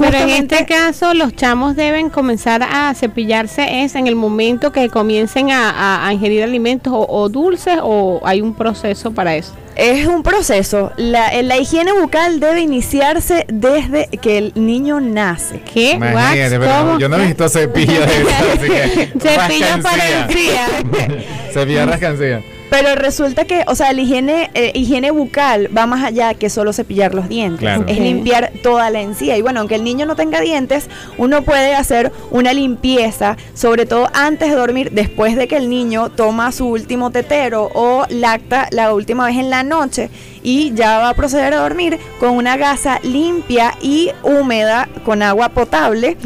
[0.00, 4.90] Pero en este caso los chamos deben comenzar a cepillarse es en el momento que
[4.90, 9.52] comiencen a, a- a ingerir alimentos o, o dulces o hay un proceso para eso.
[9.76, 10.92] Es un proceso.
[10.96, 15.60] La, eh, la higiene bucal debe iniciarse desde que el niño nace.
[15.60, 15.92] ¿Qué?
[15.92, 20.28] Imagínate, pero yo no he visto cepillo de eso, así que Cepillo para.
[21.52, 22.42] Cepillo rascancía.
[22.70, 26.72] Pero resulta que, o sea, la higiene, eh, higiene bucal va más allá que solo
[26.72, 27.60] cepillar los dientes.
[27.60, 27.84] Claro.
[27.86, 29.36] Es limpiar toda la encía.
[29.36, 30.88] Y bueno, aunque el niño no tenga dientes,
[31.18, 36.10] uno puede hacer una limpieza, sobre todo antes de dormir, después de que el niño
[36.10, 40.10] toma su último tetero o lacta la última vez en la noche
[40.42, 45.48] y ya va a proceder a dormir con una gasa limpia y húmeda con agua
[45.50, 46.16] potable.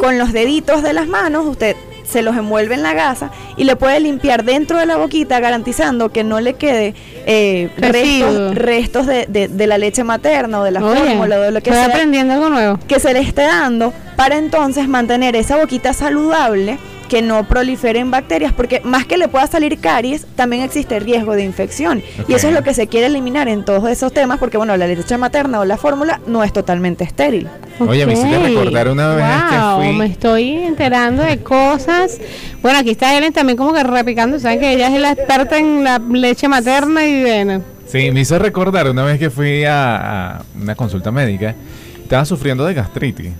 [0.00, 3.76] Con los deditos de las manos, usted se los envuelve en la gasa y le
[3.76, 6.92] puede limpiar dentro de la boquita garantizando que no le quede
[7.24, 11.40] eh, restos, restos de, de- de la leche materna o de la Oye, fórmula o
[11.42, 12.80] de lo que sea aprendiendo algo nuevo.
[12.88, 16.78] que se le esté dando para entonces mantener esa boquita saludable
[17.10, 21.44] que no proliferen bacterias porque más que le pueda salir caries también existe riesgo de
[21.44, 22.02] infección.
[22.28, 24.86] Y eso es lo que se quiere eliminar en todos esos temas porque bueno la
[24.86, 27.48] leche materna o la fórmula no es totalmente estéril.
[27.80, 32.18] Oye, me hiciste recordar una vez que Wow, fui- me estoy enterando de cosas.
[32.62, 35.82] Bueno, aquí está Ellen también como que repicando, saben que ella es la experta en
[35.84, 37.62] la leche materna y bueno.
[37.86, 41.56] Sí, me hizo recordar una vez que fui a, a una consulta médica,
[42.00, 43.32] estaba sufriendo de gastritis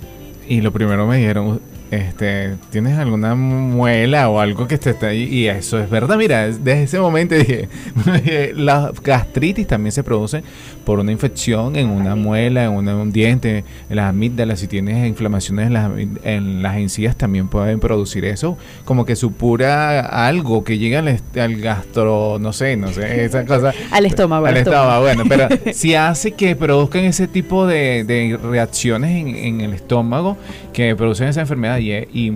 [0.48, 1.60] y lo primero me dijeron,
[1.91, 5.23] este, ¿tienes alguna muela o algo que te está ahí?
[5.25, 7.69] Y eso es verdad, mira, desde ese momento dije,
[8.55, 10.43] la gastritis también se produce
[10.85, 15.07] por una infección en una muela, en una- un diente, en las amígdalas, si tienes
[15.07, 15.91] inflamaciones en las,
[16.25, 22.39] en las encías también pueden producir eso, como que supura algo que llega al, gastro,
[22.41, 23.73] no sé, no sé, esa cosa.
[23.91, 25.07] Al estómago, Al estómago.
[25.07, 29.75] estómago, bueno, pero si hace que produzcan ese tipo de, de reacciones en, en el
[29.75, 30.37] estómago
[30.73, 32.31] que producen esa enfermedad y, y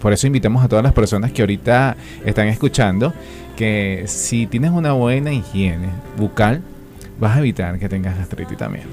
[0.00, 3.12] por eso invitamos a todas las personas que ahorita están escuchando
[3.56, 6.62] que si tienes una buena higiene bucal
[7.18, 8.84] vas a evitar que tengas gastritis también.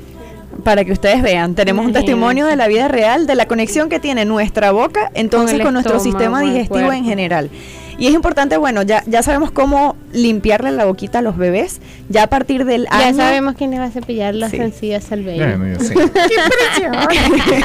[0.64, 4.00] para que ustedes vean, tenemos un testimonio de la vida real de la conexión que
[4.00, 7.50] tiene nuestra boca entonces Con nuestro estómago, sistema digestivo en general.
[8.00, 11.82] Y es importante, bueno, ya, ya sabemos cómo limpiarle la boquita a los bebés.
[12.10, 13.18] Ya a partir del Ya año.
[13.18, 14.58] sabemos quién le va a cepillar las Sí.
[14.58, 15.24] encías al.
[15.24, 15.96] Bueno, sé.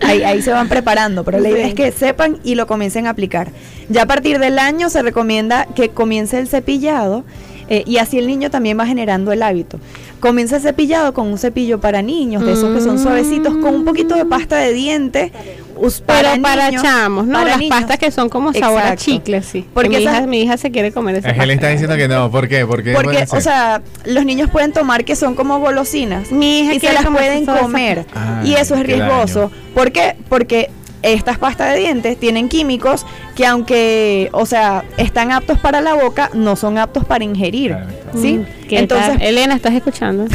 [0.00, 3.10] ahí, ahí se van preparando, pero la idea es que sepan y lo comiencen a
[3.10, 3.48] aplicar.
[3.88, 7.24] Ya a partir del año se recomienda que comience el cepillado
[7.68, 9.78] eh, y así el niño también va generando el hábito.
[10.20, 13.84] Comienza el cepillado con un cepillo para niños, de esos que son suavecitos, con un
[13.84, 15.32] poquito de pasta de diente.
[15.76, 17.32] us- Pero para niños, chamos, ¿no?
[17.34, 17.76] para Las niños.
[17.76, 19.66] pastas que son como sabor a chicle, sí.
[19.74, 22.46] Porque mi hija, mi hija se quiere comer esa Ángel está diciendo que no, ¿por
[22.46, 22.64] qué?
[22.66, 26.80] Porque, Porque, o sea, los niños pueden tomar que son como golosinas Mi hija y
[26.80, 28.06] se las pueden esa- comer.
[28.14, 29.50] Ay, y eso es qué riesgoso.
[29.74, 30.14] ¿Por qué?
[30.28, 30.70] Porque
[31.02, 36.30] estas pastas de dientes tienen químicos que aunque, o sea, están aptos para la boca,
[36.34, 37.76] no son aptos para ingerir.
[38.14, 38.38] ¿Sí?
[38.38, 39.22] Mm, ¿qué Entonces, tal?
[39.22, 40.26] Elena, ¿estás escuchando?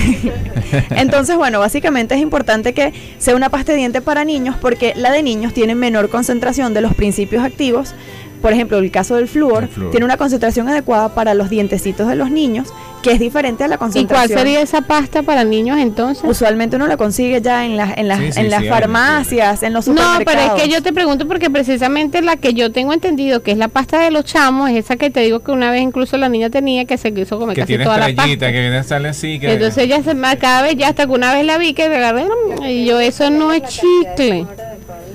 [0.91, 5.11] entonces, bueno, básicamente es importante que sea una pasta de diente para niños porque la
[5.11, 7.93] de niños tiene menor concentración de los principios activos
[8.41, 9.91] por ejemplo, el caso del flúor, El flúor.
[9.91, 12.67] tiene una concentración adecuada para los dientecitos de los niños,
[13.03, 14.39] que es diferente a la ¿Y cuál concentración.
[14.39, 16.23] sería esa pasta para niños entonces?
[16.27, 19.63] Usualmente uno la consigue ya en, las en, las Sí, sí, en las sí, farmacias,
[19.63, 20.25] en los No, supermercados.
[20.25, 23.57] pero es que yo te pregunto porque precisamente la que yo tengo entendido que es
[23.57, 26.27] la pasta de los chamos, es esa que te digo que una vez incluso la
[26.29, 28.51] niña tenía que se quiso comer Que casi tiene toda la pasta.
[28.51, 29.39] que viene sale así.
[29.39, 31.87] Que Entonces ella se me cada vez ya hasta que una vez la vi que
[31.89, 32.25] me agarré
[32.67, 34.45] y yo eso no es chicle.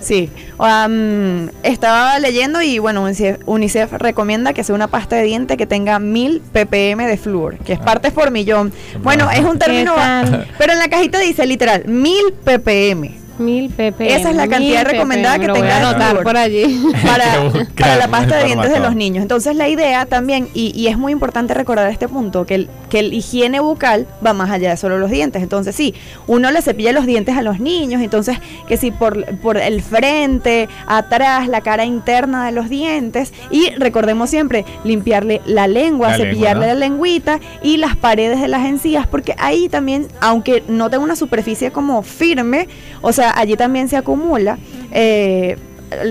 [0.03, 5.57] Sí, am, estaba leyendo y bueno, UNICEF, UNICEF recomienda que sea una pasta de diente
[5.57, 8.73] que tenga 1000 ppm de flúor, que es partes por millón.
[9.03, 9.95] Bueno, es un término,
[10.59, 13.23] pero en la cajita dice literal 1000 ppm.
[13.39, 14.13] 1000 ppm.
[14.13, 16.25] Esa es la cantidad 1000 recomendada ppm, que tenga de anotar flúor.
[16.25, 16.83] por allí.
[17.07, 19.23] para, para la pasta de dientes de los niños.
[19.23, 22.99] Entonces la idea también, y, y es muy importante recordar este punto, que el, que
[22.99, 25.43] el higiene bucal va más allá de solo los dientes.
[25.43, 25.95] Entonces sí,
[26.27, 28.37] uno le cepilla los dientes a los niños, entonces
[28.69, 34.29] que si por, por el frente, atrás, la cara interna de los dientes, y recordemos
[34.29, 36.75] siempre limpiarle la lengua, La lengua, cepillarle ¿no?
[36.75, 41.17] la lengüita y las paredes de las encías, porque ahí también, aunque no tenga una
[41.17, 42.69] superficie como firme,
[43.01, 44.59] o sea, allí también se acumula
[44.91, 45.57] eh,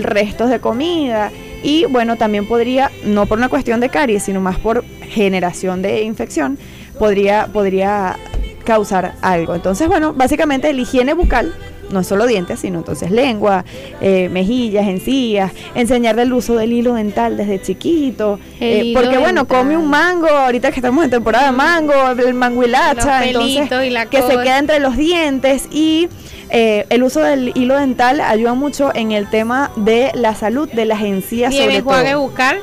[0.02, 1.30] restos de comida
[1.62, 6.02] y bueno, también podría, no por una cuestión de caries, sino más por generación de
[6.02, 6.58] infección,
[6.98, 8.16] podría, podría
[8.64, 9.54] causar algo.
[9.54, 11.54] Entonces, bueno, básicamente el higiene bucal
[11.90, 13.64] no es solo dientes, sino entonces lengua,
[14.00, 19.58] eh, mejillas, encías, enseñarle el uso del hilo dental desde chiquito, eh, porque bueno, dental.
[19.58, 24.06] come un mango, ahorita que estamos en temporada de mango, el manguilacha, entonces y la
[24.06, 26.08] que se queda entre los dientes y
[26.50, 30.84] eh, el uso del hilo dental ayuda mucho en el tema de la salud de
[30.84, 32.20] las encías ¿Y el sobre todo.
[32.20, 32.58] bucal?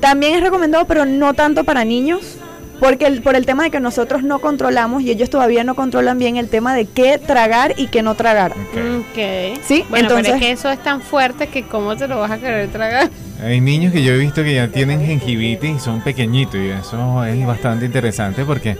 [0.00, 2.36] También es recomendado, pero no tanto para niños.
[2.80, 6.16] Porque el- por el tema de que nosotros no controlamos y ellos todavía no controlan
[6.16, 8.52] bien el tema de qué tragar y qué no tragar.
[8.52, 9.58] Ok.
[9.64, 12.30] Sí, bueno, pero entonces- es que eso es tan fuerte que cómo te lo vas
[12.30, 13.10] a querer tragar.
[13.42, 17.24] Hay niños que yo he visto que ya tienen gingivitis y son pequeñitos y eso
[17.24, 18.76] es bastante interesante porque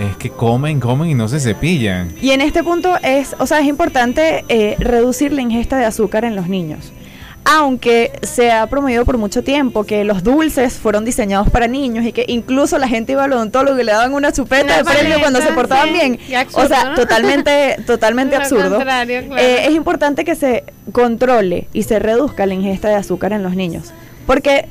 [0.00, 2.12] es que comen, comen y no se cepillan.
[2.20, 6.24] Y en este punto es, o sea, es importante eh, reducir la ingesta de azúcar
[6.24, 6.92] en los niños.
[7.48, 12.12] Aunque se ha promovido por mucho tiempo que los dulces fueron diseñados para niños y
[12.12, 15.20] que incluso la gente iba al odontólogo y le daban una chupeta Una de premio
[15.20, 15.94] cuando se portaban sí.
[15.94, 16.18] bien.
[16.36, 16.94] Absurdo, o sea, ¿no?
[16.96, 18.80] totalmente, totalmente absurdo.
[18.80, 19.10] claro.
[19.38, 23.54] Eh, es importante que se controle y se reduzca la ingesta de azúcar en los
[23.54, 23.92] niños.
[24.26, 24.68] Porque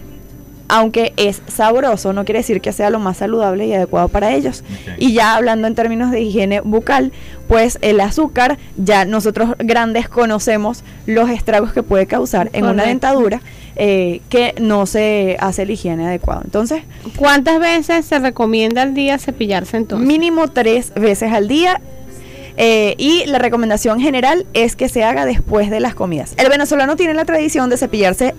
[0.67, 4.63] aunque es sabroso, no quiere decir que sea lo más saludable y adecuado para ellos.
[4.97, 7.11] Y ya hablando en términos de higiene bucal,
[7.47, 13.41] pues el azúcar, ya nosotros grandes conocemos los estragos que puede causar en una dentadura
[13.75, 16.41] eh, que no se hace la higiene adecuada.
[16.45, 16.83] Entonces,
[17.17, 20.07] ¿cuántas veces se recomienda al día cepillarse entonces?
[20.07, 21.81] Mínimo tres veces al día.
[22.57, 26.33] eh, y la recomendación general es que se haga después de las comidas.
[26.37, 28.33] El venezolano tiene la tradición de cepillarse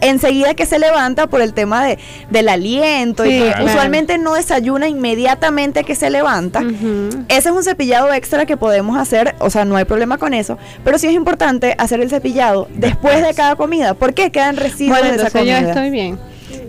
[0.00, 1.98] enseguida que se levanta por el tema de,
[2.30, 3.64] del aliento y que claro.
[3.64, 6.62] usualmente no desayuna inmediatamente que se levanta.
[7.28, 10.58] Ese es un cepillado extra que podemos hacer, o sea, no hay problema con eso,
[10.84, 13.94] pero sí es importante hacer el cepillado después de cada comida.
[13.94, 15.70] ¿Por qué quedan residuos Bueno, de esa entonces yo comida?
[15.72, 16.18] estoy bien.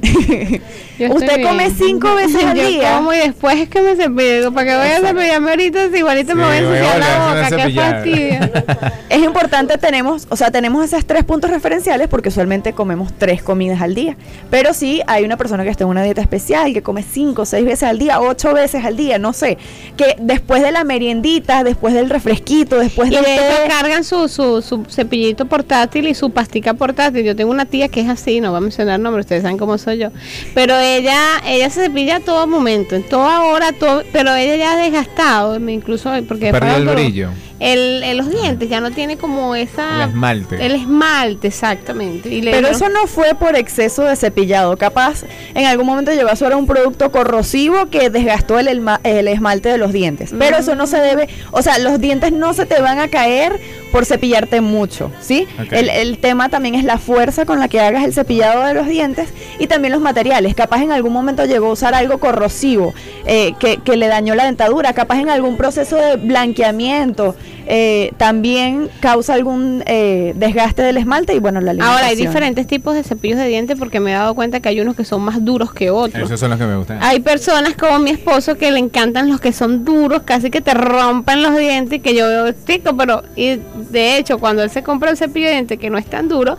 [0.98, 1.76] Yo Usted come bien.
[1.78, 2.95] cinco veces al Yo día.
[2.98, 4.52] como y después es que me cepillo.
[4.53, 7.49] Para que vaya a cepillarme ahorita, si igualito me voy a Sí, voy ensuciar la
[7.49, 7.49] boca.
[7.68, 8.91] Qué fastidio.
[9.10, 13.82] Es importante, tenemos, o sea, tenemos esos tres puntos referenciales porque usualmente comemos tres comidas
[13.82, 14.18] al día.
[14.49, 17.66] Pero si hay una persona que está en una dieta especial, que come cinco, seis
[17.66, 19.57] veces al día, ocho veces al día, no sé,
[19.95, 24.03] que después de la meriendita, después del refresquito, después Y del de hecho té, cargan
[24.03, 27.24] su, su, su cepillito portátil y su pastica portátil.
[27.24, 29.75] Yo tengo una tía que es así, no voy a mencionar nombre, ustedes saben cómo
[29.78, 30.10] soy yo.
[30.54, 34.72] Pero ella ella se cepilla a todo momento, en toda hora, todo, pero ella ya
[34.74, 37.30] ha desgastado, me- incluso porque Perdió el brillo.
[37.58, 40.04] El, el- los dientes ya no tiene como esa...
[40.04, 40.66] El esmalte.
[40.66, 42.28] El esmalte, exactamente.
[42.30, 44.76] Y le- Pero eso no fue por exceso de cepillado.
[44.76, 45.24] Capaz
[45.54, 48.68] en algún momento llegó a ser un producto corrosivo que desgastó el,
[49.04, 50.34] el esmalte de los dientes.
[50.38, 53.58] Pero eso no se debe, o sea, los dientes no se te van a caer
[53.96, 55.48] por cepillarte mucho, ¿sí?
[55.72, 58.88] El, el tema también es la fuerza con la que hagas el cepillado de los
[58.88, 60.54] dientes y también los materiales.
[60.54, 62.94] Capaz en algún momento llegó a usar algo corrosivo
[63.26, 64.92] eh, que, que le dañó la dentadura.
[64.92, 71.40] Capaz en algún proceso de blanqueamiento eh, también causa algún eh, desgaste del esmalte y
[71.40, 74.60] bueno, la Ahora, hay diferentes tipos de cepillos de dientes porque me he dado cuenta
[74.60, 76.24] que hay unos que son más duros que otros.
[76.24, 77.00] Esos son los que me gustan.
[77.02, 80.74] Hay personas como mi esposo que le encantan los que son duros, casi que te
[80.74, 83.60] rompan los dientes, que yo veo chico, pero y
[83.90, 86.58] de hecho cuando él se compra un cepillo de dientes que no es tan duro,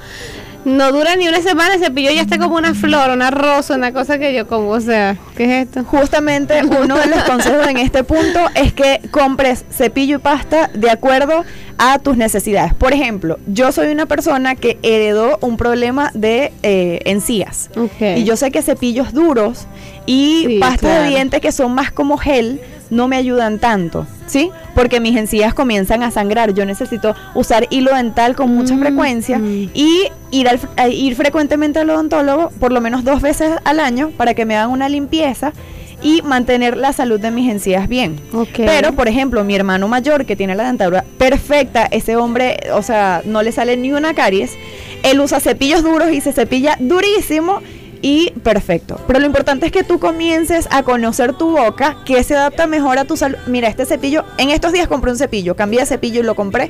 [0.66, 3.92] no dura ni una semana, el cepillo ya está como una flor, una rosa, una
[3.92, 5.84] cosa que yo como, o sea, ¿qué es esto?
[5.84, 10.90] Justamente uno de los consejos en este punto es que compres cepillo y pasta de
[10.90, 11.44] acuerdo
[11.78, 12.74] a tus necesidades.
[12.74, 17.70] Por ejemplo, yo soy una persona que heredó un problema de eh, encías.
[18.00, 19.66] Y yo sé que cepillos duros
[20.04, 21.08] y Sí, pasta de claro.
[21.10, 22.60] dientes que son más como gel
[22.90, 24.50] no me ayudan tanto, ¿sí?
[24.74, 26.54] Porque mis encías comienzan a sangrar.
[26.54, 31.90] Yo necesito usar hilo dental con mucha frecuencia y ir, al, a ir frecuentemente al
[31.90, 35.52] odontólogo por lo menos dos veces al año para que me hagan una limpieza
[36.02, 38.20] y mantener la salud de mis encías bien.
[38.66, 43.22] Pero, por ejemplo, mi hermano mayor que tiene la dentadura perfecta, ese hombre, o sea,
[43.24, 44.52] no le sale ni una caries,
[45.02, 47.62] él usa cepillos duros y se cepilla durísimo
[48.02, 49.00] y perfecto.
[49.06, 52.98] Pero lo importante es que tú comiences a conocer tu boca, que se adapta mejor
[52.98, 53.36] a tu salud.
[53.46, 56.68] Mira, este cepillo, en estos días compré un cepillo, cambié de cepillo y lo compré.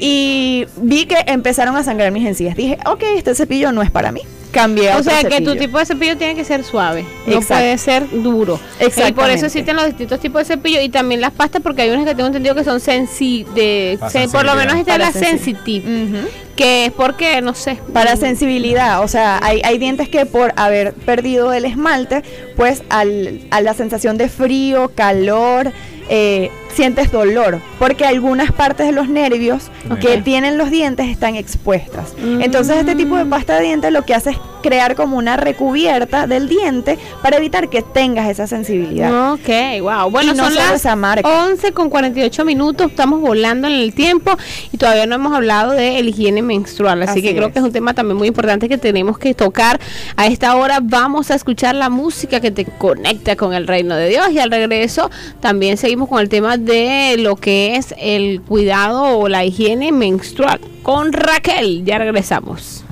[0.00, 2.56] Y vi que empezaron a sangrar mis encías.
[2.56, 4.20] Dije, ok, este cepillo no es para mí.
[4.50, 7.32] Cambié a O otro sea, que tu tipo de cepillo tiene que ser suave, no
[7.34, 7.54] Exacto.
[7.54, 8.60] puede ser duro.
[9.08, 11.90] Y por eso existen los distintos tipos de cepillo y también las pastas, porque hay
[11.90, 15.12] unas que tengo entendido que son sensi de, se- por lo menos esta es la
[15.12, 15.24] sensi-
[15.56, 16.08] sensitive,
[16.56, 17.78] que es porque, no sé.
[17.92, 22.22] Para sensibilidad, o sea, hay, hay dientes que por haber perdido el esmalte,
[22.56, 25.72] pues al, a la sensación de frío, calor,
[26.08, 29.70] eh, sientes dolor, porque algunas partes de los nervios
[30.00, 32.14] que tienen los dientes están expuestas.
[32.40, 36.26] Entonces este tipo de pasta de dientes lo que hace es crear como una recubierta
[36.26, 39.32] del diente para evitar que tengas esa sensibilidad.
[39.34, 39.48] Ok,
[39.82, 40.10] wow.
[40.10, 41.28] Bueno, Y no son las esa marca.
[41.44, 44.32] 11 con 48 minutos, estamos volando en el tiempo
[44.72, 47.52] y todavía no hemos hablado de el higiene menstrual, así, Así que creo es.
[47.52, 49.78] que es un tema también muy importante que tenemos que tocar.
[50.16, 54.08] A esta hora vamos a escuchar la música que te conecta con el reino de
[54.08, 55.10] Dios y al regreso
[55.40, 60.60] también seguimos con el tema de lo que es el cuidado o la higiene menstrual
[60.82, 61.84] con Raquel.
[61.84, 62.84] Ya regresamos.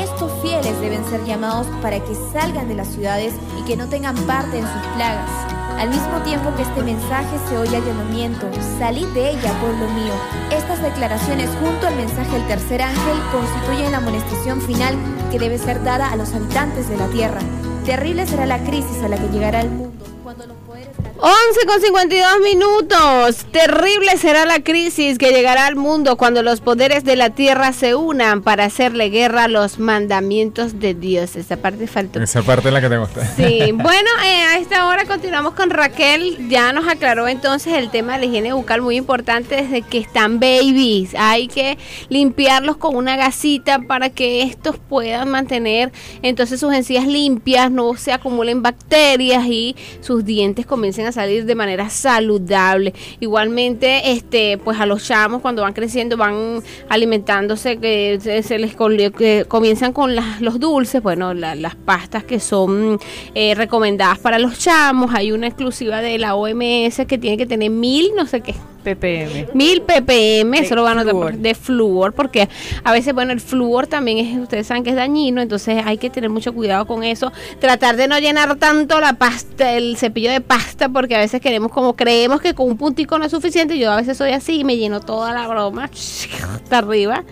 [0.00, 4.16] Estos fieles deben ser llamados para que salgan de las ciudades y que no tengan
[4.26, 5.28] parte en sus plagas.
[5.78, 8.48] Al mismo tiempo que este mensaje se oye al llamamiento,
[8.78, 10.14] salid de ella, pueblo mío.
[10.50, 14.94] Estas declaraciones junto al mensaje del tercer ángel constituyen la amonestación final
[15.30, 17.40] que debe ser dada a los habitantes de la tierra.
[17.84, 20.88] Terrible será la crisis a la que llegará el mundo cuando los poderes...
[21.20, 23.43] 11 con 52 minutos.
[23.54, 27.94] Terrible será la crisis que llegará al mundo cuando los poderes de la tierra se
[27.94, 31.36] unan para hacerle guerra a los mandamientos de Dios.
[31.36, 32.20] Esa parte faltó.
[32.20, 33.24] Esa parte es la que te gusta.
[33.36, 36.48] Sí, bueno, eh, a esta hora continuamos con Raquel.
[36.48, 40.40] Ya nos aclaró entonces el tema de la higiene bucal muy importante desde que están
[40.40, 41.14] babies.
[41.16, 41.78] Hay que
[42.08, 48.12] limpiarlos con una gasita para que estos puedan mantener entonces sus encías limpias, no se
[48.12, 52.94] acumulen bacterias y sus dientes comiencen a salir de manera saludable.
[53.48, 58.74] Igualmente, este, pues a los chamos cuando van creciendo van alimentándose que se, les
[59.48, 62.98] comienzan con las- los dulces, bueno, la- las pastas que son
[63.34, 65.12] eh, recomendadas para los chamos.
[65.14, 68.54] Hay una exclusiva de la OMS que tiene que tener mil, no sé qué.
[68.84, 69.48] Ppm.
[69.54, 71.34] Mil ppm, eso lo van a flúor.
[71.36, 72.48] de flúor, porque
[72.84, 76.10] a veces, bueno, el flúor también es, ustedes saben que es dañino, entonces hay que
[76.10, 77.32] tener mucho cuidado con eso.
[77.58, 81.72] Tratar de no llenar tanto la pasta, el cepillo de pasta, porque a veces queremos,
[81.72, 83.78] como creemos que con un puntico no es suficiente.
[83.78, 85.84] Yo a veces soy así y me lleno toda la broma
[86.54, 87.24] hasta arriba.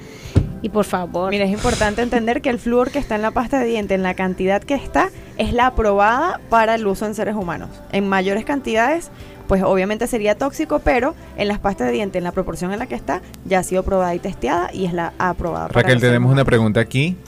[0.63, 1.31] Y por favor.
[1.31, 4.05] Mira, es importante entender que el flúor que está en la pasta de diente, en
[4.05, 7.69] la cantidad que está, es la aprobada para el uso en seres humanos.
[7.91, 9.11] En mayores cantidades,
[9.53, 12.87] pues obviamente sería tóxico, pero en las pastas de diente, en la proporción en la
[12.87, 15.69] que está, ya ha sido probada y testeada y es la aprobada.
[15.69, 17.19] Raquel, tenemos una pregunta aquí.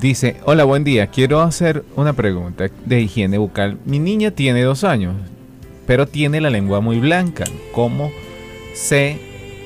[0.00, 1.08] Dice, hola, buen día.
[1.08, 3.78] Quiero hacer una pregunta de higiene bucal.
[3.84, 5.16] Mi niña tiene dos años,
[5.88, 7.42] pero tiene la lengua muy blanca.
[7.72, 8.12] ¿Cómo
[8.72, 9.18] se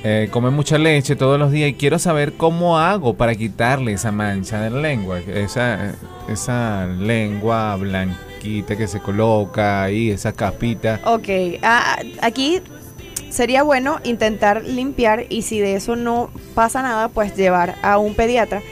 [0.03, 1.69] eh, come mucha leche todos los días?
[1.69, 5.97] Y quiero saber cómo hago para quitarle esa mancha de la lengua, esa,
[6.31, 7.77] esa lengua
[8.41, 11.01] que se coloca ahí, esa capita.
[11.05, 11.29] Ok,
[11.63, 12.61] ah, aquí
[13.29, 18.15] sería bueno intentar limpiar y si de eso no pasa nada, pues llevar a un
[18.15, 18.63] pediatra.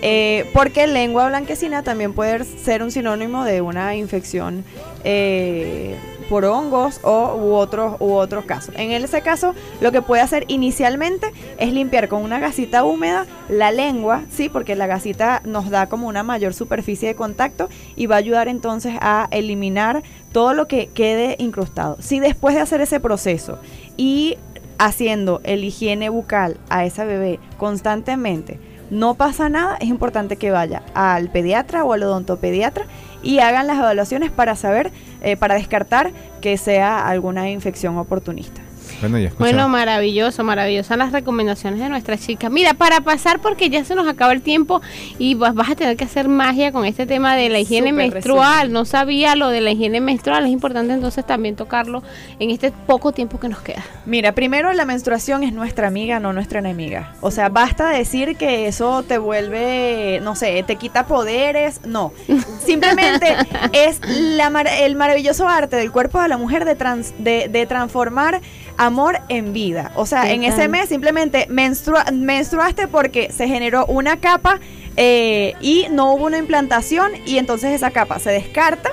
[0.00, 4.64] Eh, porque lengua blanquecina también puede ser un sinónimo de una infección
[5.02, 5.96] eh,
[6.28, 8.74] por hongos o, u, otros, u otros casos.
[8.76, 13.72] En ese caso, lo que puede hacer inicialmente es limpiar con una gasita húmeda la
[13.72, 14.48] lengua, ¿sí?
[14.48, 18.48] Porque la gasita nos da como una mayor superficie de contacto y va a ayudar
[18.48, 20.02] entonces a eliminar
[20.32, 21.96] todo lo que quede incrustado.
[22.00, 23.58] Si después de hacer ese proceso
[23.96, 24.36] y
[24.78, 28.60] haciendo el higiene bucal a esa bebé constantemente,
[28.90, 32.86] no pasa nada, es importante que vaya al pediatra o al odontopediatra
[33.22, 34.90] y hagan las evaluaciones para saber,
[35.22, 38.67] eh, para descartar que sea alguna infección oportunista.
[39.00, 42.48] Bueno, ya Bueno, maravilloso, maravillosas las recomendaciones de nuestra chica.
[42.50, 44.80] Mira, para pasar, porque ya se nos acaba el tiempo
[45.18, 48.72] y vas, vas a tener que hacer magia con este tema de la higiene menstrual.
[48.72, 50.44] No sabía lo de la higiene menstrual.
[50.44, 52.02] Es importante entonces también tocarlo
[52.38, 53.84] en este poco tiempo que nos queda.
[54.06, 57.14] Mira, primero la menstruación es nuestra amiga, no nuestra enemiga.
[57.20, 61.80] O sea, basta decir que eso te vuelve, no sé, te quita poderes.
[61.86, 62.12] No,
[62.64, 63.36] simplemente
[63.72, 67.66] es la mar- el maravilloso arte del cuerpo de la mujer de, trans- de, de
[67.66, 68.40] transformar
[68.78, 69.92] amor en vida.
[69.96, 74.60] O sea, ¿Qué en ese mes simplemente menstrua- menstruaste porque se generó una capa
[74.96, 78.90] eh, y no hubo una implantación y entonces esa capa se descarta.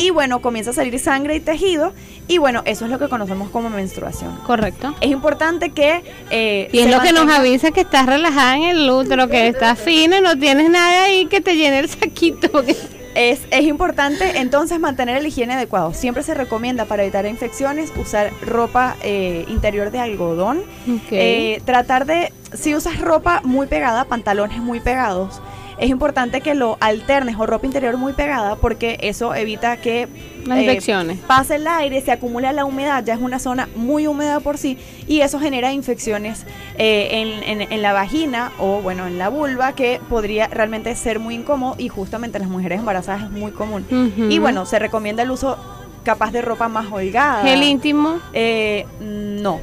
[0.00, 1.92] Y bueno, comienza a salir sangre y tejido.
[2.26, 4.34] Y bueno, eso es lo que conocemos como menstruación.
[4.46, 4.94] Correcto.
[5.02, 6.02] Es importante que...
[6.30, 9.78] eh, Y es lo que nos avisa que estás relajada en el útero, que estás
[9.78, 12.48] fina y no tienes nada ahí que te llene el saquito.
[13.14, 15.94] Es, es importante entonces mantener el higiene adecuado.
[15.94, 20.62] Siempre se recomienda para evitar infecciones usar ropa eh, interior de algodón.
[21.10, 25.40] Eh, tratar de, si usas ropa muy pegada, pantalones muy pegados,
[25.78, 30.08] es importante que lo alternes o ropa interior muy pegada porque eso evita que
[30.46, 31.18] Las eh, infecciones.
[31.26, 34.78] pase el aire, se acumula la humedad, ya es una zona muy húmeda por sí
[35.06, 36.44] y eso genera infecciones
[36.78, 37.08] eh,
[37.44, 41.34] en, en- en la vagina o bueno en la vulva que podría realmente ser muy
[41.34, 43.86] incómodo y justamente en las mujeres embarazadas es muy común.
[44.30, 45.56] Y bueno, se recomienda el uso
[46.04, 47.42] capaz de ropa más holgada.
[47.42, 48.18] ¿Gel íntimo?
[48.32, 49.60] Eh, no.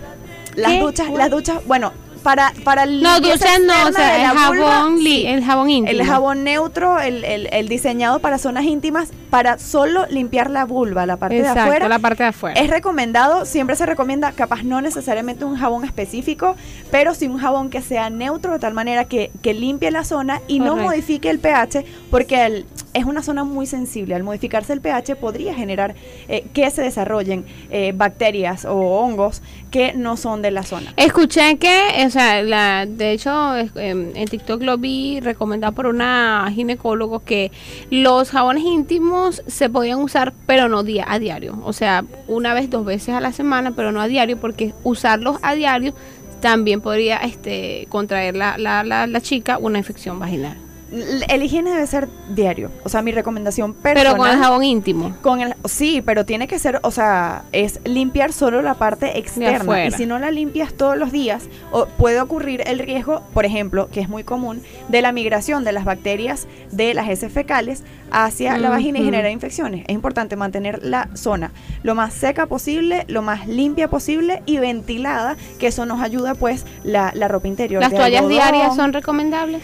[0.55, 0.79] Las ¿Qué?
[0.79, 4.99] duchas, las duchas, bueno, para, para el No, duchas no, o sea, el vulva, jabón,
[5.03, 5.99] li- el jabón íntimo.
[6.01, 11.05] El jabón neutro, el, el- el diseñado para zonas íntimas, para solo limpiar la vulva,
[11.05, 11.87] la parte de afuera.
[11.87, 12.59] la parte de afuera.
[12.59, 16.55] Es recomendado, siempre se recomienda, capaz no necesariamente un jabón específico,
[16.91, 20.41] pero sí un jabón que sea neutro de tal manera que, que limpie la zona
[20.47, 24.15] y no modifique el pH, porque el- es una zona muy sensible.
[24.15, 25.95] Al modificarse el pH podría generar
[26.27, 29.41] eh, que se desarrollen eh, bacterias o hongos
[29.71, 30.93] que no son de la zona.
[30.97, 36.51] Escuché que, o sea, la, de hecho, em, en TikTok lo vi recomendado por una
[36.53, 37.51] ginecólogo que
[37.89, 41.57] los jabones íntimos se podían usar, pero no día a diario.
[41.63, 45.37] O sea, una vez, dos veces a la semana, pero no a diario, porque usarlos
[45.41, 45.93] a diario
[46.41, 50.57] también podría este, contraer la, la, la, la chica una infección vaginal.
[50.91, 52.69] El higiene debe ser diario.
[52.83, 54.13] O sea, mi recomendación personal.
[54.13, 55.15] Pero con el jabón íntimo.
[55.21, 59.85] Con el, sí, pero tiene que ser, o sea, es limpiar solo la parte externa.
[59.85, 63.89] Y si no la limpias todos los días, o puede ocurrir el riesgo, por ejemplo,
[63.91, 68.57] que es muy común, de la migración de las bacterias de las heces fecales hacia
[68.57, 69.85] la vagina y generar infecciones.
[69.87, 71.51] Es importante mantener la zona
[71.83, 76.65] lo más seca posible, lo más limpia posible y ventilada, que eso nos ayuda pues
[76.83, 77.81] la, la ropa interior.
[77.81, 78.29] ¿Las toallas algodón.
[78.29, 79.61] diarias son recomendables?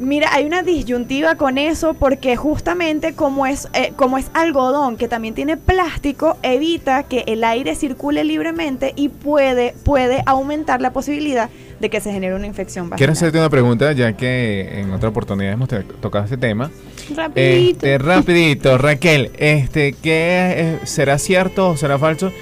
[0.00, 5.08] Mira, hay una disyuntiva con eso porque justamente como es, eh, como es algodón que
[5.08, 11.50] también tiene plástico, evita que el aire circule libremente y puede, puede aumentar la posibilidad
[11.80, 12.96] de que se genere una infección vaginal.
[12.96, 16.70] Quiero hacerte una pregunta, ya que en otra oportunidad hemos tocado este tema.
[17.14, 17.86] Rapidito.
[17.86, 22.32] Este, rapidito, Raquel, este, ¿qué será cierto o será falso?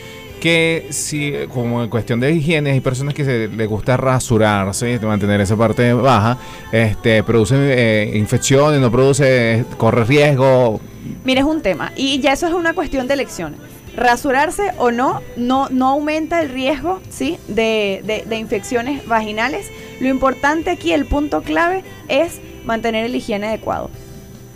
[0.40, 5.40] Que si, como en cuestión de higiene, hay personas que se les gusta rasurarse, mantener
[5.40, 6.38] esa parte baja,
[6.70, 10.80] este, produce eh, infecciones, no produce, corre riesgo.
[11.24, 13.56] Mira, es un tema y ya eso es una cuestión de elección.
[13.96, 17.36] Rasurarse o no, no, no aumenta el riesgo ¿sí?
[17.48, 19.66] de, de- de infecciones vaginales.
[20.00, 23.90] Lo importante aquí, el punto clave, es mantener el higiene adecuado.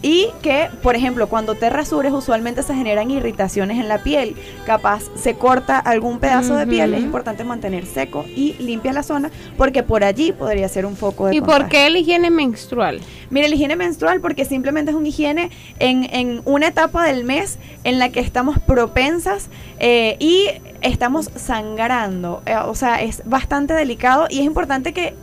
[0.02, 4.34] Y que, por ejemplo, cuando te rasures, usualmente se generan irritaciones en la piel.
[4.66, 6.92] Capaz se corta algún pedazo de piel.
[6.94, 11.26] Es importante mantener seco y limpia la zona porque por allí podría ser un foco
[11.26, 11.68] de ¿Y por contagio.
[11.68, 13.00] qué el higiene menstrual?
[13.30, 17.58] Mira, la higiene menstrual porque simplemente es una higiene en, en una etapa del mes
[17.84, 19.48] en la que estamos propensas
[19.78, 20.48] eh, y
[20.80, 22.42] estamos sangrando.
[22.46, 25.14] Eh, o sea, es bastante delicado y es importante que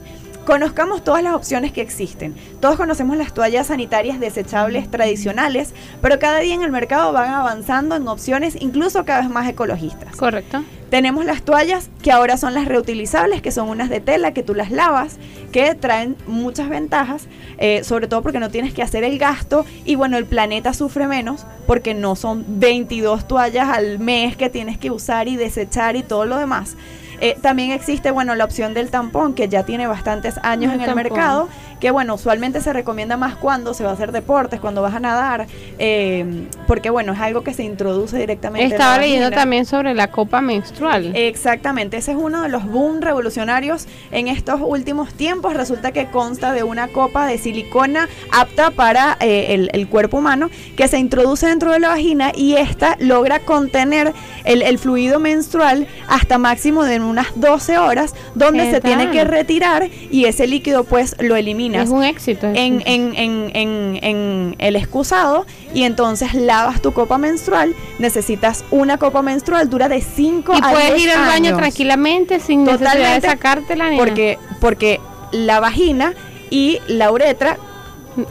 [0.50, 2.34] conozcamos todas las opciones que existen.
[2.60, 7.96] Todos conocemos las toallas sanitarias desechables tradicionales, pero cada día en el mercado van avanzando
[7.96, 10.16] en opciones incluso cada vez más ecologistas.
[10.16, 10.64] Correcto.
[10.90, 14.56] Tenemos las toallas que ahora son las reutilizables, que son unas de tela que tú
[14.56, 15.18] las lavas,
[15.52, 17.28] que traen muchas ventajas,
[17.60, 21.06] eh, sobre todo porque no tienes que hacer el gasto y bueno, el planeta sufre
[21.06, 26.02] menos porque no son 22 toallas al mes que tienes que usar y desechar y
[26.02, 26.76] todo lo demás.
[27.22, 30.82] Eh, también existe, bueno, la opción del tampón, que ya tiene bastantes años El en
[30.82, 31.04] el tampón.
[31.04, 34.96] mercado, que bueno, usualmente se recomienda más cuando se va a hacer deportes, cuando vas
[34.96, 35.48] a nadar,
[35.78, 38.64] eh, porque bueno, es algo que se introduce directamente.
[38.66, 39.42] en la Estaba leyendo vagina.
[39.42, 41.16] también sobre la copa menstrual.
[41.16, 45.54] Exactamente, ese es uno de los boom revolucionarios en estos últimos tiempos.
[45.54, 50.50] Resulta que consta de una copa de silicona apta para eh, el, el cuerpo humano
[50.76, 55.88] que se introduce dentro de la vagina y esta logra contener el, el fluido menstrual
[56.08, 60.84] hasta máximo de unas 12 horas, donde ¿Qué se tiene que retirar y ese líquido
[60.84, 61.36] pues lo
[61.76, 62.48] Es un éxito.
[62.48, 67.76] En, en, en, en, en el excusado y entonces lavas tu copa menstrual.
[68.00, 71.58] Necesitas una copa menstrual, dura de 5 y a puedes 10 ir al baño años.
[71.58, 73.90] tranquilamente sin necesidad de Totalmente, sacártela.
[73.90, 73.98] nena.
[74.04, 75.00] Porque, porque
[75.32, 76.14] la vagina
[76.50, 77.58] y la uretra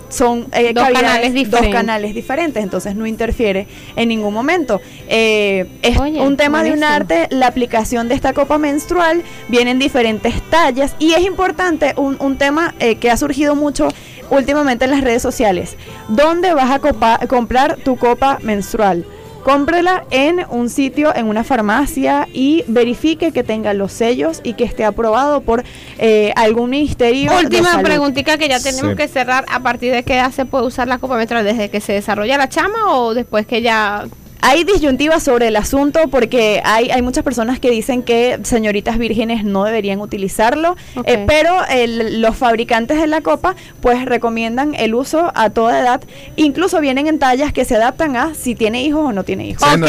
[0.08, 1.72] son eh, Dos canales dos diferentes.
[1.74, 3.66] canales diferentes, entonces no interfiere
[3.96, 4.80] en ningún momento.
[5.08, 9.78] Eh, es Oye, un tema de un arte, la aplicación de esta copa menstrual, vienen
[9.78, 13.88] diferentes tallas y es importante un, un tema eh, que ha surgido mucho
[14.30, 15.76] últimamente en las redes sociales.
[16.08, 19.04] ¿Dónde vas a copa- comprar tu copa menstrual?
[19.44, 24.64] Cómprela en un sitio, en una farmacia y verifique que tenga los sellos y que
[24.64, 25.64] esté aprobado por
[25.98, 27.32] eh, algún ministerio.
[27.38, 28.96] Última preguntita que ya tenemos Sí.
[28.96, 29.44] que cerrar.
[29.50, 31.44] ¿A partir de qué edad se puede usar la copa menstrual?
[31.44, 34.06] ¿Desde que se desarrolla la chama o después que ya
[34.40, 39.44] Hay disyuntivas sobre el asunto porque hay, hay muchas personas que dicen que señoritas vírgenes
[39.44, 45.32] no deberían utilizarlo, eh, pero el- los fabricantes de la copa pues recomiendan el uso
[45.34, 46.00] a toda edad.
[46.36, 49.62] Incluso vienen en tallas que se adaptan a si tiene hijos o no tiene hijos.
[49.62, 49.88] Ok,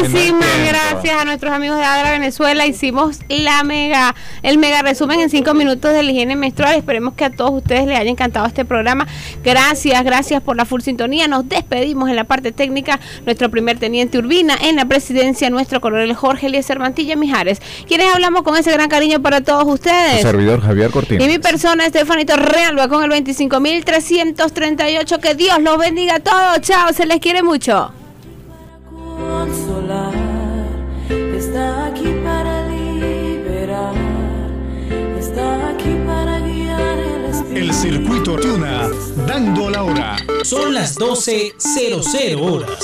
[0.00, 2.66] muchísimas gracias a nuestros amigos de Adra Venezuela.
[2.66, 6.74] Hicimos la mega, el mega resumen en cinco minutos de la higiene menstrual.
[6.74, 9.06] Esperemos que a todos ustedes les haya encantado este programa.
[9.44, 11.28] Gracias, gracias por la full sintonía.
[11.28, 12.98] Nos despedimos en la parte técnica.
[13.24, 18.40] Nuestro primer Teniente Urbina, en la presidencia nuestro coronel Jorge Eliezer Mantilla Mijares, quienes hablamos
[18.40, 20.22] con ese gran cariño para todos ustedes.
[20.22, 21.22] Tu servidor Javier Cortina.
[21.22, 25.20] Y mi persona, Estefanito Realba, con el 25.338.
[25.20, 26.62] Que Dios los bendiga a todos.
[26.62, 27.92] Chao, se les quiere mucho.
[37.50, 38.88] El, el circuito Tuna,
[39.26, 40.16] dando la hora.
[40.42, 42.78] Son las 12.00 horas.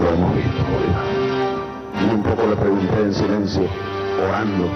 [0.00, 0.36] nuestro amor.
[2.00, 3.68] Y un poco le pregunté en silencio,
[4.26, 4.68] orando,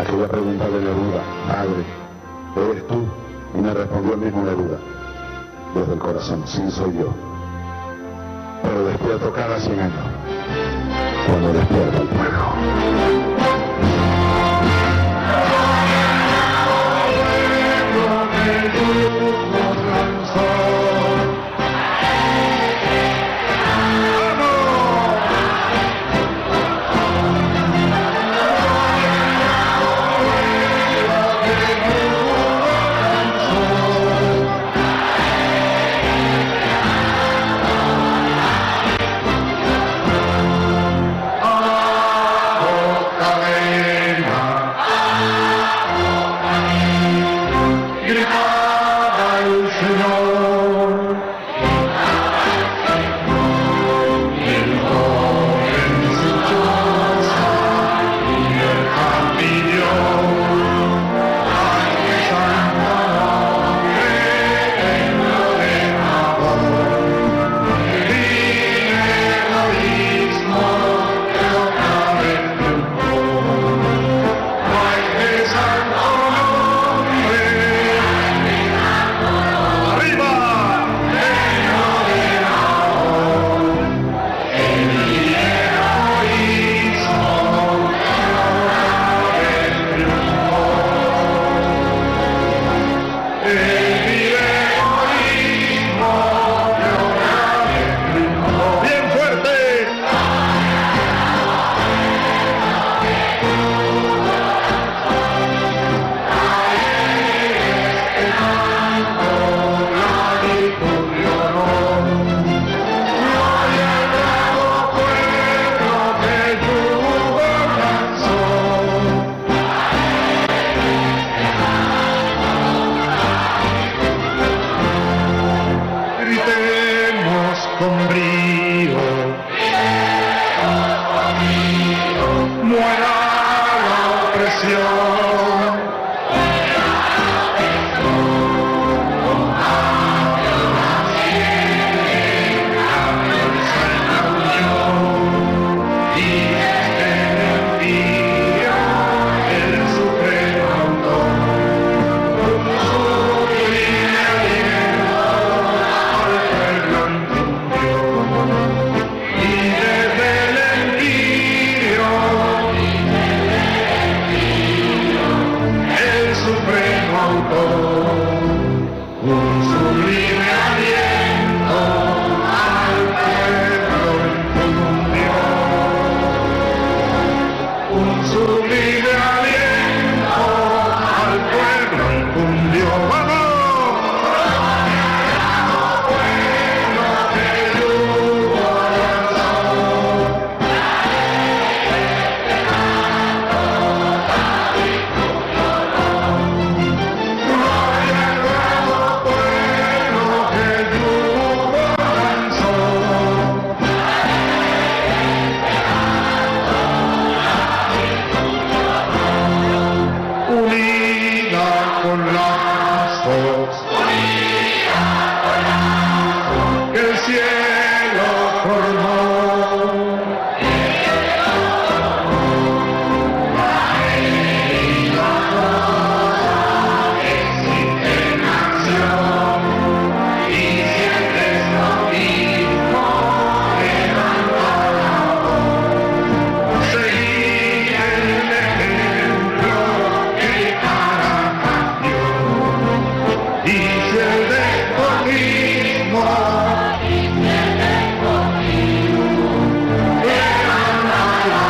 [0.00, 1.84] aquella pregunta de Neruda, Padre,
[2.70, 3.04] ¿eres tú?
[3.54, 4.78] Y me respondió el mismo Neruda,
[5.74, 7.12] desde el corazón, sí soy yo.
[8.62, 10.04] Pero despierto cada 100 años,
[11.26, 12.44] cuando despierto el pueblo.